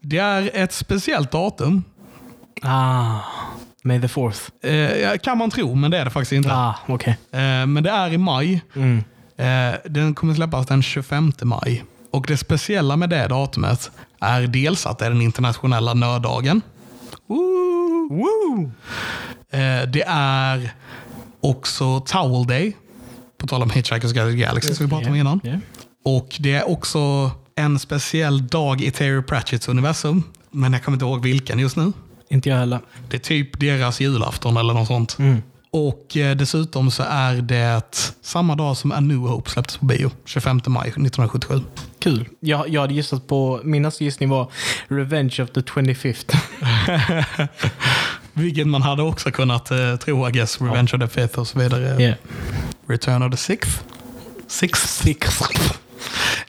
Det 0.00 0.18
är 0.18 0.50
ett 0.54 0.72
speciellt 0.72 1.30
datum. 1.30 1.84
Ah. 2.62 3.18
May 3.82 4.00
the 4.00 4.08
fourth. 4.08 4.40
Eh, 4.64 5.18
kan 5.18 5.38
man 5.38 5.50
tro, 5.50 5.74
men 5.74 5.90
det 5.90 5.98
är 5.98 6.04
det 6.04 6.10
faktiskt 6.10 6.32
inte. 6.32 6.52
Ah, 6.52 6.74
okay. 6.88 7.14
Eh, 7.32 7.66
men 7.66 7.82
det 7.82 7.90
är 7.90 8.12
i 8.12 8.18
maj. 8.18 8.62
Mm. 8.76 9.04
Eh, 9.36 9.74
den 9.84 10.14
kommer 10.14 10.34
släppas 10.34 10.66
den 10.66 10.82
25 10.82 11.32
maj. 11.42 11.84
Och 12.10 12.26
det 12.26 12.36
speciella 12.36 12.96
med 12.96 13.10
det 13.10 13.28
datumet 13.28 13.90
är 14.20 14.42
dels 14.42 14.86
att 14.86 14.98
det 14.98 15.06
är 15.06 15.10
den 15.10 15.22
internationella. 15.22 15.94
Woo! 17.26 18.08
Woo! 18.10 18.70
Eh, 19.50 19.88
det 19.88 20.04
är 20.06 20.70
också 21.40 22.00
Towel 22.00 22.46
Day. 22.46 22.76
På 23.38 23.46
tal 23.46 23.62
om 23.62 23.70
Hitchhiker's 23.70 24.12
Guide 24.12 24.32
to 24.32 24.36
Galaxy 24.36 24.74
som 24.74 24.86
vi 24.86 24.90
pratade 24.90 25.10
om 25.10 25.16
innan. 25.16 25.40
Yeah. 25.44 25.58
Och 26.04 26.36
det 26.38 26.52
är 26.52 26.68
också 26.68 27.30
en 27.54 27.78
speciell 27.78 28.46
dag 28.46 28.80
i 28.80 28.90
Terry 28.90 29.22
Pratchetts 29.22 29.68
universum. 29.68 30.22
Men 30.50 30.72
jag 30.72 30.84
kommer 30.84 30.96
inte 30.96 31.04
ihåg 31.04 31.22
vilken 31.22 31.58
just 31.58 31.76
nu. 31.76 31.92
Inte 32.28 32.48
jag 32.48 32.56
heller. 32.56 32.80
Det 33.08 33.16
är 33.16 33.20
typ 33.20 33.60
deras 33.60 34.00
julafton 34.00 34.56
eller 34.56 34.74
något 34.74 34.86
sånt. 34.86 35.18
Mm. 35.18 35.42
Och 35.76 36.16
eh, 36.16 36.36
dessutom 36.36 36.90
så 36.90 37.02
är 37.02 37.34
det 37.34 38.14
samma 38.22 38.54
dag 38.54 38.76
som 38.76 38.92
A 38.92 39.00
New 39.00 39.18
Hope 39.18 39.50
släpptes 39.50 39.76
på 39.76 39.84
bio. 39.84 40.10
25 40.24 40.60
maj 40.66 40.88
1977. 40.88 41.60
Kul. 41.98 42.28
Jag, 42.40 42.68
jag 42.68 42.80
hade 42.80 42.94
gissat 42.94 43.26
på, 43.26 43.60
min 43.64 43.90
gissning 44.00 44.28
var 44.28 44.50
Revenge 44.88 45.36
of 45.42 45.50
the 45.50 45.60
25th. 45.60 46.36
Vilket 48.32 48.66
man 48.66 48.82
hade 48.82 49.02
också 49.02 49.30
kunnat 49.30 49.72
uh, 49.72 49.96
tro, 49.96 50.28
I 50.28 50.32
guess. 50.32 50.60
Revenge 50.60 50.90
ja. 50.92 51.04
of 51.04 51.12
the 51.12 51.20
5th 51.20 51.38
och 51.38 51.46
så 51.46 51.58
vidare. 51.58 52.02
Yeah. 52.02 52.16
Return 52.86 53.22
of 53.22 53.30
the 53.30 53.54
6th. 53.54 53.80
Sixth. 54.46 54.86
Sixth. 54.86 55.85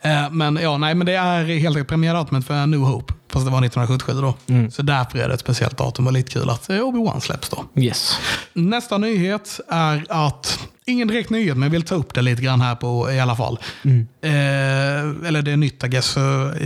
Uh, 0.05 0.31
men 0.31 0.59
ja, 0.61 0.77
nej, 0.77 0.95
men 0.95 1.05
det 1.05 1.13
är 1.13 1.43
helt 1.43 1.75
enkelt 1.75 1.89
premiärdatumet 1.89 2.47
för 2.47 2.65
New 2.65 2.79
Hope. 2.79 3.13
Fast 3.29 3.45
det 3.45 3.51
var 3.51 3.65
1977 3.65 4.21
då. 4.21 4.53
Mm. 4.53 4.71
Så 4.71 4.81
därför 4.81 5.19
är 5.19 5.27
det 5.27 5.33
ett 5.33 5.39
speciellt 5.39 5.77
datum 5.77 6.07
och 6.07 6.13
lite 6.13 6.31
kul 6.31 6.49
att 6.49 6.69
eh, 6.69 6.75
Obi-Wan 6.75 7.19
släpps 7.19 7.49
då. 7.49 7.81
Yes. 7.81 8.19
Nästa 8.53 8.97
nyhet 8.97 9.59
är 9.69 10.05
att 10.09 10.59
Ingen 10.89 11.07
direkt 11.07 11.29
nyhet, 11.29 11.57
men 11.57 11.63
jag 11.63 11.69
vill 11.69 11.83
ta 11.83 11.95
upp 11.95 12.13
det 12.13 12.21
lite 12.21 12.41
grann 12.41 12.61
här 12.61 12.75
på 12.75 13.11
i 13.11 13.19
alla 13.19 13.35
fall. 13.35 13.59
Mm. 13.83 14.07
Eh, 14.21 15.27
eller 15.27 15.41
det 15.41 15.51
är 15.51 15.57
nytt, 15.57 15.83
I 15.83 15.87
guess. 15.87 16.17
Uh, 16.17 16.23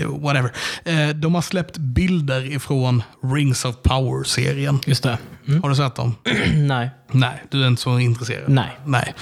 whatever. 0.07 0.53
Eh, 0.85 1.09
de 1.09 1.35
har 1.35 1.41
släppt 1.41 1.77
bilder 1.77 2.51
ifrån 2.51 3.03
Rings 3.23 3.65
of 3.65 3.75
Power-serien. 3.83 4.79
Just 4.85 5.03
det. 5.03 5.17
Mm. 5.47 5.61
Har 5.61 5.69
du 5.69 5.75
sett 5.75 5.95
dem? 5.95 6.15
Nej. 6.55 6.89
Nej, 7.11 7.43
du 7.49 7.63
är 7.63 7.67
inte 7.67 7.81
så 7.81 7.99
intresserad? 7.99 8.49
Nej. 8.49 8.77
Nej. 8.85 9.13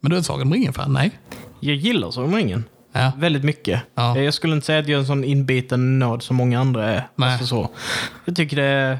Men 0.00 0.10
du 0.10 0.16
är 0.16 0.20
ett 0.20 0.26
Sagan 0.26 0.46
om 0.46 0.52
ringen-fan? 0.52 0.92
Nej. 0.92 1.10
Jag 1.60 1.76
gillar 1.76 2.10
Sagan 2.10 2.28
om 2.28 2.36
ringen. 2.36 2.64
Ja. 2.98 3.12
Väldigt 3.16 3.44
mycket. 3.44 3.82
Ja. 3.94 4.18
Jag 4.18 4.34
skulle 4.34 4.54
inte 4.54 4.66
säga 4.66 4.78
att 4.78 4.88
jag 4.88 4.96
är 4.96 5.00
en 5.00 5.06
sån 5.06 5.24
inbiten 5.24 5.98
nörd 5.98 6.22
som 6.22 6.36
många 6.36 6.60
andra 6.60 6.88
är. 6.88 7.08
Nej. 7.14 7.32
Alltså 7.32 7.46
så. 7.46 7.68
Jag 8.24 8.36
tycker 8.36 8.56
det 8.56 8.62
är 8.62 8.98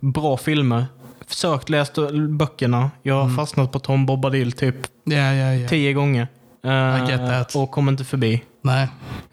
bra 0.00 0.36
filmer. 0.36 0.86
Försökt 1.26 1.68
läsa 1.68 2.12
böckerna. 2.28 2.90
Jag 3.02 3.14
har 3.14 3.24
mm. 3.24 3.36
fastnat 3.36 3.72
på 3.72 3.78
Tom 3.78 4.06
Bobadil 4.06 4.52
typ 4.52 4.76
ja, 5.04 5.32
ja, 5.32 5.54
ja. 5.54 5.68
tio 5.68 5.92
gånger. 5.92 6.28
Uh. 6.66 7.42
Och 7.54 7.70
kommer 7.70 7.92
inte 7.92 8.04
förbi. 8.04 8.42
Nej. 8.62 8.88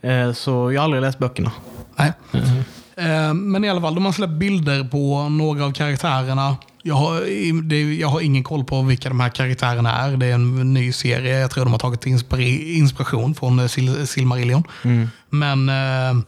Uh, 0.06 0.34
så 0.34 0.72
jag 0.72 0.82
har 0.82 0.84
aldrig 0.84 1.02
läst 1.02 1.20
böckerna. 1.20 1.52
Nej. 1.96 2.14
Mm. 2.34 3.28
Uh, 3.28 3.34
men 3.34 3.64
i 3.64 3.70
alla 3.70 3.82
fall, 3.82 3.96
de 3.96 4.06
har 4.06 4.12
släppt 4.12 4.34
bilder 4.34 4.84
på 4.84 5.30
några 5.30 5.66
av 5.66 5.72
karaktärerna. 5.72 6.56
Jag 6.88 6.96
har, 6.96 7.22
det, 7.62 7.94
jag 7.94 8.08
har 8.08 8.22
ingen 8.22 8.44
koll 8.44 8.64
på 8.64 8.82
vilka 8.82 9.10
de 9.10 9.20
här 9.20 9.30
karaktärerna 9.30 9.92
är. 9.92 10.18
Det 10.18 10.26
är 10.26 10.34
en 10.34 10.74
ny 10.74 10.92
serie. 10.92 11.40
Jag 11.40 11.52
tror 11.52 11.64
de 11.66 11.72
har 11.72 11.80
tagit 11.80 12.06
inspiration 12.06 13.36
från 13.36 13.60
eh, 13.60 13.68
Sil 13.74 14.08
Silmarillion. 14.08 14.64
Mm. 14.84 15.10
Men 15.30 15.70
eh, 15.70 16.24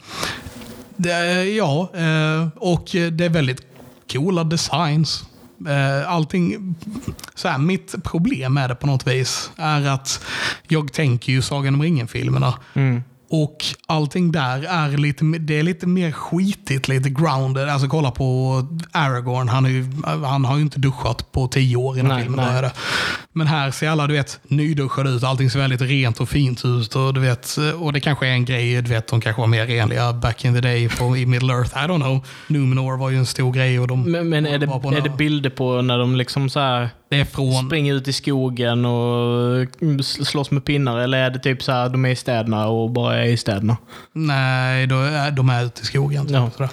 det, 0.95 1.43
ja, 1.43 1.91
eh, 1.93 2.47
och 2.55 2.87
det 2.91 3.25
är 3.25 3.29
väldigt 3.29 3.61
coola 4.11 4.43
designs. 4.43 5.25
Allting, 6.07 6.75
så 7.35 7.47
här, 7.47 7.57
mitt 7.57 8.03
problem 8.03 8.53
med 8.53 8.69
det 8.69 8.75
på 8.75 8.87
något 8.87 9.07
vis 9.07 9.51
är 9.55 9.87
att 9.87 10.25
jag 10.67 10.93
tänker 10.93 11.31
ju 11.31 11.41
Sagan 11.41 11.73
om 11.73 11.81
ringen-filmerna. 11.81 12.53
Mm. 12.73 13.03
Och 13.31 13.65
allting 13.87 14.31
där 14.31 14.63
är 14.63 14.97
lite, 14.97 15.25
det 15.25 15.59
är 15.59 15.63
lite 15.63 15.87
mer 15.87 16.11
skitigt, 16.11 16.87
lite 16.87 17.09
grounded. 17.09 17.69
Alltså 17.69 17.87
kolla 17.87 18.11
på 18.11 18.67
Aragorn, 18.91 19.49
han, 19.49 19.65
är 19.65 19.69
ju, 19.69 19.85
han 20.03 20.45
har 20.45 20.55
ju 20.55 20.61
inte 20.61 20.79
duschat 20.79 21.31
på 21.31 21.47
tio 21.47 21.75
år 21.75 21.99
innan 21.99 22.11
nej, 22.11 22.23
filmen 22.23 22.45
började. 22.45 22.71
Men 23.33 23.47
här 23.47 23.71
ser 23.71 23.89
alla 23.89 24.07
du 24.07 24.13
vet, 24.13 24.39
nyduschade 24.43 25.09
ut, 25.09 25.23
allting 25.23 25.49
ser 25.49 25.59
väldigt 25.59 25.81
rent 25.81 26.19
och 26.19 26.29
fint 26.29 26.65
ut. 26.65 26.95
Och, 26.95 27.13
du 27.13 27.19
vet, 27.19 27.57
och 27.79 27.93
det 27.93 27.99
kanske 27.99 28.27
är 28.27 28.31
en 28.31 28.45
grej, 28.45 28.81
du 28.81 28.89
vet, 28.89 29.07
de 29.07 29.21
kanske 29.21 29.41
var 29.41 29.47
mer 29.47 29.67
renliga 29.67 30.13
back 30.13 30.45
in 30.45 30.53
the 30.53 30.61
day 30.61 30.89
på, 30.89 31.17
i 31.17 31.25
Middle 31.25 31.53
Earth. 31.53 31.77
I 31.77 31.87
don't 31.87 32.01
know. 32.01 32.25
Numenor 32.47 32.97
var 32.97 33.09
ju 33.09 33.17
en 33.17 33.25
stor 33.25 33.51
grej. 33.51 33.79
Och 33.79 33.87
de 33.87 34.11
men, 34.11 34.29
men 34.29 34.45
är, 34.45 34.59
det, 34.59 34.65
är 34.97 35.01
det 35.01 35.17
bilder 35.17 35.49
på 35.49 35.81
när 35.81 35.97
de 35.97 36.15
liksom 36.15 36.49
så 36.49 36.59
här 36.59 36.89
det 37.09 37.19
är 37.19 37.25
från... 37.25 37.65
Springer 37.65 37.93
ut 37.93 38.07
i 38.07 38.13
skogen 38.13 38.85
och 38.85 39.67
slåss 40.01 40.51
med 40.51 40.65
pinnar? 40.65 40.99
Eller 40.99 41.17
är 41.17 41.29
det 41.29 41.39
typ 41.39 41.63
så 41.63 41.71
här, 41.71 41.89
de 41.89 42.05
är 42.05 42.09
i 42.09 42.15
städerna 42.15 42.67
och 42.67 42.89
bara 42.89 43.17
är 43.17 43.25
i 43.25 43.37
städerna? 43.37 43.77
Nej, 44.13 44.87
de 44.87 44.95
är, 44.95 45.31
de 45.31 45.49
är 45.49 45.65
ute 45.65 45.81
i 45.81 45.85
skogen. 45.85 46.25
Typ, 46.25 46.35
ja. 46.59 46.69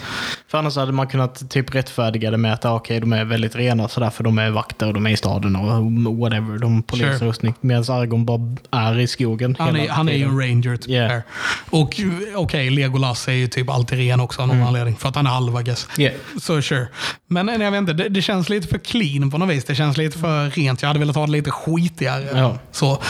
För 0.48 0.58
annars 0.58 0.76
hade 0.76 0.92
man 0.92 1.06
kunnat 1.06 1.50
typ 1.50 1.74
rättfärdiga 1.74 2.30
det 2.30 2.36
med 2.36 2.52
att 2.52 2.64
okay, 2.64 3.00
de 3.00 3.12
är 3.12 3.24
väldigt 3.24 3.56
rena 3.56 3.88
sådär 3.88 4.10
för 4.10 4.24
de 4.24 4.38
är 4.38 4.50
vakter 4.50 4.86
och 4.86 4.94
de 4.94 5.06
är 5.06 5.10
i 5.10 5.16
staden 5.16 5.56
och 5.56 6.16
whatever. 6.16 6.58
De 6.58 6.82
polisrustning. 6.82 7.52
Sure. 7.52 7.60
Medan 7.60 7.96
Argon 7.96 8.26
bara 8.26 8.56
är 8.70 8.98
i 8.98 9.06
skogen 9.06 9.56
Han, 9.58 9.76
är, 9.76 9.88
han 9.88 10.08
är 10.08 10.12
ju 10.12 10.24
en 10.24 10.40
ranger. 10.40 10.76
Typ 10.76 10.90
yeah. 10.90 11.22
Och 11.70 11.82
okej, 11.82 12.36
okay, 12.36 12.70
Legolas 12.70 13.28
är 13.28 13.32
ju 13.32 13.48
typ 13.48 13.70
alltid 13.70 13.98
ren 13.98 14.20
också 14.20 14.42
av 14.42 14.48
någon 14.48 14.56
mm. 14.56 14.68
anledning. 14.68 14.96
För 14.96 15.08
att 15.08 15.16
han 15.16 15.26
är 15.26 15.62
guess. 15.62 15.88
Yeah. 15.98 16.14
Så 16.40 16.62
sure. 16.62 16.88
Men 17.28 17.60
jag 17.60 17.70
vet 17.70 17.78
inte, 17.78 17.92
det, 17.92 18.08
det, 18.08 18.22
känns 18.22 18.48
lite 18.48 18.68
för 18.68 18.78
clean 18.78 19.30
på 19.30 19.38
något 19.38 19.48
vis. 19.48 19.64
Det 19.64 19.74
känns 19.74 19.96
lite 19.96 20.18
för 20.18 20.25
rent. 20.26 20.82
Jag 20.82 20.88
hade 20.88 20.98
velat 20.98 21.16
ha 21.16 21.26
det 21.26 21.32
lite 21.32 21.50
skitigare. 21.50 22.38
Ja. 22.38 22.58
Så, 22.72 23.02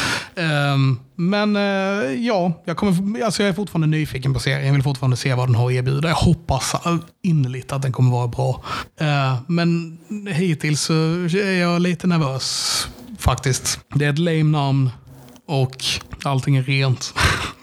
um, 0.74 1.00
Men 1.16 1.56
eh, 1.56 2.26
ja, 2.26 2.62
jag, 2.64 2.76
kommer, 2.76 3.24
alltså 3.24 3.42
jag 3.42 3.50
är 3.50 3.54
fortfarande 3.54 3.86
nyfiken 3.86 4.34
på 4.34 4.40
serien. 4.40 4.66
Jag 4.66 4.72
vill 4.72 4.82
fortfarande 4.82 5.16
se 5.16 5.34
vad 5.34 5.48
den 5.48 5.54
har 5.54 5.66
att 5.66 5.72
erbjuda. 5.72 6.08
Jag 6.08 6.16
hoppas 6.16 6.74
innerligt 7.22 7.72
att 7.72 7.82
den 7.82 7.92
kommer 7.92 8.10
vara 8.10 8.28
bra. 8.28 8.62
Eh, 9.00 9.36
men 9.46 9.98
hittills 10.32 10.80
så 10.80 10.94
är 11.24 11.60
jag 11.60 11.82
lite 11.82 12.06
nervös 12.06 12.88
faktiskt. 13.18 13.80
Det 13.94 14.04
är 14.04 14.10
ett 14.10 14.18
lame 14.18 14.44
namn 14.44 14.90
och 15.48 15.84
allting 16.24 16.56
är 16.56 16.62
rent. 16.62 17.14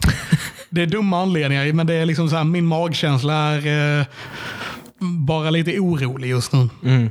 det 0.69 0.81
är 0.81 0.85
dumma 0.85 1.21
anledningar, 1.21 1.73
men 1.73 1.87
det 1.87 1.93
är 1.93 2.05
liksom 2.05 2.29
så 2.29 2.35
här, 2.35 2.43
min 2.43 2.65
magkänsla 2.65 3.33
är 3.33 3.99
eh, 3.99 4.05
bara 4.99 5.49
lite 5.49 5.79
orolig 5.79 6.29
just 6.29 6.53
nu. 6.53 6.69
Mm. 6.83 7.09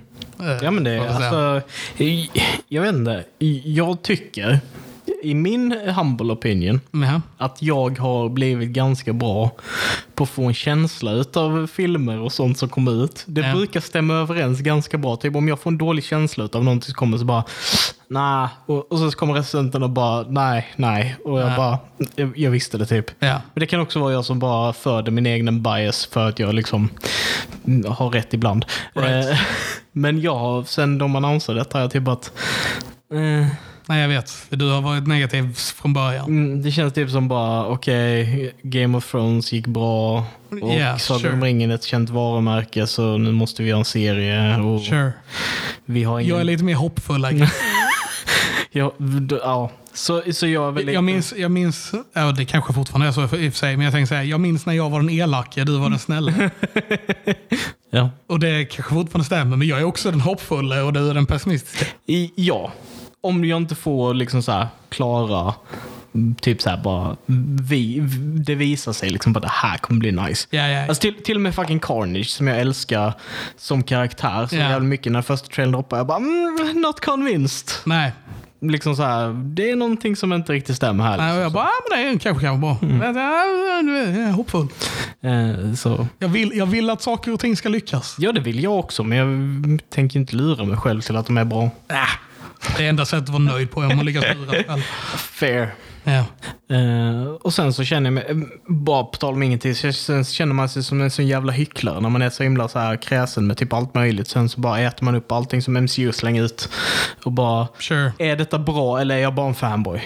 Ja, 0.62 0.70
men 0.70 0.84
det 0.84 0.90
är 0.90 0.94
jag 0.96 1.06
alltså... 1.06 1.68
i- 2.02 2.30
Jag 2.68 2.82
vet 2.82 2.94
inte. 2.94 3.24
Jag 3.64 4.02
tycker, 4.02 4.58
i 5.22 5.34
min 5.34 5.72
humble 5.96 6.32
opinion, 6.32 6.80
Ja. 6.90 7.20
att 7.38 7.62
jag 7.62 7.98
har 7.98 8.28
blivit 8.28 8.68
ganska 8.68 9.12
bra 9.12 9.50
på 10.14 10.24
att 10.24 10.30
få 10.30 10.44
en 10.44 10.54
känsla 10.54 11.24
av 11.34 11.66
filmer 11.66 12.18
och 12.20 12.32
sånt 12.32 12.58
som 12.58 12.68
kommer 12.68 13.04
ut. 13.04 13.24
Det 13.26 13.40
Ja. 13.40 13.54
brukar 13.54 13.80
stämma 13.80 14.14
överens 14.14 14.60
ganska 14.60 14.98
bra. 14.98 15.16
Typ 15.16 15.36
om 15.36 15.48
jag 15.48 15.60
får 15.60 15.70
en 15.70 15.78
dålig 15.78 16.04
känsla 16.04 16.48
av 16.52 16.64
någonting 16.64 16.86
som 16.86 16.94
kommer 16.94 17.18
så 17.18 17.24
bara 17.24 17.44
nej. 18.08 18.48
Och, 18.66 18.92
och 18.92 18.98
så 18.98 19.10
kommer 19.10 19.34
recensenten 19.34 19.82
och 19.82 19.90
bara 19.90 20.22
nej, 20.28 20.72
nej. 20.76 21.16
Och 21.24 21.40
jag 21.40 21.46
Nej. 21.48 21.56
bara, 21.56 21.78
jag, 22.16 22.38
jag 22.38 22.50
visste 22.50 22.78
det 22.78 22.86
typ. 22.86 23.06
Ja. 23.18 23.40
Men 23.54 23.60
det 23.60 23.66
kan 23.66 23.80
också 23.80 23.98
vara 24.00 24.12
jag 24.12 24.24
som 24.24 24.38
bara 24.38 24.72
föder 24.72 25.12
min 25.12 25.26
egen 25.26 25.62
bias 25.62 26.06
för 26.06 26.28
att 26.28 26.38
jag 26.38 26.54
liksom 26.54 26.88
har 27.88 28.10
rätt 28.10 28.34
ibland. 28.34 28.64
Right. 28.94 29.30
Eh, 29.30 29.38
Men 29.92 30.20
jag, 30.20 30.68
sen 30.68 30.98
de 30.98 31.16
annonserade 31.16 31.60
detta, 31.60 31.78
har 31.78 31.82
jag 31.82 31.90
typ 31.90 32.08
att 32.08 32.32
eh, 33.14 33.46
Nej, 33.86 34.00
jag 34.00 34.08
vet. 34.08 34.32
Du 34.48 34.70
har 34.70 34.80
varit 34.82 35.06
negativ 35.06 35.54
från 35.54 35.92
början. 35.92 36.24
Mm, 36.26 36.62
Det 36.62 36.70
känns 36.70 36.92
typ 36.92 37.10
som 37.10 37.28
bara, 37.28 37.66
okej, 37.66 38.54
Game 38.62 38.98
of 38.98 39.10
Thrones 39.10 39.52
gick 39.52 39.66
bra. 39.66 40.24
Och 40.62 40.72
Yeah, 40.74 40.96
Sagan 40.98 41.20
sure. 41.20 41.32
om 41.32 41.44
ringen 41.44 41.70
är 41.70 41.74
ett 41.74 41.84
känt 41.84 42.10
varumärke 42.10 42.86
så 42.86 43.16
nu 43.18 43.32
måste 43.32 43.62
vi 43.62 43.68
göra 43.68 43.78
en 43.78 43.84
serie. 43.84 44.56
Och 44.60 44.82
Sure. 44.82 45.12
vi 45.84 46.04
har 46.04 46.20
ingen... 46.20 46.30
Jag 46.30 46.40
är 46.40 46.44
lite 46.44 46.64
mer 46.64 46.74
hoppfull. 46.74 47.22
Guess. 47.32 47.52
ja, 48.70 48.92
ja. 49.30 49.70
Så, 49.94 50.22
så 50.32 50.46
jag 50.46 50.72
väl. 50.72 50.88
Jag 50.88 51.04
minns, 51.04 51.34
jag 51.36 51.50
minns, 51.50 51.92
ja, 52.14 52.32
det 52.32 52.44
kanske 52.44 52.72
fortfarande 52.72 53.06
är 53.06 53.12
så 53.12 53.22
i 53.22 53.24
och 53.24 53.30
för 53.30 53.50
sig, 53.50 53.76
men 53.76 53.84
jag 53.84 53.92
tänkte 53.94 54.08
säga, 54.08 54.24
jag 54.24 54.40
minns 54.40 54.66
när 54.66 54.72
jag 54.74 54.90
var 54.90 55.00
den 55.00 55.10
elaka, 55.10 55.64
du 55.64 55.78
var 55.78 55.90
den 55.90 55.98
snälla. 55.98 56.32
Ja. 57.94 58.10
Och 58.26 58.40
det 58.40 58.64
kanske 58.64 58.94
fortfarande 58.94 59.24
stämmer, 59.24 59.56
men 59.56 59.68
jag 59.68 59.80
är 59.80 59.84
också 59.84 60.10
den 60.10 60.20
hoppfulla 60.20 60.84
och 60.84 60.92
du 60.92 61.10
är 61.10 61.14
den 61.14 61.26
pessimistiska. 61.26 61.86
I, 62.06 62.32
ja. 62.34 62.72
Om 63.24 63.44
jag 63.44 63.56
inte 63.56 63.74
får 63.74 64.14
liksom 64.14 64.42
så 64.42 64.66
klara, 64.88 65.54
typ 66.40 66.62
så 66.62 66.70
här 66.70 66.76
bara, 66.76 67.16
vi, 67.62 67.98
det 68.46 68.54
visar 68.54 68.92
sig 68.92 69.10
liksom 69.10 69.36
att 69.36 69.42
det 69.42 69.48
här 69.52 69.78
kommer 69.78 70.00
bli 70.00 70.12
nice. 70.12 70.48
Ja, 70.50 70.68
ja. 70.68 70.86
Alltså 70.88 71.00
till, 71.00 71.22
till 71.24 71.36
och 71.36 71.40
med 71.42 71.54
fucking 71.54 71.80
Carnage 71.80 72.26
som 72.28 72.46
jag 72.48 72.58
älskar 72.60 73.12
som 73.56 73.82
karaktär 73.82 74.46
så 74.46 74.56
Ja. 74.56 74.60
jävla 74.60 74.78
mycket. 74.86 75.12
När 75.12 75.22
första 75.22 75.48
trailern 75.48 75.72
droppade 75.72 76.00
jag 76.00 76.06
bara 76.06 76.16
mm, 76.18 76.80
not 76.82 77.00
convinced. 77.04 77.68
Nej, 77.86 78.12
Liksom 78.64 78.96
så 78.96 79.02
här, 79.02 79.28
det 79.54 79.70
är 79.70 79.76
någonting 79.76 80.16
som 80.16 80.32
inte 80.32 80.52
riktigt 80.52 80.76
stämmer 80.76 81.04
här. 81.04 81.16
Nej, 81.16 81.26
Liksom. 81.26 81.42
jag 81.42 81.52
bara, 81.52 81.64
ah, 81.64 81.70
men 81.90 82.12
det 82.14 82.18
kanske 82.18 82.44
kan 82.46 82.60
vara 82.60 82.76
bra. 82.80 82.88
Mm. 82.88 83.16
Ja, 83.16 84.32
hoppfull. 84.32 84.66
Eh, 85.20 85.74
så. 85.74 86.06
Jag 86.18 86.28
vill, 86.28 86.52
jag 86.54 86.66
vill 86.66 86.90
att 86.90 87.02
saker 87.02 87.32
och 87.32 87.40
ting 87.40 87.56
ska 87.56 87.68
lyckas. 87.68 88.16
Ja, 88.18 88.32
det 88.32 88.40
vill 88.40 88.62
jag 88.62 88.78
också, 88.78 89.04
men 89.04 89.18
jag 89.18 89.80
tänker 89.90 90.20
inte 90.20 90.36
lura 90.36 90.64
mig 90.64 90.76
själv 90.76 91.00
till 91.00 91.16
att 91.16 91.26
de 91.26 91.38
är 91.38 91.44
bra. 91.44 91.62
Äh, 91.88 91.96
det 92.76 92.84
är 92.84 92.88
enda 92.88 93.04
sättet 93.04 93.22
att 93.24 93.28
vara 93.28 93.42
nöjd 93.42 93.70
på 93.70 93.82
är 93.82 93.90
om 93.90 93.96
man 93.96 94.06
lyckas 94.06 94.24
lura 94.36 94.50
sig 94.52 94.64
själv. 94.64 94.80
Fair. 95.16 95.74
Ja. 96.04 96.24
Eh, 96.76 97.24
och 97.40 97.54
sen 97.54 97.72
så 97.72 97.84
känner 97.84 98.06
jag 98.06 98.12
mig, 98.12 98.24
eh, 98.28 98.36
bara 98.66 99.04
på 99.04 99.16
tal 99.16 99.34
om 99.34 99.42
ingenting, 99.42 99.74
så 99.74 99.92
sen 99.92 100.24
så 100.24 100.32
känner 100.32 100.54
man 100.54 100.68
sig 100.68 100.82
som 100.82 101.00
en 101.00 101.10
sån 101.10 101.26
jävla 101.26 101.52
hycklare 101.52 102.00
när 102.00 102.08
man 102.08 102.22
är 102.22 102.30
så 102.30 102.42
himla 102.42 102.68
så 102.68 102.78
här 102.78 102.96
kräsen 103.02 103.46
med 103.46 103.56
typ 103.56 103.72
allt 103.72 103.94
möjligt. 103.94 104.28
Sen 104.28 104.48
så 104.48 104.60
bara 104.60 104.80
äter 104.80 105.04
man 105.04 105.14
upp 105.14 105.32
allting 105.32 105.62
som 105.62 105.76
MCU 105.76 106.12
slänger 106.12 106.42
ut. 106.44 106.68
Och 107.24 107.32
bara, 107.32 107.68
Sure. 107.78 108.12
är 108.18 108.36
detta 108.36 108.58
bra 108.58 109.00
eller 109.00 109.14
är 109.16 109.18
jag 109.20 109.34
bara 109.34 109.46
en 109.48 109.54
fanboy? 109.54 110.02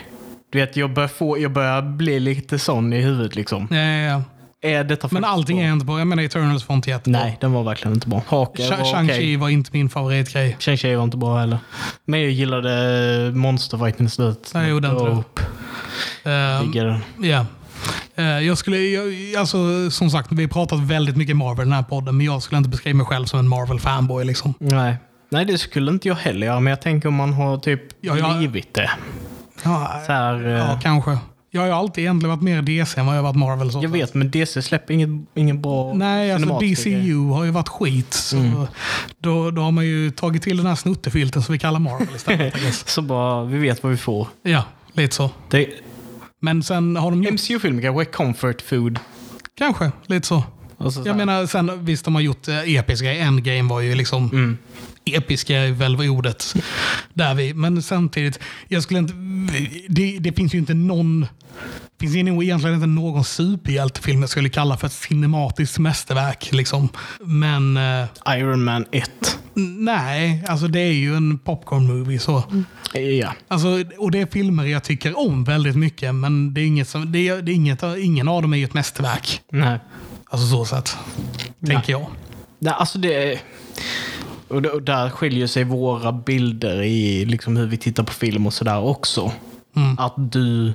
Du 0.53 0.59
vet, 0.61 0.77
jag 0.77 0.93
börjar, 0.93 1.09
få, 1.09 1.39
jag 1.39 1.53
börjar 1.53 1.83
bli 1.83 2.21
lite 2.21 2.59
sån 2.59 2.93
i 2.93 3.01
huvudet 3.01 3.35
liksom. 3.37 3.69
Ja, 3.71 3.77
ja, 3.77 4.01
ja. 4.11 4.23
Är 4.63 4.85
detta 4.85 5.09
Men 5.11 5.25
allting 5.25 5.59
är 5.61 5.73
inte 5.73 5.85
bra. 5.87 5.99
Jag 5.99 6.07
menar 6.07 6.23
Eternals 6.23 6.69
var 6.69 6.77
inte 6.77 6.91
jättebra. 6.91 7.21
Nej, 7.21 7.39
den 7.41 7.53
var 7.53 7.63
verkligen 7.65 7.95
inte 7.95 8.09
bra. 8.09 8.23
Hawkeye 8.29 8.71
Sha- 8.71 8.77
var 8.77 8.85
Shang-Chi 8.85 9.11
okej. 9.15 9.37
var 9.37 9.49
inte 9.49 9.71
min 9.73 9.89
favoritgrej. 9.89 10.57
Shang-Chi 10.61 10.97
var 10.97 11.05
inte 11.05 11.17
bra 11.17 11.39
heller. 11.39 11.59
Men 12.05 12.21
jag 12.21 12.31
gillade 12.31 13.33
monsterfighten 13.35 14.07
i 14.07 14.11
slutet. 14.11 14.51
Nej, 14.55 14.69
jag. 14.69 14.83
Dope. 14.83 15.43
Eh, 16.25 16.63
Diggar 16.63 16.85
den. 16.85 17.01
Ja. 17.31 17.47
Eh, 18.15 18.25
Jag 18.25 18.59
skulle, 18.59 18.77
jag, 18.79 19.37
alltså, 19.41 19.91
som 19.91 20.11
sagt, 20.11 20.33
vi 20.33 20.43
har 20.43 20.49
pratat 20.49 20.79
väldigt 20.81 21.17
mycket 21.17 21.37
Marvel 21.37 21.63
i 21.63 21.65
den 21.65 21.73
här 21.73 21.83
podden, 21.83 22.17
men 22.17 22.27
jag 22.27 22.43
skulle 22.43 22.59
inte 22.59 22.71
beskriva 22.71 22.97
mig 22.97 23.07
själv 23.07 23.25
som 23.27 23.39
en 23.39 23.49
Marvel-fanboy. 23.49 24.25
Liksom. 24.25 24.55
Nej. 24.59 24.97
Nej, 25.31 25.45
det 25.45 25.59
skulle 25.59 25.91
inte 25.91 26.09
jag 26.09 26.15
heller 26.15 26.47
göra, 26.47 26.61
men 26.61 26.71
jag 26.71 26.83
tänker 26.83 27.09
om 27.09 27.15
man 27.15 27.33
har 27.33 27.59
typ 27.59 27.81
Ja, 28.01 28.19
jag- 28.19 28.39
blivit 28.39 28.75
det. 28.75 28.91
Ja, 29.65 30.03
Så 30.07 30.13
här, 30.13 30.45
eh, 30.47 30.51
ja, 30.53 30.81
kanske. 30.83 31.19
Jag 31.57 31.63
har 31.63 31.67
ju 31.69 31.73
alltid 31.75 32.05
egentligen 32.05 32.31
varit 32.31 32.43
mer 32.43 32.63
DC 32.63 33.01
än 33.01 33.07
vad 33.07 33.17
jag 33.17 33.23
har 33.23 33.33
varit 33.33 33.37
Marvel. 33.39 33.73
Så 33.73 33.83
jag 33.83 33.89
vet, 33.89 34.15
men 34.15 34.31
DC 34.31 34.63
släpper 34.63 34.95
inget, 34.95 35.09
ingen 35.35 35.63
bra 35.63 35.95
Nej, 35.95 36.33
alltså. 36.33 36.59
DCU 36.59 37.29
har 37.31 37.45
ju 37.45 37.51
varit 37.51 37.69
skit. 37.69 38.15
Så 38.15 38.37
Mm. 38.37 38.67
då, 39.19 39.51
då 39.51 39.63
har 39.63 39.71
man 39.71 39.87
ju 39.87 40.11
tagit 40.11 40.43
till 40.43 40.57
den 40.57 40.67
här 40.67 40.75
snuttefilten 40.75 41.43
som 41.43 41.53
vi 41.53 41.59
kallar 41.59 41.79
Marvel 41.81 42.09
istället. 42.17 42.55
Så 42.87 43.03
bara, 43.03 43.45
vi 43.45 43.59
vet 43.59 43.83
vad 43.83 43.93
vi 43.93 43.99
får. 43.99 44.29
ja, 44.43 44.63
lite 44.93 45.15
så. 45.15 45.31
Det, 45.51 45.69
Men 46.41 46.63
sen 46.63 46.97
har 46.97 47.11
de 47.11 47.23
gjort, 47.23 47.33
MCU-filmer 47.33 47.83
kanske 47.83 48.03
är 48.03 48.05
comfort 48.05 48.63
food. 48.63 48.99
kanske, 49.59 49.93
lite 50.07 50.27
så. 50.27 50.43
Så 50.91 51.01
Jag 51.05 51.05
här. 51.07 51.15
menar, 51.15 51.47
sen 51.47 51.85
visst 51.85 52.05
de 52.05 52.15
har 52.15 52.23
gjort 52.23 52.49
eh, 52.49 52.75
episka. 52.77 53.13
Endgame 53.15 53.63
var 53.63 53.81
ju 53.81 53.95
liksom 53.95 54.25
Mm. 54.31 54.59
Episka 55.15 55.59
är 55.59 55.73
väl 55.73 56.01
ordet. 56.09 56.55
Där 57.15 57.35
vi, 57.35 57.55
men 57.55 57.83
samtidigt, 57.83 58.39
jag 58.69 58.83
skulle 58.83 58.99
inte, 58.99 59.15
det, 59.89 60.19
det 60.19 60.33
finns 60.33 60.55
ju 60.55 60.59
inte 60.59 60.75
någon 60.75 61.27
det 61.99 62.09
finns 62.09 62.27
nog 62.27 62.45
egentligen 62.45 62.75
inte 62.75 62.87
någon 62.87 63.25
superhjältefilm 63.25 64.21
jag 64.21 64.31
skulle 64.31 64.49
kalla 64.49 64.77
för 64.77 64.87
ett 64.87 64.93
cinematiskt 64.93 65.79
mästerverk. 65.79 66.53
Liksom. 66.53 66.89
Men 67.21 67.77
eh, 67.77 68.07
Iron 68.29 68.65
Man 68.65 68.85
1. 68.93 69.39
nej, 69.79 70.45
alltså 70.49 70.69
det 70.69 70.81
är 70.81 70.93
ju 70.93 71.17
en 71.17 71.39
popcorn-movie. 71.39 72.19
så. 72.19 72.43
Ja. 72.93 73.35
Alltså, 73.49 73.69
och 73.99 74.11
det 74.11 74.21
är 74.21 74.27
filmer 74.27 74.65
jag 74.65 74.85
tycker 74.85 75.19
om 75.19 75.45
väldigt 75.45 75.77
mycket, 75.77 76.15
men 76.15 76.55
det 76.55 76.61
är 76.61 76.67
inget 76.67 76.89
som, 76.89 77.13
det 77.13 77.29
är, 77.29 77.43
det 77.43 77.53
är 77.53 77.55
inget, 77.55 77.83
ingen 77.99 78.29
av 78.29 78.43
dem 78.43 78.53
är 78.53 78.57
ju 78.57 78.65
ett 78.65 78.75
mästerverk. 78.75 79.41
Nej. 79.53 79.79
Alltså 80.31 80.47
så 80.47 80.65
sett, 80.65 80.97
tänker 81.67 81.93
jag. 81.93 82.07
Nej, 82.59 82.75
alltså 82.77 82.99
det 82.99 83.33
är... 83.33 83.41
Och 84.49 84.83
där 84.83 85.11
skiljer 85.11 85.47
sig 85.47 85.65
våra 85.65 86.13
bilder 86.13 86.83
i 86.83 87.25
liksom 87.25 87.57
hur 87.57 87.67
vi 87.67 87.77
tittar 87.77 88.03
på 88.03 88.13
film 88.13 88.47
och 88.47 88.53
sådär 88.53 88.79
också. 88.79 89.33
Mm. 89.77 89.99
Att 89.99 90.15
du 90.17 90.73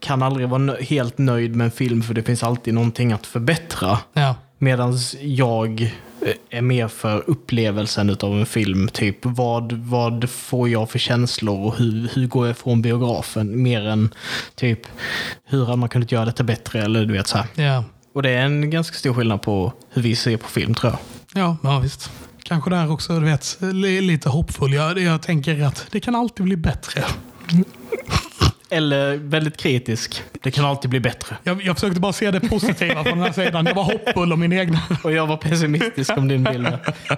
kan 0.00 0.22
aldrig 0.22 0.48
vara 0.48 0.76
helt 0.80 1.18
nöjd 1.18 1.56
med 1.56 1.64
en 1.64 1.70
film 1.70 2.02
för 2.02 2.14
det 2.14 2.22
finns 2.22 2.42
alltid 2.42 2.74
någonting 2.74 3.12
att 3.12 3.26
förbättra. 3.26 3.98
Ja. 4.12 4.34
Medan 4.58 4.98
jag 5.20 5.80
eh, 6.22 6.58
är 6.58 6.62
mer 6.62 6.88
för 6.88 7.30
upplevelsen 7.30 8.16
av 8.20 8.38
en 8.38 8.46
film. 8.46 8.88
Typ 8.88 9.16
vad, 9.22 9.72
vad 9.72 10.30
får 10.30 10.68
jag 10.68 10.90
för 10.90 10.98
känslor 10.98 11.66
och 11.66 11.76
hur, 11.76 12.10
hur 12.14 12.26
går 12.26 12.46
jag 12.46 12.56
från 12.56 12.82
biografen? 12.82 13.62
Mer 13.62 13.86
än 13.86 14.14
typ 14.54 14.80
hur 15.44 15.64
hade 15.64 15.76
man 15.76 15.88
kunnat 15.88 16.12
göra 16.12 16.24
detta 16.24 16.44
bättre? 16.44 16.82
Eller 16.82 17.06
du 17.06 17.12
vet 17.12 17.26
så 17.26 17.38
här. 17.38 17.46
Ja. 17.54 17.84
Och 18.12 18.22
det 18.22 18.30
är 18.30 18.42
en 18.42 18.70
ganska 18.70 18.96
stor 18.96 19.14
skillnad 19.14 19.42
på 19.42 19.72
hur 19.90 20.02
vi 20.02 20.16
ser 20.16 20.36
på 20.36 20.48
film 20.48 20.74
tror 20.74 20.92
jag. 20.92 21.00
Ja, 21.42 21.56
ja 21.62 21.78
visst. 21.78 22.10
Kanske 22.48 22.70
där 22.70 22.90
också, 22.92 23.18
du 23.20 23.24
vet, 23.26 23.58
li- 23.60 24.00
lite 24.00 24.28
hoppfull. 24.28 24.72
Jag, 24.74 24.98
jag 24.98 25.22
tänker 25.22 25.62
att 25.64 25.86
det 25.90 26.00
kan 26.00 26.14
alltid 26.14 26.44
bli 26.44 26.56
bättre. 26.56 27.04
Eller 28.70 29.16
väldigt 29.16 29.56
kritisk. 29.56 30.22
Det 30.42 30.50
kan 30.50 30.64
alltid 30.64 30.90
bli 30.90 31.00
bättre. 31.00 31.36
Jag, 31.44 31.62
jag 31.62 31.76
försökte 31.76 32.00
bara 32.00 32.12
se 32.12 32.30
det 32.30 32.40
positiva 32.40 33.04
från 33.04 33.18
den 33.18 33.26
här 33.26 33.32
sidan. 33.44 33.66
Jag 33.66 33.74
var 33.74 33.84
hoppfull 33.84 34.32
om 34.32 34.40
min 34.40 34.52
egna. 34.52 34.80
Och 35.04 35.12
jag 35.12 35.26
var 35.26 35.36
pessimistisk 35.36 36.16
om 36.16 36.28
din 36.28 36.44
bild. 36.44 36.68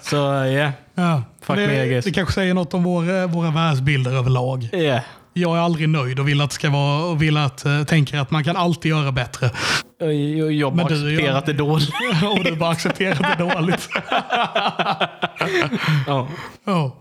Så 0.02 0.16
ja, 0.16 0.72
Ja. 0.94 1.22
Fuck 1.42 1.56
me, 1.56 1.62
I 1.64 1.66
det, 1.66 1.86
guess. 1.86 2.04
det 2.04 2.10
kanske 2.12 2.34
säger 2.34 2.54
något 2.54 2.74
om 2.74 2.82
vår, 2.84 3.26
våra 3.26 3.50
världsbilder 3.50 4.10
överlag. 4.12 4.68
yeah. 4.72 5.00
Jag 5.32 5.56
är 5.56 5.60
aldrig 5.60 5.88
nöjd 5.88 6.18
och 6.20 6.28
vill 6.28 6.40
att, 6.40 6.52
ska 6.52 6.70
vara, 6.70 7.04
och 7.04 7.22
vill 7.22 7.36
att 7.36 7.66
uh, 7.66 7.84
tänker 7.84 8.18
att 8.18 8.30
man 8.30 8.44
kan 8.44 8.56
alltid 8.56 8.90
göra 8.90 9.12
bättre. 9.12 9.50
Jag, 9.98 10.52
jag 10.52 10.76
Men 10.76 10.86
bara 10.86 10.88
du, 10.94 11.06
accepterat 11.06 11.44
jag- 11.48 11.56
det 11.56 11.62
dåligt. 11.62 11.90
och 12.38 12.44
du 12.44 12.56
bara 12.56 12.70
accepterar 12.70 13.12
att 13.12 13.38
det 13.38 13.44
är 13.44 13.54
dåligt. 13.54 13.88
Ja. 16.06 16.28
Ja. 16.64 16.96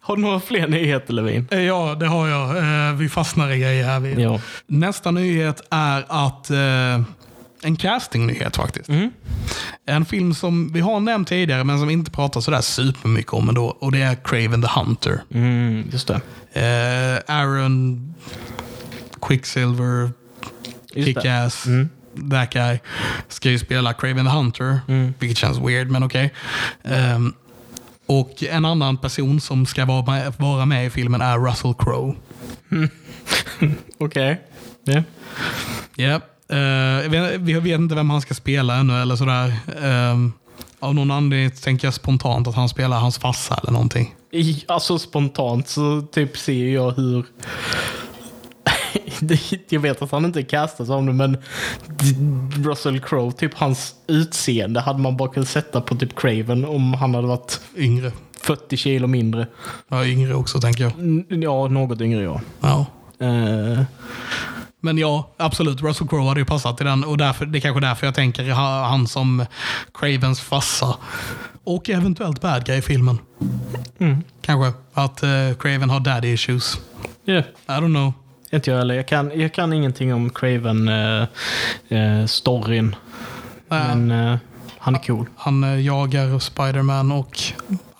Har 0.00 0.16
du 0.16 0.22
några 0.22 0.40
fler 0.40 0.68
nyheter 0.68 1.12
Levin? 1.12 1.48
Eh, 1.50 1.60
ja, 1.60 1.94
det 2.00 2.06
har 2.06 2.28
jag. 2.28 2.56
Eh, 2.88 2.94
Vi 2.94 3.08
fastnar 3.08 3.50
i 3.50 3.58
grejer 3.58 3.84
här. 3.84 4.20
Ja. 4.20 4.40
Nästa 4.66 5.10
nyhet 5.10 5.60
är 5.70 6.04
att 6.08 6.50
eh, 6.50 7.02
en 7.64 7.76
castingnyhet 7.76 8.56
faktiskt. 8.56 8.88
Mm. 8.88 9.10
En 9.86 10.04
film 10.04 10.34
som 10.34 10.72
vi 10.72 10.80
har 10.80 11.00
nämnt 11.00 11.28
tidigare 11.28 11.64
men 11.64 11.78
som 11.78 11.88
vi 11.88 11.92
inte 11.94 12.10
pratar 12.10 12.40
sådär 12.40 12.60
supermycket 12.60 13.32
om 13.32 13.48
ändå. 13.48 13.64
Och 13.66 13.92
det 13.92 14.02
är 14.02 14.14
Craven 14.24 14.62
the 14.62 14.68
Hunter. 14.80 15.22
Mm, 15.30 15.84
just 15.92 16.08
det. 16.08 16.20
Eh, 17.26 17.34
Aaron, 17.36 18.14
Quicksilver. 19.22 20.10
Kick-Ass, 20.94 21.66
Mm. 21.66 21.88
that 22.30 22.50
guy, 22.52 22.78
ska 23.28 23.50
ju 23.50 23.58
spela 23.58 23.92
Craven 23.94 24.24
the 24.26 24.30
Hunter. 24.32 24.80
Vilket 25.18 25.38
känns 25.38 25.58
weird, 25.58 25.90
men 25.90 26.02
okej. 26.02 26.32
Ehm, 26.84 27.32
och 28.06 28.42
en 28.42 28.64
annan 28.64 28.96
person 28.96 29.40
som 29.40 29.66
ska 29.66 29.84
vara 29.84 30.06
med, 30.06 30.34
vara 30.38 30.66
med 30.66 30.86
i 30.86 30.90
filmen 30.90 31.20
är 31.20 31.38
Russell 31.38 31.74
Crowe. 31.74 32.14
Okej. 33.98 34.40
Ja. 34.84 35.02
Ja. 35.96 36.04
eh, 36.14 36.20
jag 36.48 37.08
vet- 37.10 37.40
vi 37.40 37.52
vet 37.52 37.80
inte 37.80 37.94
vem 37.94 38.10
han 38.10 38.20
ska 38.20 38.34
spela 38.34 38.76
ännu 38.76 39.02
eller 39.02 39.16
sådär. 39.16 39.52
Ehm, 39.82 40.32
av 40.80 40.94
någon 40.94 41.10
anledning 41.10 41.50
tänker 41.50 41.86
jag 41.86 41.94
spontant 41.94 42.48
att 42.48 42.54
han 42.54 42.68
spelar 42.68 42.98
hans 42.98 43.18
farsa 43.18 43.54
eller 43.62 43.72
någonting. 43.72 44.14
Alltså 44.68 44.98
spontant 44.98 45.68
så 45.68 46.00
typ 46.12 46.36
ser 46.36 46.68
jag 46.68 46.90
hur... 46.92 47.24
Jag 49.68 49.80
vet 49.80 50.02
att 50.02 50.10
han 50.10 50.24
inte 50.24 50.42
castas 50.42 50.86
som 50.86 51.06
det, 51.06 51.12
men 51.12 51.36
Russell 52.64 53.00
Crowe, 53.00 53.32
typ 53.32 53.54
hans 53.54 53.94
utseende 54.06 54.80
hade 54.80 54.98
man 54.98 55.16
bara 55.16 55.28
kunnat 55.28 55.48
sätta 55.48 55.80
på 55.80 55.94
typ 55.94 56.16
Craven 56.16 56.64
om 56.64 56.94
han 56.94 57.14
hade 57.14 57.26
varit 57.26 57.60
Yngre. 57.76 58.12
40 58.42 58.76
kilo 58.76 59.06
mindre. 59.06 59.46
Ja, 59.88 60.06
yngre 60.06 60.34
också 60.34 60.60
tänker 60.60 60.82
jag. 60.84 60.92
Ja, 61.42 61.68
något 61.68 62.00
yngre 62.00 62.22
ja. 62.22 62.40
Ja. 62.60 62.86
Eh, 63.26 63.82
Men 64.84 64.98
ja, 64.98 65.28
absolut. 65.36 65.82
Russell 65.82 66.08
Crowe 66.08 66.28
hade 66.28 66.40
ju 66.40 66.46
passat 66.46 66.80
i 66.80 66.84
den 66.84 67.04
och 67.04 67.18
därför, 67.18 67.46
det 67.46 67.58
är 67.58 67.60
kanske 67.60 67.80
därför 67.80 68.06
jag 68.06 68.14
tänker 68.14 68.50
ha- 68.50 68.84
han 68.86 69.06
som 69.06 69.46
Cravens 69.94 70.40
farsa. 70.40 70.96
Och 71.64 71.90
eventuellt 71.90 72.40
bad 72.40 72.64
guy 72.66 72.76
i 72.78 72.82
filmen. 72.82 73.18
mm. 73.98 74.22
Kanske. 74.42 74.72
Att 74.94 75.22
uh, 75.22 75.54
Craven 75.58 75.90
har 75.90 76.00
daddy 76.00 76.28
issues. 76.32 76.78
Ja, 77.24 77.34
I 77.38 77.42
don't 77.66 77.94
know. 77.94 78.12
inte 78.52 78.70
jag 78.70 78.78
heller. 78.78 78.94
Jag 78.94 79.08
kan, 79.08 79.40
jag 79.40 79.54
kan 79.54 79.72
ingenting 79.72 80.14
om 80.14 80.30
Craven-storyn. 80.30 82.96
Eh, 83.70 83.78
men 83.96 84.10
eh, 84.10 84.36
han 84.78 84.94
är 84.94 84.98
cool. 84.98 85.26
Han 85.36 85.64
eh, 85.64 85.80
jagar 85.80 86.38
Spiderman 86.38 87.12
och 87.12 87.38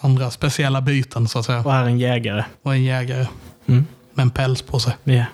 andra 0.01 0.31
speciella 0.31 0.81
byten 0.81 1.29
så 1.29 1.39
att 1.39 1.45
säga. 1.45 1.61
Och 1.61 1.75
är 1.75 1.85
en 1.85 1.99
jägare. 1.99 2.45
Och 2.63 2.75
en 2.75 2.85
jägare 2.85 3.27
Mm. 3.67 3.87
med 4.15 4.23
en 4.23 4.31
päls 4.31 4.63
på 4.63 4.79
sig. 4.81 4.97
Ja. 5.05 5.25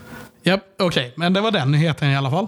Japp, 0.43 0.61
okej. 0.79 1.13
Men 1.17 1.33
det 1.33 1.41
var 1.41 1.51
den 1.51 1.71
nyheten 1.73 2.11
i 2.11 2.17
alla 2.17 2.31
fall. 2.31 2.47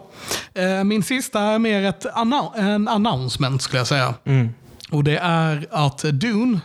Eh, 0.54 0.84
min 0.84 1.02
sista 1.02 1.40
är 1.40 1.58
mer 1.58 1.82
ett 1.84 2.06
annou- 2.14 2.52
en 2.58 2.88
announcement 2.88 3.62
skulle 3.62 3.80
jag 3.80 3.86
säga. 3.86 4.14
Mm. 4.24 4.48
Och 4.90 5.04
det 5.04 5.16
är 5.18 5.66
att 5.70 5.98
Dune, 5.98 6.60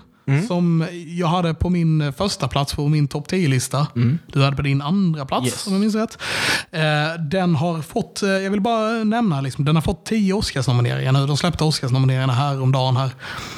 som 0.48 0.88
jag 1.08 1.28
hade 1.28 1.54
på 1.54 1.70
min 1.70 2.14
första 2.14 2.48
plats 2.48 2.74
på 2.76 2.88
min 2.88 3.08
topp 3.08 3.28
10-lista. 3.32 3.88
Du 4.34 4.44
hade 4.44 4.56
på 4.56 4.62
din 4.62 4.82
andra 4.82 5.26
plats 5.26 5.46
Yes. 5.46 5.68
om 5.68 5.74
jag 5.74 5.80
minns 5.80 5.96
rätt. 5.96 6.18
Eh, 6.72 7.22
den 7.30 7.56
har 7.56 7.82
fått, 7.82 8.24
eh, 8.24 8.30
jag 8.30 8.52
vill 8.52 8.62
bara 8.62 8.90
nämna, 9.04 9.42
liksom, 9.42 9.66
den 9.66 9.76
har 9.76 9.82
fått 9.82 10.06
10 10.06 10.34
Oscarsnomineringar 10.34 11.12
nu. 11.12 11.26
De 11.28 11.38
släppte 11.38 11.64
Oscarsnomineringarna 11.64 12.34
häromdagen 12.34 12.98
här. 12.98 13.10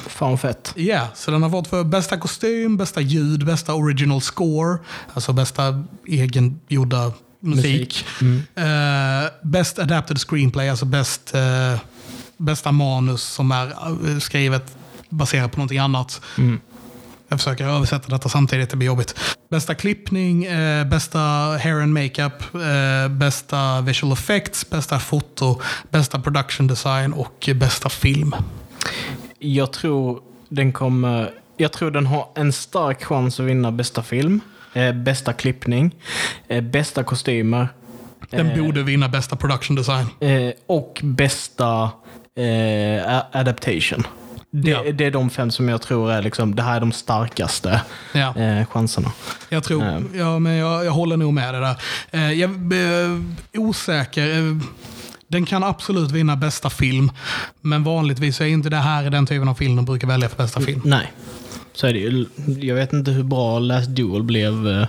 Fan 0.08 0.38
fett. 0.38 0.72
Ja, 0.76 1.06
så 1.14 1.30
den 1.30 1.42
har 1.42 1.50
fått 1.50 1.68
för 1.68 1.84
bästa 1.84 2.16
kostym, 2.18 2.76
bästa 2.76 3.00
ljud, 3.00 3.46
bästa 3.46 3.74
original 3.74 4.20
score, 4.20 4.78
alltså 5.14 5.32
bästa 5.32 5.84
egengjorda 6.06 7.12
musik. 7.40 8.06
Eh, 8.54 8.64
best 9.42 9.78
adapted 9.78 10.18
screenplay, 10.18 10.68
alltså 10.68 10.84
bäst, 10.84 11.34
eh, 11.34 11.80
bästa 12.36 12.72
manus 12.72 13.22
som 13.22 13.52
är 13.52 13.66
eh, 13.66 14.18
skrivet 14.18 14.76
baserat 15.08 15.52
på 15.52 15.58
någonting 15.58 15.78
annat. 15.78 16.20
Jag 17.28 17.38
försöker 17.38 17.64
översätta 17.64 18.08
detta 18.08 18.28
samtidigt, 18.28 18.70
det 18.70 18.76
blir 18.76 18.86
jobbigt. 18.86 19.14
Bästa 19.50 19.74
klippning, 19.74 20.44
eh, 20.44 20.86
bästa 20.86 21.18
hair 21.62 21.82
and 21.82 21.92
makeup, 21.94 22.54
eh, 22.54 23.08
bästa 23.08 23.80
visual 23.80 24.12
effects, 24.12 24.70
bästa 24.70 24.98
foto, 24.98 25.60
bästa 25.90 26.20
production 26.20 26.66
design 26.66 27.12
och 27.12 27.48
bästa 27.54 27.88
film. 27.88 28.34
Jag 29.38 29.72
tror 29.72 30.20
den 30.48 30.72
kommer... 30.72 31.30
Jag 31.60 31.72
tror 31.72 31.90
den 31.90 32.06
har 32.06 32.28
en 32.34 32.52
stark 32.52 33.04
chans 33.04 33.40
att 33.40 33.46
vinna 33.46 33.72
bästa 33.72 34.02
film, 34.02 34.40
eh, 34.72 34.92
bästa 34.92 35.32
klippning, 35.32 35.94
eh, 36.48 36.60
bästa 36.60 37.02
kostymer 37.04 37.68
Den 38.30 38.50
Eh. 38.50 38.64
borde 38.64 38.82
vinna 38.82 39.08
bästa 39.08 39.36
production 39.36 39.76
design. 39.76 40.06
eh, 40.20 40.52
och 40.66 41.00
bästa 41.02 41.90
eh, 42.36 43.16
adaptation. 43.32 44.06
Det, 44.50 44.70
Ja. 44.70 44.82
det 44.92 45.04
är 45.04 45.10
de 45.10 45.30
fem 45.30 45.50
som 45.50 45.68
jag 45.68 45.82
tror 45.82 46.12
är 46.12 46.22
liksom, 46.22 46.54
det 46.54 46.62
här 46.62 46.76
är 46.76 46.80
de 46.80 46.92
starkaste 46.92 47.80
Ja. 48.12 48.36
eh, 48.36 48.66
chanserna. 48.66 49.12
Jag 49.48 49.64
tror, 49.64 49.82
Ehm. 49.84 50.08
ja, 50.14 50.38
men 50.38 50.52
jag, 50.52 50.84
jag 50.84 50.92
håller 50.92 51.16
nog 51.16 51.32
med 51.32 51.54
det 51.54 51.60
där. 51.60 51.76
Eh, 52.10 52.32
jag 52.32 52.50
är 52.72 53.20
osäker. 53.58 54.38
Eh, 54.38 54.56
Den 55.28 55.46
kan 55.46 55.64
absolut 55.64 56.10
vinna 56.10 56.36
bästa 56.36 56.70
film, 56.70 57.12
men 57.60 57.84
vanligtvis 57.84 58.40
är 58.40 58.46
inte 58.46 58.68
det 58.68 58.76
här 58.76 59.10
den 59.10 59.26
typen 59.26 59.48
av 59.48 59.54
film 59.54 59.76
de 59.76 59.84
brukar 59.84 60.08
välja 60.08 60.28
för 60.28 60.36
bästa 60.36 60.60
film. 60.60 60.80
Nej, 60.84 61.12
så 61.80 61.86
är 61.86 61.92
det 61.92 61.98
ju. 61.98 62.26
Jag 62.60 62.74
vet 62.74 62.92
inte 62.92 63.10
hur 63.10 63.22
bra 63.22 63.58
Last 63.58 63.88
Duel 63.88 64.22
blev 64.22 64.68
eh, 64.68 64.86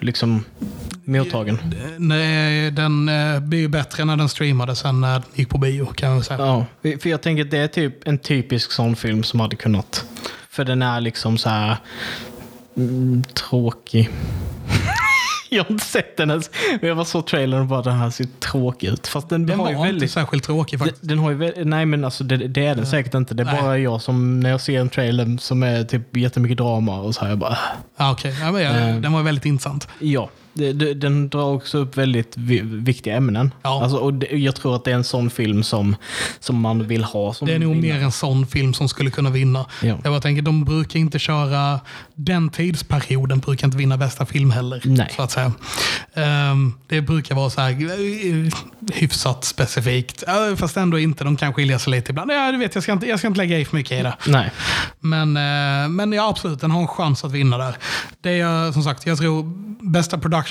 liksom 0.00 0.44
mottagen. 1.04 1.54
Eh, 1.54 1.90
Nej, 1.98 2.70
den 2.70 3.08
eh, 3.08 3.40
blir 3.40 3.58
ju 3.58 3.68
bättre 3.68 4.04
när 4.04 4.16
den 4.16 4.28
streamades 4.28 4.84
än 4.84 5.00
när 5.00 5.12
den 5.12 5.22
gick 5.34 5.48
på 5.48 5.58
bio 5.58 5.86
kan 5.86 6.10
man 6.10 6.24
säga. 6.24 6.40
Ja, 6.40 6.66
för 6.82 6.98
för 6.98 7.10
jag 7.10 7.22
tänker 7.22 7.44
att 7.44 7.50
det 7.50 7.58
är 7.58 7.68
typ 7.68 8.08
en 8.08 8.18
typisk 8.18 8.72
sån 8.72 8.96
film 8.96 9.22
som 9.22 9.40
hade 9.40 9.56
kunnat. 9.56 10.04
För 10.50 10.64
den 10.64 10.82
är 10.82 11.00
liksom 11.00 11.38
så 11.38 11.48
här 11.48 11.76
mm, 12.76 13.24
tråkig. 13.24 14.10
jag 15.56 15.64
har 15.64 15.70
inte 15.70 15.84
sett 15.84 16.16
den 16.16 16.30
ens. 16.30 16.50
Men 16.80 16.88
jag 16.88 16.96
var 16.96 17.04
så 17.04 17.22
trailern 17.22 17.60
och 17.60 17.66
bara 17.66 17.82
den 17.82 17.96
här 17.96 18.10
ser 18.10 18.26
tråkig 18.40 18.88
ut. 18.88 19.06
Fast 19.06 19.28
den, 19.28 19.46
Den 19.46 19.58
har 19.58 19.64
var 19.64 19.70
ju 19.70 19.76
inte 19.76 19.86
väldigt... 19.86 20.10
särskilt 20.10 20.44
tråkig 20.44 20.78
Den, 20.78 20.86
faktiskt. 20.88 21.08
den 21.08 21.18
har 21.18 21.30
ju 21.30 21.64
nej 21.64 21.86
men 21.86 22.04
alltså 22.04 22.24
det, 22.24 22.36
det 22.36 22.66
är 22.66 22.74
den 22.74 22.86
säkert 22.86 23.14
inte. 23.14 23.34
Det 23.34 23.42
är 23.42 23.44
Nej. 23.44 23.62
bara 23.62 23.78
jag 23.78 24.02
som 24.02 24.40
när 24.40 24.50
jag 24.50 24.60
ser 24.60 24.80
en 24.80 24.88
trailer 24.88 25.38
som 25.40 25.62
är 25.62 25.84
typ 25.84 26.16
jättemycket 26.16 26.56
drama 26.58 27.00
och 27.00 27.14
så 27.14 27.20
här 27.20 27.28
jag 27.28 27.38
bara 27.38 27.58
Ja, 27.96 28.12
okej. 28.12 28.34
ja, 28.40 28.52
men, 28.52 28.62
Eh. 28.94 29.00
Den 29.00 29.12
var 29.12 29.22
väldigt 29.22 29.44
intressant. 29.44 29.88
Ja, 29.98 30.28
den 30.96 31.28
drar 31.28 31.42
också 31.54 31.78
upp 31.78 31.96
väldigt 31.96 32.32
vi, 32.36 32.60
viktiga 32.60 33.16
ämnen. 33.16 33.54
Ja. 33.62 33.82
Alltså, 33.82 33.98
och 33.98 34.12
jag 34.30 34.56
tror 34.56 34.76
att 34.76 34.84
det 34.84 34.90
är 34.90 34.94
en 34.94 35.04
sån 35.04 35.30
film 35.30 35.62
som, 35.62 35.96
som 36.40 36.60
man 36.60 36.86
vill 36.88 37.04
ha. 37.04 37.34
Som 37.34 37.46
Det 37.48 37.54
är 37.54 37.58
nog 37.58 37.74
vinnare. 37.74 37.98
mer 37.98 38.04
en 38.04 38.12
sån 38.12 38.46
film 38.46 38.74
som 38.74 38.88
skulle 38.88 39.10
kunna 39.10 39.30
vinna. 39.30 39.66
Ja. 39.82 39.88
Jag 39.88 40.12
bara 40.12 40.20
tänker, 40.20 40.42
de 40.42 40.64
brukar 40.64 41.00
inte 41.00 41.18
köra, 41.18 41.80
den 42.14 42.48
tidsperioden 42.48 43.38
brukar 43.38 43.66
inte 43.66 43.76
vinna 43.78 43.96
bästa 43.96 44.26
film 44.26 44.50
heller. 44.50 44.80
Nej. 44.84 45.12
Så 45.16 45.22
att 45.22 45.30
säga. 45.30 45.52
Ehm, 46.14 46.72
det 46.88 47.00
brukar 47.00 47.34
vara 47.34 47.50
så 47.50 47.60
här 47.60 47.70
eh, 47.70 48.52
hyfsat 48.94 49.44
specifikt. 49.44 50.24
Fast 50.56 50.76
ändå 50.76 50.98
inte, 50.98 51.24
de 51.24 51.36
kan 51.36 51.54
skilja 51.54 51.78
sig 51.78 51.90
lite 51.90 52.10
ibland. 52.10 52.30
Ja, 52.30 52.52
du 52.52 52.58
vet, 52.58 52.74
jag 52.74 52.82
ska 52.82 52.92
inte, 52.92 53.06
jag 53.06 53.18
ska 53.18 53.28
inte 53.28 53.38
lägga 53.38 53.58
i 53.58 53.64
för 53.64 53.76
mycket 53.76 54.00
i 54.00 54.02
det. 54.02 54.16
Nej. 54.26 54.50
Men, 55.00 55.36
eh, 55.36 55.88
men 55.88 56.12
ja, 56.12 56.28
absolut, 56.28 56.60
den 56.60 56.70
har 56.70 56.80
en 56.80 56.88
chans 56.88 57.24
att 57.24 57.32
vinna 57.32 57.58
där. 57.58 57.76
Det 58.20 58.40
är 58.40 58.72
som 58.72 58.82
sagt, 58.82 59.06
jag 59.06 59.18
tror 59.18 59.68
bästa 59.82 60.18
production 60.18 60.47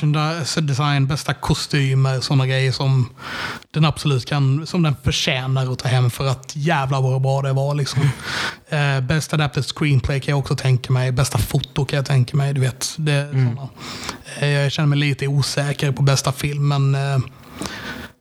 design, 0.61 1.07
bästa 1.07 1.33
kostymer, 1.33 2.19
sådana 2.19 2.47
grejer 2.47 2.71
som 2.71 3.09
den 3.71 3.85
absolut 3.85 4.25
kan, 4.25 4.67
som 4.67 4.83
den 4.83 4.95
förtjänar 5.03 5.71
att 5.71 5.79
ta 5.79 5.87
hem 5.87 6.09
för 6.09 6.27
att 6.27 6.55
jävla 6.55 7.01
vad 7.01 7.21
bra 7.21 7.41
det 7.41 7.53
var. 7.53 7.75
Liksom. 7.75 8.09
Eh, 8.69 9.01
bästa 9.01 9.35
adapted 9.35 9.65
screenplay 9.65 10.19
kan 10.19 10.31
jag 10.31 10.39
också 10.39 10.55
tänka 10.55 10.93
mig. 10.93 11.11
Bästa 11.11 11.37
foto 11.37 11.85
kan 11.85 11.97
jag 11.97 12.05
tänka 12.05 12.37
mig. 12.37 12.53
Du 12.53 12.61
vet, 12.61 12.95
det, 12.97 13.29
såna. 13.31 13.69
eh, 14.39 14.49
jag 14.49 14.71
känner 14.71 14.87
mig 14.87 14.99
lite 14.99 15.27
osäker 15.27 15.91
på 15.91 16.01
bästa 16.01 16.31
film, 16.31 16.67
men 16.67 16.95
eh, 16.95 17.17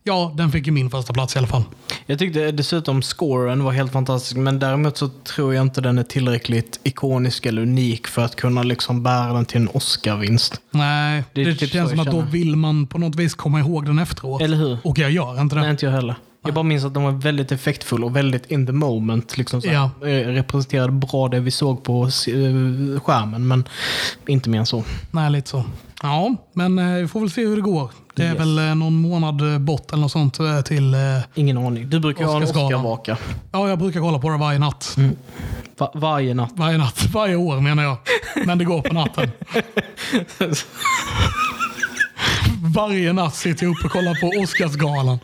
ja, 0.05 0.33
den 0.37 0.53
fick 0.53 0.67
ju 0.67 0.73
min 0.73 0.91
första 0.91 1.13
plats 1.13 1.37
i 1.37 1.39
alla 1.39 1.49
fall. 1.49 1.65
Jag 2.09 2.19
tyckte 2.19 2.53
dessutom 2.53 3.03
scoren 3.03 3.65
var 3.65 3.73
helt 3.73 3.93
fantastisk, 3.93 4.37
men 4.37 4.59
däremot 4.59 4.97
så 4.97 5.09
tror 5.09 5.55
jag 5.55 5.63
inte 5.63 5.81
den 5.81 5.99
är 5.99 6.03
tillräckligt 6.03 6.81
ikonisk 6.85 7.47
eller 7.47 7.63
unik 7.63 8.07
för 8.07 8.25
att 8.25 8.37
kunna 8.37 8.63
liksom 8.63 9.03
bära 9.03 9.33
den 9.33 9.45
till 9.45 9.61
en 9.61 9.69
Oscar-vinst. 9.69 10.61
Nej, 10.71 11.25
Det 11.33 11.45
det, 11.45 11.55
typ 11.55 11.71
känns 11.73 11.91
som 11.91 12.01
att 12.01 12.11
då 12.11 12.21
vill 12.21 12.57
man 12.57 12.87
på 12.87 12.99
något 12.99 13.15
vis 13.15 13.35
komma 13.35 13.61
ihåg 13.61 13.87
den 13.87 13.99
efteråt. 13.99 14.43
Eller 14.43 14.57
hur? 14.57 14.79
Och 14.85 14.99
jag 14.99 15.11
gör 15.11 15.41
inte 15.41 15.55
det. 15.55 15.61
Nej, 15.61 15.71
inte 15.71 15.87
jag 15.87 15.93
heller. 15.93 16.15
Jag 16.47 16.55
bara 16.55 16.63
minns 16.63 16.85
att 16.85 16.95
de 16.95 17.03
var 17.05 17.13
väldigt 17.13 17.53
effektfull 17.53 18.05
och 18.05 18.17
väldigt 18.17 18.51
in 18.51 18.67
the 18.67 18.73
moment. 18.73 19.39
Liksom 19.39 19.63
så 19.63 19.69
Ja. 19.69 19.91
eh, 20.01 20.07
Representerade 20.07 20.93
bra 20.93 21.29
det 21.29 21.41
vi 21.41 21.51
såg 21.51 21.85
på 21.85 22.03
eh, 22.05 23.01
skärmen, 23.01 23.47
men 23.49 23.65
inte 24.27 24.51
mer 24.51 24.59
än 24.59 24.67
så. 24.67 24.85
Nej, 25.11 25.31
lite 25.31 25.51
så. 25.51 25.65
Ja, 26.03 26.35
men 26.53 26.79
eh, 26.79 26.95
vi 26.95 27.09
får 27.09 27.21
väl 27.21 27.31
se 27.31 27.47
hur 27.47 27.57
det 27.57 27.63
går. 27.63 27.91
Det 28.15 28.23
är 28.23 28.31
Yes. 28.31 28.41
väl 28.41 28.77
någon 28.77 28.95
månad 29.01 29.61
bort 29.61 29.93
eller 29.93 30.01
något 30.03 30.13
sånt 30.13 30.39
till... 30.65 30.97
Ingen 31.35 31.59
aning. 31.59 31.91
Du 31.91 32.01
brukar 32.01 32.25
ha 32.25 32.37
en 32.37 32.43
Oscarsgalan. 32.43 32.67
Oscarvaka. 32.75 33.17
Ja, 33.53 33.69
jag 33.69 33.79
brukar 33.79 34.01
kolla 34.01 34.19
på 34.19 34.31
det 34.31 34.37
varje 34.37 34.59
natt. 34.59 34.97
Va- 35.79 35.91
varje 35.95 36.35
natt. 36.35 36.53
Varje 36.55 36.79
natt. 36.79 37.07
Varje 37.13 37.37
år 37.37 37.61
menar 37.61 37.83
jag. 37.83 37.97
Men 38.47 38.59
det 38.59 38.65
går 38.65 38.83
på 38.83 38.95
natten. 38.95 39.31
Varje 42.77 43.13
natt 43.13 43.35
sitter 43.35 43.67
jag 43.67 43.77
uppe 43.77 43.87
och 43.87 43.93
kollar 43.93 44.15
på 44.21 44.43
Oscarsgalan. 44.43 45.19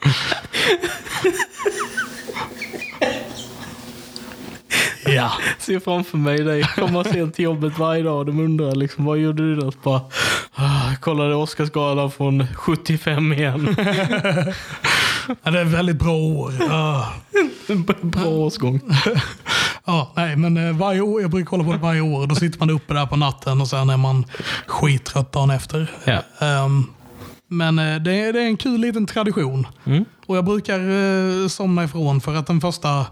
Ja. 5.07 5.33
Ser 5.59 5.81
framför 5.81 6.19
mig 6.19 6.39
dig 6.39 6.63
komma 6.63 7.05
sent 7.05 7.35
till 7.35 7.45
jobbet 7.45 7.79
varje 7.79 8.03
dag 8.03 8.19
och 8.19 8.27
de 8.27 8.41
undrar 8.41 8.75
liksom, 8.75 9.05
vad 9.05 9.19
gjorde 9.19 9.43
du 9.43 9.57
då? 9.57 9.73
Bara, 9.83 10.01
ah, 10.55 10.95
kollade 11.01 11.35
Oscarsgalan 11.35 12.11
från 12.11 12.47
75 12.55 13.33
igen. 13.33 13.77
ja, 15.43 15.51
det 15.51 15.61
är 15.61 15.65
väldigt 15.65 15.99
bra 15.99 16.17
år. 16.17 16.55
Ja. 16.61 17.13
Bra 18.03 18.27
årsgång. 18.27 18.81
Ja, 19.85 20.13
nej, 20.17 20.37
men 20.37 20.57
eh, 20.57 20.77
varje 20.77 21.01
år, 21.01 21.23
jag 21.23 21.31
brukar 21.31 21.47
kolla 21.47 21.65
på 21.65 21.73
det 21.73 21.79
varje 21.79 22.01
år. 22.01 22.27
Då 22.27 22.35
sitter 22.35 22.59
man 22.59 22.71
uppe 22.71 22.95
där 22.95 23.07
på 23.07 23.17
natten 23.17 23.61
och 23.61 23.69
sen 23.69 23.91
är 23.91 23.97
man 23.97 24.25
skittrött 24.67 25.33
dagen 25.33 25.51
efter. 25.51 25.91
Ja. 26.05 26.47
Ehm, 26.47 26.87
men 27.53 27.79
eh, 27.79 27.97
det 27.97 28.21
är, 28.21 28.33
det 28.33 28.43
är 28.43 28.47
en 28.47 28.57
kul 28.57 28.81
liten 28.81 29.07
tradition. 29.07 29.67
Mm. 29.85 30.05
Och 30.27 30.37
jag 30.37 30.45
brukar 30.45 30.79
eh, 30.79 31.49
somna 31.49 31.85
ifrån 31.85 32.21
för 32.21 32.35
att 32.35 32.47
den 32.47 32.61
första 32.61 33.07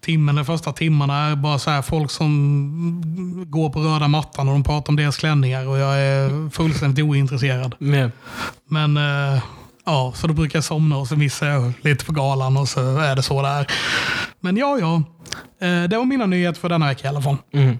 timmen, 0.00 0.34
de 0.36 0.44
första 0.44 0.72
timmarna 0.72 1.26
är 1.26 1.36
bara 1.36 1.58
så 1.58 1.70
här 1.70 1.82
folk 1.82 2.10
som 2.10 3.02
går 3.46 3.70
på 3.70 3.80
röda 3.80 4.08
mattan 4.08 4.48
och 4.48 4.54
de 4.54 4.64
pratar 4.64 4.92
om 4.92 4.96
deras 4.96 5.16
klänningar 5.16 5.68
och 5.68 5.78
jag 5.78 5.98
är 5.98 6.50
fullständigt 6.50 7.04
ointresserad. 7.04 7.74
Men, 7.78 8.12
Men 8.68 8.96
eh, 8.96 9.42
ja, 9.84 10.12
så 10.16 10.26
då 10.26 10.34
brukar 10.34 10.56
jag 10.56 10.64
somna 10.64 10.96
och 10.96 11.08
så 11.08 11.16
missar 11.16 11.46
jag 11.46 11.72
lite 11.80 12.04
på 12.04 12.12
galan 12.12 12.56
och 12.56 12.68
så 12.68 12.98
är 12.98 13.16
det 13.16 13.22
så 13.22 13.42
där. 13.42 13.66
Men 14.40 14.56
ja, 14.56 14.78
ja. 14.80 15.02
Det 15.88 15.96
var 15.96 16.04
mina 16.04 16.26
nyheter 16.26 16.60
för 16.60 16.68
denna 16.68 16.86
vecka 16.86 17.06
i 17.06 17.08
alla 17.08 17.22
fall. 17.22 17.36
mm. 17.52 17.78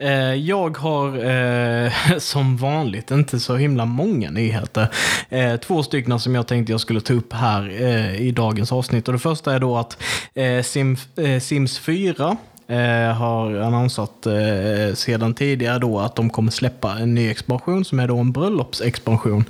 Eh, 0.00 0.34
Jag 0.34 0.76
har 0.76 1.24
eh, 1.24 1.92
som 2.18 2.56
vanligt 2.56 3.10
inte 3.10 3.40
så 3.40 3.56
himla 3.56 3.84
många 3.84 4.30
nyheter. 4.30 4.88
Eh, 5.28 5.56
två 5.56 5.82
stycken 5.82 6.20
som 6.20 6.34
jag 6.34 6.46
tänkte 6.46 6.72
jag 6.72 6.80
skulle 6.80 7.00
ta 7.00 7.12
upp 7.12 7.32
här 7.32 7.82
eh, 7.82 8.20
i 8.20 8.30
dagens 8.30 8.72
avsnitt. 8.72 9.08
Och 9.08 9.12
det 9.12 9.18
första 9.18 9.54
är 9.54 9.58
då 9.58 9.76
att 9.76 10.02
eh, 10.34 10.62
Sim, 10.62 10.96
eh, 11.16 11.40
Sims 11.40 11.78
4 11.78 12.36
eh, 12.68 12.78
har 13.16 13.54
annonsat 13.54 14.26
eh, 14.26 14.94
sedan 14.94 15.34
tidigare 15.34 15.78
då 15.78 15.98
att 16.00 16.16
de 16.16 16.30
kommer 16.30 16.50
släppa 16.50 16.98
en 16.98 17.14
ny 17.14 17.30
expansion 17.30 17.84
som 17.84 18.00
är 18.00 18.08
då 18.08 18.18
en 18.18 18.32
bröllopsexpansion. 18.32 19.44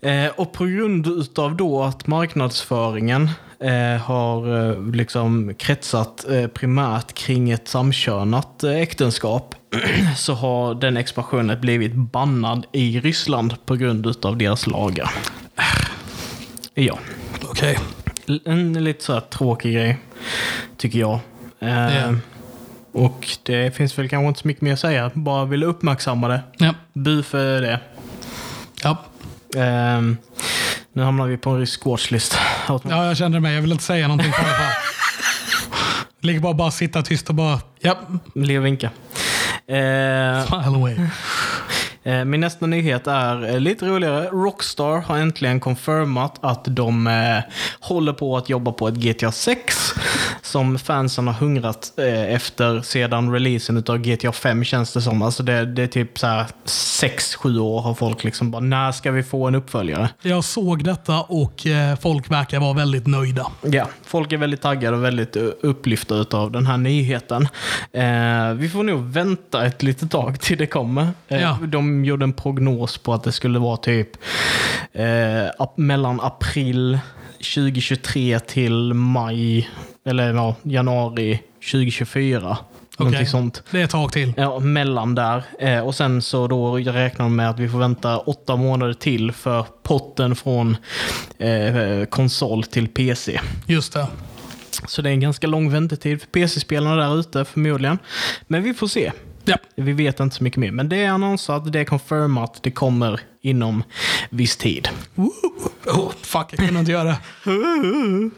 Eh, 0.00 0.26
och 0.36 0.52
på 0.52 0.64
grund 0.64 1.06
utav 1.06 1.56
då 1.56 1.82
att 1.82 2.06
marknadsföringen 2.06 3.28
eh, 3.64 4.00
har 4.02 4.68
eh, 4.70 4.86
liksom 4.94 5.54
kretsat 5.58 6.24
eh, 6.30 6.46
primärt 6.46 7.12
kring 7.12 7.50
ett 7.50 7.68
samkönat 7.68 8.64
eh, 8.64 8.70
äktenskap 8.76 9.54
så 10.16 10.34
har 10.34 10.74
den 10.74 10.96
expansionen 10.96 11.60
blivit 11.60 11.94
bannad 11.94 12.66
i 12.72 13.00
Ryssland 13.00 13.66
på 13.66 13.76
grund 13.76 14.16
av 14.22 14.36
deras 14.36 14.66
lagar. 14.66 15.10
Ja, 16.74 16.98
Okej. 17.50 17.78
L- 18.28 18.40
en 18.44 18.84
lite 18.84 19.04
så 19.04 19.12
här 19.12 19.20
tråkig 19.20 19.74
grej 19.74 19.98
tycker 20.76 20.98
jag. 20.98 21.18
Eh, 21.60 21.96
Ja. 21.96 22.14
Och 22.92 23.26
det 23.42 23.76
finns 23.76 23.98
väl 23.98 24.08
kanske 24.08 24.28
inte 24.28 24.40
så 24.40 24.48
mycket 24.48 24.62
mer 24.62 24.72
att 24.72 24.78
säga. 24.80 25.10
Bara 25.14 25.44
vill 25.44 25.62
uppmärksamma 25.62 26.28
det. 26.28 26.40
Ja. 26.58 26.74
Bu 26.92 27.22
för 27.22 27.60
det. 27.60 27.80
Ja. 28.82 28.96
Ehm, 29.56 30.16
nu 30.92 31.02
hamnar 31.02 31.26
vi 31.26 31.36
på 31.36 31.50
en 31.50 31.58
rysk 31.58 31.84
watchlist. 31.86 32.38
Ja, 32.84 33.06
jag 33.06 33.16
kände 33.16 33.40
med. 33.40 33.56
Jag 33.56 33.60
vill 33.62 33.72
inte 33.72 33.84
säga 33.84 34.08
någonting 34.08 34.32
på. 34.32 34.38
Ligger 36.26 36.40
bara 36.40 36.54
bara 36.54 36.70
sitta 36.70 37.02
tyst 37.02 37.28
och 37.28 37.34
bara, 37.34 37.60
ja, 37.80 37.98
Le 38.34 38.58
och 38.58 38.66
vinka. 38.66 38.86
Eh, 39.66 40.46
smile 40.46 40.66
away. 40.76 40.96
eh, 42.02 42.24
min 42.24 42.40
nästa 42.40 42.66
nyhet 42.66 43.06
är 43.06 43.48
eh, 43.54 43.60
lite 43.60 43.86
roligare. 43.86 44.24
Rockstar 44.26 45.00
har 45.00 45.16
äntligen 45.18 45.60
confirmat 45.60 46.38
att 46.40 46.64
de 46.64 47.06
eh, 47.06 47.38
håller 47.80 48.12
på 48.12 48.36
att 48.36 48.48
jobba 48.48 48.72
på 48.72 48.88
ett 48.88 48.94
GTA 48.94 49.32
6 49.32 49.92
som 50.50 50.78
fansen 50.78 51.26
har 51.26 51.34
hungrat 51.34 51.92
eh, 51.96 52.34
efter 52.34 52.80
sedan 52.80 53.32
releasen 53.32 53.84
av 53.88 53.98
GTA 53.98 54.32
5 54.32 54.64
känns 54.64 54.92
det 54.92 55.02
som. 55.02 55.22
Alltså 55.22 55.42
det, 55.42 55.66
det 55.66 55.82
är 55.82 55.86
typ 55.86 56.18
så 56.18 56.26
här 56.26 56.46
6-7 56.64 57.58
år 57.58 57.80
har 57.80 57.94
folk 57.94 58.24
liksom 58.24 58.50
bara, 58.50 58.60
när 58.60 58.92
ska 58.92 59.10
vi 59.10 59.22
få 59.22 59.46
en 59.46 59.54
uppföljare? 59.54 60.08
Jag 60.22 60.44
såg 60.44 60.84
detta 60.84 61.20
och 61.20 61.66
eh, 61.66 61.96
folk 61.96 62.30
verkar 62.30 62.60
vara 62.60 62.72
väldigt 62.72 63.06
nöjda. 63.06 63.46
Ja, 63.62 63.88
folk 64.04 64.32
är 64.32 64.36
väldigt 64.36 64.60
taggade 64.60 64.96
och 64.96 65.04
väldigt 65.04 65.36
eh, 65.36 65.42
upplyfta 65.60 66.26
av 66.32 66.52
den 66.52 66.66
här 66.66 66.76
nyheten. 66.76 67.48
Vi 68.56 68.68
får 68.68 68.82
nog 68.82 69.02
vänta 69.02 69.66
ett 69.66 69.82
litet 69.82 70.10
tag 70.10 70.40
till 70.40 70.58
det 70.58 70.66
kommer. 70.66 71.08
Ja. 71.28 71.58
De 71.66 72.04
gjorde 72.04 72.24
en 72.24 72.32
prognos 72.32 72.98
på 72.98 73.14
att 73.14 73.22
det 73.22 73.32
skulle 73.32 73.58
vara 73.58 73.76
typ 73.76 74.08
mellan 75.76 76.20
april 76.20 76.98
2023 77.40 78.40
till 78.40 78.94
maj, 78.94 79.70
eller 80.04 80.34
ja, 80.34 80.54
januari 80.62 81.40
2024. 81.72 82.58
Någonting 82.98 83.26
sånt. 83.26 83.62
Det 83.70 83.80
är 83.80 83.84
ett 83.84 83.90
tag 83.90 84.12
till. 84.12 84.32
Ja, 84.36 84.58
mellan 84.58 85.14
där. 85.14 85.44
Eh, 85.58 85.80
och 85.80 85.94
sen 85.94 86.22
så 86.22 86.46
då 86.46 86.76
räknar 86.76 87.24
de 87.24 87.36
med 87.36 87.50
att 87.50 87.58
vi 87.58 87.68
får 87.68 87.78
vänta 87.78 88.18
åtta 88.18 88.56
månader 88.56 88.92
till 88.92 89.32
för 89.32 89.66
potten 89.82 90.36
från 90.36 90.76
eh, 91.38 92.04
konsol 92.04 92.64
till 92.64 92.88
PC. 92.88 93.40
Just 93.66 93.92
det. 93.92 94.06
Så 94.86 95.02
det 95.02 95.10
är 95.10 95.12
en 95.12 95.20
ganska 95.20 95.46
lång 95.46 95.70
väntetid 95.70 96.20
för 96.20 96.28
PC-spelarna 96.28 96.96
där 96.96 97.20
ute 97.20 97.44
förmodligen. 97.44 97.98
Men 98.46 98.62
vi 98.62 98.74
får 98.74 98.86
se. 98.86 99.12
Ja. 99.44 99.56
Vi 99.74 99.92
vet 99.92 100.20
inte 100.20 100.36
så 100.36 100.44
mycket 100.44 100.60
mer. 100.60 100.70
Men 100.72 100.88
det 100.88 100.96
är 100.96 101.10
annonsat, 101.10 101.72
det 101.72 101.80
är 101.80 101.84
confirmat, 101.84 102.58
det 102.62 102.70
kommer 102.70 103.20
inom 103.42 103.82
viss 104.30 104.56
tid. 104.56 104.88
Oh, 105.86 106.12
fuck, 106.22 106.46
jag 106.50 106.58
kunde 106.58 106.80
inte 106.80 106.92
göra 106.92 107.04
det. 107.04 107.18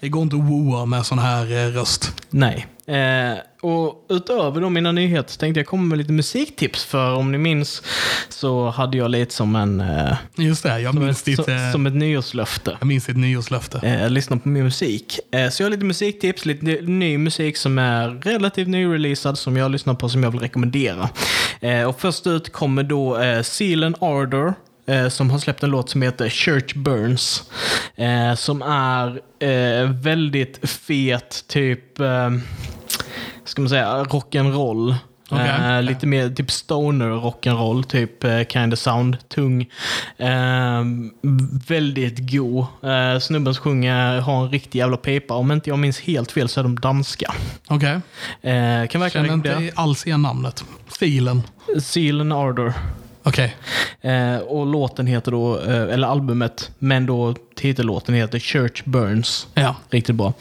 Det 0.00 0.08
går 0.08 0.22
inte 0.22 0.36
att 0.36 0.42
wooa 0.42 0.84
med 0.86 1.06
sån 1.06 1.18
här 1.18 1.52
eh, 1.52 1.72
röst. 1.72 2.22
Nej. 2.30 2.66
Eh, 2.88 3.38
och 3.62 4.06
utöver 4.08 4.60
då 4.60 4.70
mina 4.70 4.92
nyheter 4.92 5.32
så 5.32 5.38
tänkte 5.38 5.60
jag 5.60 5.66
komma 5.66 5.82
med 5.82 5.98
lite 5.98 6.12
musiktips. 6.12 6.84
För 6.84 7.14
om 7.14 7.32
ni 7.32 7.38
minns 7.38 7.82
så 8.28 8.70
hade 8.70 8.96
jag 8.98 9.10
lite 9.10 9.34
som 9.34 9.56
en... 9.56 9.80
Eh, 9.80 10.16
Just 10.36 10.62
det, 10.62 10.80
jag 10.80 10.94
minns, 10.94 11.22
ditt, 11.22 11.44
som, 11.44 11.54
eh, 11.54 11.72
som 11.72 11.86
ett 11.86 11.94
nyårslöfte. 11.94 12.76
jag 12.80 12.86
minns 12.86 13.06
ditt 13.06 13.16
nyårslöfte. 13.16 13.78
Eh, 13.78 14.10
lyssna 14.10 14.36
på 14.36 14.48
min 14.48 14.64
musik. 14.64 15.18
Eh, 15.32 15.50
så 15.50 15.62
jag 15.62 15.66
har 15.66 15.70
lite 15.70 15.84
musiktips, 15.84 16.44
lite 16.44 16.64
ny 16.82 17.18
musik 17.18 17.56
som 17.56 17.78
är 17.78 18.08
relativt 18.08 18.68
nyreleasad 18.68 19.38
som 19.38 19.56
jag 19.56 19.70
lyssnar 19.70 19.94
på 19.94 20.08
som 20.08 20.22
jag 20.22 20.30
vill 20.30 20.40
rekommendera. 20.40 21.08
Eh, 21.60 21.82
och 21.82 22.00
först 22.00 22.26
ut 22.26 22.52
kommer 22.52 22.82
då 22.82 23.18
eh, 23.18 23.42
Seal 23.42 23.84
and 23.84 23.96
Ardor 24.00 24.54
som 25.10 25.30
har 25.30 25.38
släppt 25.38 25.62
en 25.62 25.70
låt 25.70 25.90
som 25.90 26.02
heter 26.02 26.28
Church 26.28 26.74
Burns. 26.74 27.50
Som 28.36 28.62
är 28.62 29.20
väldigt 30.02 30.70
fet, 30.70 31.44
typ, 31.48 31.98
ska 33.46 33.62
man 33.62 33.68
säga, 33.68 34.04
rock'n'roll. 34.04 34.94
Okej. 35.30 35.48
Eh, 35.48 35.82
lite 35.82 36.06
mer 36.06 36.28
typ 36.30 36.50
stoner 36.50 37.10
rock'n'roll, 37.10 37.82
typ 37.82 38.24
eh, 38.24 38.44
kind 38.44 38.72
of 38.72 38.78
sound, 38.78 39.28
tung. 39.28 39.62
Eh, 40.16 40.82
väldigt 41.68 42.30
god. 42.32 42.66
Eh, 42.82 43.18
snubben 43.18 43.54
som 43.54 43.62
sjunger 43.62 44.20
har 44.20 44.44
en 44.44 44.50
riktig 44.50 44.78
jävla 44.78 44.96
pipa. 44.96 45.34
Om 45.34 45.52
inte 45.52 45.70
jag 45.70 45.78
minns 45.78 46.00
helt 46.00 46.32
fel 46.32 46.48
så 46.48 46.60
är 46.60 46.62
de 46.62 46.76
danska. 46.80 47.34
Okej. 47.68 48.00
Eh, 48.42 48.86
kan 48.86 49.00
verkligen 49.00 49.10
Känner 49.10 49.34
inte 49.34 49.72
alls 49.74 50.06
igen 50.06 50.22
namnet. 50.22 50.64
Stilen. 50.88 51.42
Seal 51.80 52.20
and 52.20 52.32
Ardor. 52.32 52.72
Okej. 53.26 53.56
Eh, 54.00 54.36
och 54.36 54.66
låten 54.66 55.06
heter 55.06 55.30
då, 55.32 55.60
eh, 55.60 55.82
eller 55.82 56.08
albumet, 56.08 56.70
men 56.78 57.06
då 57.06 57.34
titellåten 57.56 58.14
heter 58.14 58.38
Church 58.38 58.82
Burns. 58.84 59.46
Ja. 59.54 59.76
Riktigt 59.90 60.16
bra. 60.16 60.32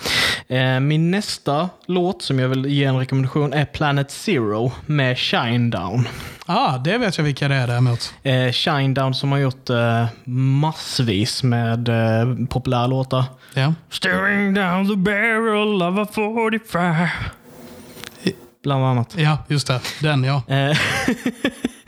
Eh, 0.47 0.79
min 0.79 1.11
nästa 1.11 1.69
låt 1.86 2.21
som 2.21 2.39
jag 2.39 2.49
vill 2.49 2.65
ge 2.65 2.83
en 2.83 2.97
rekommendation 2.99 3.53
är 3.53 3.65
Planet 3.65 4.11
Zero 4.11 4.71
med 4.86 5.17
Shinedown. 5.17 6.07
Ah, 6.45 6.77
det 6.77 6.97
vet 6.97 7.17
jag 7.17 7.25
vilka 7.25 7.47
det 7.47 7.55
är 7.55 7.67
däremot. 7.67 8.13
Eh, 8.23 8.51
Shinedown 8.51 9.13
som 9.13 9.31
har 9.31 9.39
gjort 9.39 9.69
eh, 9.69 10.05
massvis 10.33 11.43
med 11.43 11.89
eh, 11.89 12.45
populära 12.49 12.88
låtar. 12.88 13.23
Ja. 13.53 13.73
Staring 13.89 14.53
down 14.53 14.88
the 14.88 14.95
barrel 14.95 15.81
of 15.81 16.09
a 16.09 16.11
45. 16.13 17.07
Bland 18.63 18.86
annat. 18.86 19.13
ja, 19.17 19.38
just 19.47 19.67
det. 19.67 19.79
Den 20.01 20.23
ja. 20.23 20.43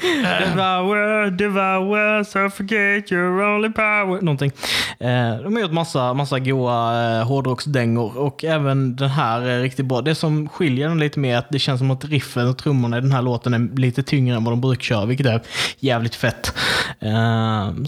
Eh, 0.04 0.50
devour, 0.50 1.32
devour, 1.32 2.24
suffocate 2.24 3.04
your 3.16 3.42
only 3.42 3.70
power. 3.70 4.22
Någonting. 4.22 4.52
Eh, 5.00 5.38
de 5.44 5.54
har 5.56 5.62
gjort 5.62 5.72
massa, 5.72 6.14
massa 6.14 6.40
goa 6.40 7.18
eh, 7.20 7.28
hårdrocksdängor 7.28 8.18
och 8.18 8.44
även 8.44 8.96
den 8.96 9.10
här 9.10 9.42
är 9.42 9.62
riktigt 9.62 9.86
bra. 9.86 10.02
Det 10.02 10.16
som 10.16 10.50
skiljer 10.50 10.90
den 10.90 11.00
lite 11.00 11.20
mer 11.20 11.34
är 11.36 11.38
att 11.38 11.50
det 11.50 11.60
känns 11.60 11.80
som 11.80 11.92
att 11.92 12.06
riffen 12.06 12.48
och 12.50 12.58
trummorna 12.58 12.98
i 12.98 13.02
den 13.02 13.12
här 13.12 13.22
låten 13.22 13.54
är 13.54 13.78
lite 13.80 14.04
tyngre 14.04 14.36
än 14.36 14.44
vad 14.44 14.52
de 14.54 14.62
brukar 14.62 14.82
köra, 14.82 15.06
vilket 15.06 15.26
är 15.28 15.42
jävligt 15.80 16.16
fett. 16.16 16.54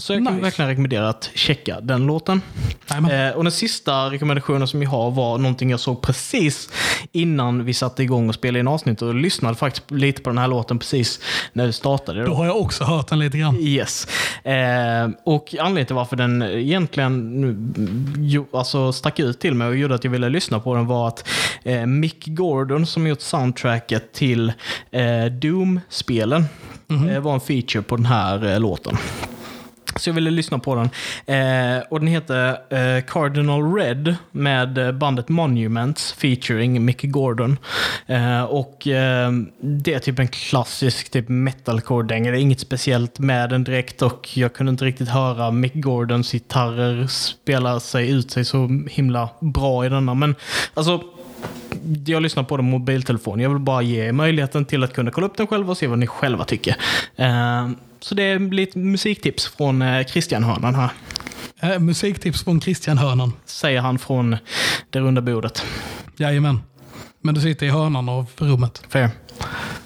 Så 0.00 0.12
jag 0.12 0.24
kan 0.26 0.34
Nice. 0.34 0.42
verkligen 0.44 0.68
rekommendera 0.68 1.08
att 1.08 1.30
checka 1.34 1.80
den 1.80 2.06
låten. 2.06 2.42
Eh, 2.88 3.36
och 3.36 3.42
den 3.44 3.52
sista 3.52 3.92
rekommendationen 4.10 4.68
som 4.68 4.82
jag 4.82 4.90
har 4.90 5.10
var 5.10 5.38
någonting 5.38 5.70
jag 5.70 5.80
såg 5.80 6.02
precis 6.02 6.68
innan 7.12 7.64
vi 7.64 7.74
satte 7.74 8.02
igång 8.02 8.28
och 8.28 8.34
spelade 8.34 8.60
in 8.60 8.68
avsnittet 8.68 9.02
och 9.02 9.14
lyssnade 9.14 9.54
faktiskt 9.54 9.90
lite 9.90 10.22
på 10.22 10.30
den 10.30 10.38
här 10.38 10.48
låten 10.48 10.78
precis 10.78 11.20
när 11.52 11.66
vi 11.66 11.72
startade. 11.72 11.99
Då 12.06 12.34
har 12.34 12.46
jag 12.46 12.60
också 12.60 12.84
hört 12.84 13.08
den 13.08 13.18
lite 13.18 13.38
grann. 13.38 13.56
Yes. 13.56 14.06
Eh, 14.44 15.08
och 15.24 15.54
anledningen 15.58 15.86
till 15.86 15.96
varför 15.96 16.16
den 16.16 16.42
egentligen 16.42 17.12
mm, 17.12 18.14
jo, 18.18 18.46
alltså 18.52 18.92
stack 18.92 19.18
ut 19.18 19.40
till 19.40 19.54
mig 19.54 19.68
och 19.68 19.76
gjorde 19.76 19.94
att 19.94 20.04
jag 20.04 20.10
ville 20.10 20.28
lyssna 20.28 20.60
på 20.60 20.74
den 20.74 20.86
var 20.86 21.08
att 21.08 21.28
eh, 21.62 21.86
Mick 21.86 22.26
Gordon 22.26 22.86
som 22.86 23.06
gjort 23.06 23.20
soundtracket 23.20 24.12
till 24.12 24.52
eh, 24.90 25.24
Doom-spelen. 25.24 26.44
Eh, 27.10 27.20
var 27.20 27.34
en 27.34 27.40
feature 27.40 27.82
på 27.82 27.96
den 27.96 28.06
här 28.06 28.52
eh, 28.52 28.60
låten. 28.60 28.96
Så 29.96 30.08
jag 30.08 30.14
ville 30.14 30.30
lyssna 30.30 30.58
på 30.58 30.74
den. 30.74 30.90
Eh, 31.26 31.82
och 31.90 32.00
den 32.00 32.08
heter 32.08 32.48
eh, 32.48 33.04
Cardinal 33.04 33.74
Red 33.74 34.14
med 34.30 34.78
eh, 34.78 34.92
bandet 34.92 35.28
Monuments 35.28 36.12
featuring 36.12 36.84
Mick 36.84 37.02
Gordon. 37.02 37.58
Eh, 38.06 38.42
och 38.42 38.86
eh, 38.86 39.32
det 39.60 39.94
är 39.94 39.98
typ 39.98 40.18
en 40.18 40.28
klassisk 40.28 41.10
typ 41.10 41.28
metalcore-dänga. 41.28 42.30
Det 42.30 42.38
är 42.38 42.40
inget 42.40 42.60
speciellt 42.60 43.18
med 43.18 43.50
den 43.50 43.64
direkt 43.64 44.02
och 44.02 44.28
jag 44.34 44.52
kunde 44.52 44.70
inte 44.70 44.84
riktigt 44.84 45.08
höra 45.08 45.50
Mick 45.50 45.74
Gordons 45.74 46.32
gitarrer 46.32 47.06
spela 47.06 47.80
sig 47.80 48.10
ut 48.10 48.30
sig 48.30 48.44
så 48.44 48.84
himla 48.90 49.28
bra 49.40 49.86
i 49.86 49.88
denna. 49.88 50.14
Men 50.14 50.34
alltså 50.74 51.02
jag 52.06 52.22
lyssnar 52.22 52.42
på 52.42 52.56
den 52.56 52.66
på 52.66 52.70
mobiltelefon. 52.70 53.40
Jag 53.40 53.50
vill 53.50 53.58
bara 53.58 53.82
ge 53.82 54.08
er 54.08 54.12
möjligheten 54.12 54.64
till 54.64 54.84
att 54.84 54.92
kunna 54.92 55.10
kolla 55.10 55.26
upp 55.26 55.36
den 55.36 55.46
själva 55.46 55.70
och 55.70 55.76
se 55.76 55.86
vad 55.86 55.98
ni 55.98 56.06
själva 56.06 56.44
tycker. 56.44 56.76
Eh, 57.16 57.68
Eh, 58.00 58.04
så 58.04 58.14
det 58.14 58.22
är 58.22 58.38
lite 58.38 58.78
musiktips 58.78 59.46
från 59.46 59.82
eh, 59.82 60.06
Christian 60.06 60.44
Hörnan 60.44 60.74
här. 60.74 60.90
Eh, 61.60 61.78
musiktips 61.78 62.44
från 62.44 62.60
Christian 62.60 62.98
Hörnan. 62.98 63.32
Säger 63.44 63.80
han 63.80 63.98
från 63.98 64.36
det 64.90 65.00
runda 65.00 65.22
bordet. 65.22 65.64
Jajamän. 66.16 66.60
Men 67.22 67.34
du 67.34 67.40
sitter 67.40 67.66
i 67.66 67.70
hörnan 67.70 68.08
av 68.08 68.26
rummet. 68.36 68.82
Fair. 68.88 69.10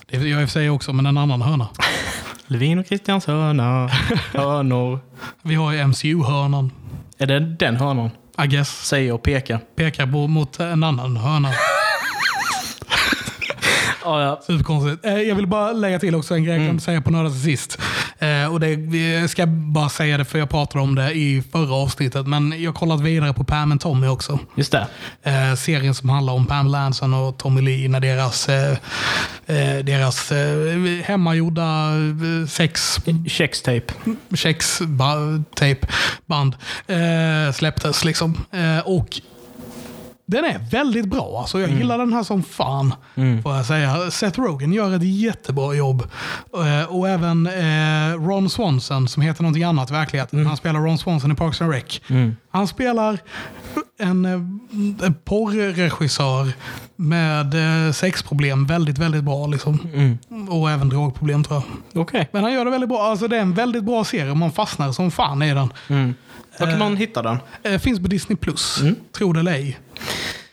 Det 0.06 0.16
gör 0.16 0.26
jag 0.26 0.42
i 0.42 0.44
och 0.44 0.48
för 0.48 0.52
sig 0.52 0.70
också, 0.70 0.92
men 0.92 1.06
en 1.06 1.18
annan 1.18 1.42
hörna. 1.42 1.68
Levin 2.46 2.78
och 2.78 2.86
Christians 2.86 3.26
hörna. 3.26 3.88
Hörnor. 4.32 5.00
Vi 5.42 5.54
har 5.54 5.72
ju 5.72 5.86
MCU-hörnan. 5.86 6.70
Är 7.18 7.26
det 7.26 7.40
den 7.40 7.76
hörnan? 7.76 8.10
I 8.44 8.46
guess. 8.46 8.86
Säger 8.86 9.12
och 9.12 9.22
pekar. 9.22 9.60
Pekar 9.76 10.06
mot 10.28 10.60
en 10.60 10.82
annan 10.82 11.16
hörna. 11.16 11.48
Ja, 14.04 14.22
ja. 14.22 14.40
Superkonstigt. 14.46 15.04
Eh, 15.06 15.14
Jag 15.20 15.34
vill 15.36 15.46
bara 15.46 15.72
lägga 15.72 15.98
till 15.98 16.14
också 16.14 16.34
en 16.34 16.44
grej 16.44 16.56
jag 16.58 16.68
kan 16.68 16.80
säga 16.80 17.00
på 17.00 17.10
till 17.32 17.42
sist. 17.42 17.78
Eh, 18.18 18.52
Och 18.52 18.60
det, 18.60 18.76
vi 18.76 19.28
ska 19.28 19.46
bara 19.46 19.88
säga 19.88 20.18
det 20.18 20.24
för 20.24 20.38
jag 20.38 20.50
pratade 20.50 20.82
om 20.84 20.94
det 20.94 21.12
i 21.12 21.42
förra 21.52 21.74
avsnittet. 21.74 22.26
Men 22.26 22.62
jag 22.62 22.70
har 22.72 22.78
kollat 22.78 23.00
vidare 23.00 23.32
på 23.32 23.44
Pam 23.44 23.72
and 23.72 23.80
Tommy 23.80 24.06
också. 24.06 24.38
Just 24.54 24.72
det. 24.72 24.86
Eh, 25.22 25.54
serien 25.54 25.94
som 25.94 26.08
handlar 26.08 26.32
om 26.32 26.46
Pam 26.46 26.66
Lanson 26.66 27.14
och 27.14 27.38
Tommy 27.38 27.60
Lee 27.60 27.88
när 27.88 28.00
deras, 28.00 28.46
deras 29.84 30.32
hemmagjorda 31.04 31.90
sex 32.48 32.98
Kextape. 33.28 33.84
Chex-tape-band 34.34 36.54
eh, 36.86 37.52
släpptes. 37.52 38.04
Liksom. 38.04 38.44
Och 38.84 39.20
den 40.26 40.44
är 40.44 40.58
väldigt 40.70 41.06
bra. 41.06 41.38
Alltså, 41.40 41.60
jag 41.60 41.70
gillar 41.70 41.98
den 41.98 42.12
här 42.12 42.22
som 42.22 42.42
fan. 42.42 42.94
Får 43.42 43.54
jag 43.56 43.66
säga. 43.66 44.10
Seth 44.10 44.40
Rogen 44.40 44.72
gör 44.72 44.96
ett 44.96 45.02
jättebra 45.02 45.74
jobb. 45.74 46.02
Eh, 46.54 46.94
och 46.94 47.08
även 47.08 47.46
eh, 47.46 48.26
Ron 48.26 48.50
Swanson 48.50 49.08
som 49.08 49.22
heter 49.22 49.42
någonting 49.42 49.64
annat 49.64 49.90
i 49.90 49.92
verkligheten. 49.92 50.46
Han 50.46 50.56
spelar 50.56 50.80
Ron 50.80 50.98
Swanson 50.98 51.32
i 51.32 51.34
Parks 51.34 51.62
and 51.62 51.72
Rec. 51.72 52.00
Han 52.50 52.68
spelar 52.68 53.18
en, 53.98 54.24
eh, 54.24 54.32
en 55.06 55.14
porrregissör 55.24 56.52
med 56.96 57.54
sexproblem 57.94 58.66
väldigt, 58.66 58.98
väldigt 58.98 59.24
bra. 59.24 59.46
Liksom. 59.46 59.78
Och 60.50 60.70
även 60.70 60.88
drogproblem 60.88 61.44
tror 61.44 61.62
jag. 61.92 62.02
Okej. 62.02 62.28
Men 62.32 62.42
han 62.42 62.52
gör 62.52 62.64
det 62.64 62.70
väldigt 62.70 62.88
bra. 62.88 63.02
Alltså, 63.02 63.28
det 63.28 63.36
är 63.36 63.40
en 63.40 63.54
väldigt 63.54 63.84
bra 63.84 64.04
serie. 64.04 64.34
Man 64.34 64.52
fastnar 64.52 64.92
som 64.92 65.10
fan 65.10 65.42
i 65.42 65.54
den. 65.54 66.14
Var 66.58 66.66
kan 66.66 66.78
man 66.78 66.96
hitta 66.96 67.22
den? 67.22 67.38
Eh, 67.62 67.78
finns 67.78 68.00
på 68.00 68.08
Disney+. 68.08 68.36
Plus. 68.36 68.82
Tror 69.12 69.34
det 69.34 69.40
eller 69.40 69.52
ej. 69.52 69.78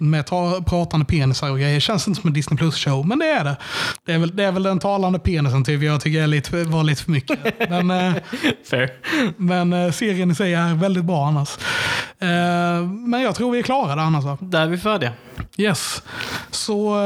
Med 0.02 0.26
ta- 0.26 0.62
pratande 0.62 1.06
penisar 1.06 1.49
och 1.52 1.60
grejer. 1.60 1.80
Känns 1.80 2.08
inte 2.08 2.22
som 2.22 2.28
en 2.28 2.34
Disney 2.34 2.58
Plus-show, 2.58 3.08
men 3.08 3.20
det 3.20 3.26
är 3.26 3.43
det. 3.43 3.58
Det 4.06 4.14
är 4.14 4.18
väl, 4.20 4.36
det 4.36 4.43
är 4.43 4.52
väl 4.52 4.64
den 4.64 4.80
talande 4.80 5.20
penisen 5.20 5.64
tycker 5.64 5.86
jag 5.86 6.02
tycker 6.02 6.22
är 6.24 6.28
lite, 6.28 6.64
var 6.64 6.84
lite 6.84 7.04
för 7.04 7.12
mycket. 7.12 7.39
men 7.70 7.91
eh, 7.91 8.14
Fair. 8.70 8.89
men 9.38 9.74
eh, 9.74 9.91
serien 9.91 10.32
i 10.32 10.36
sig 10.36 10.54
är 10.54 10.74
väldigt 10.74 11.06
bra 11.06 11.28
annars. 11.28 11.49
Eh, 12.20 12.88
men 12.88 13.22
jag 13.22 13.36
tror 13.36 13.52
vi 13.52 13.60
är 13.60 13.64
klara 13.64 13.95
där 13.95 14.02
annars. 14.04 14.24
va? 14.24 14.38
Där 14.41 14.62
är 14.62 14.68
vi 14.68 14.78
färdiga. 14.78 15.12
Yes. 15.58 16.04
Så 16.52 16.97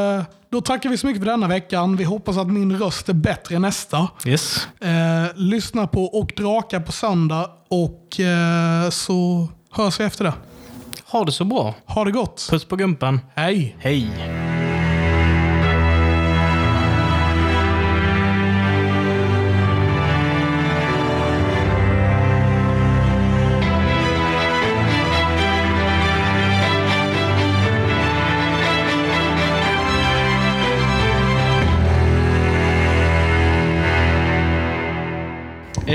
då 0.51 0.61
tackar 0.61 0.89
vi 0.89 0.97
så 0.97 1.07
mycket 1.07 1.23
för 1.23 1.31
denna 1.31 1.47
veckan. 1.47 1.95
Vi 1.95 2.03
hoppas 2.03 2.37
att 2.37 2.47
min 2.47 2.79
röst 2.79 3.09
är 3.09 3.13
bättre 3.13 3.59
nästa. 3.59 4.07
Yes. 4.25 4.67
Eh, 4.81 4.89
lyssna 5.35 5.87
på 5.87 6.05
Och 6.05 6.31
Drakar 6.37 6.79
på 6.79 6.91
söndag 6.91 7.49
och 7.69 8.19
eh, 8.19 8.89
så 8.89 9.47
hörs 9.71 9.99
vi 9.99 10.03
efter 10.03 10.23
det. 10.23 10.33
Ha 11.15 11.25
det 11.25 11.31
så 11.31 11.45
bra. 11.45 11.73
Ha 11.85 12.03
det 12.05 12.11
gott. 12.11 12.47
Puss 12.49 12.65
på 12.65 12.75
gumpan. 12.75 13.19
Hej! 13.35 13.75
Hej. 13.79 14.44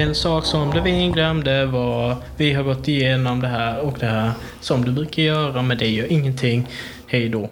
En 0.00 0.14
sak 0.14 0.44
som 0.44 0.72
Levin 0.72 1.12
glömde 1.12 1.66
var 1.66 2.16
vi 2.36 2.52
har 2.52 2.62
gått 2.62 2.88
igenom 2.88 3.40
det 3.40 3.48
här 3.48 3.80
och 3.80 3.96
det 3.98 4.06
här 4.06 4.30
som 4.60 4.84
du 4.84 4.92
brukar 4.92 5.22
göra 5.22 5.62
men 5.62 5.78
det 5.78 5.88
gör 5.88 6.12
ingenting. 6.12 6.66
Hej 7.06 7.28
då. 7.28 7.50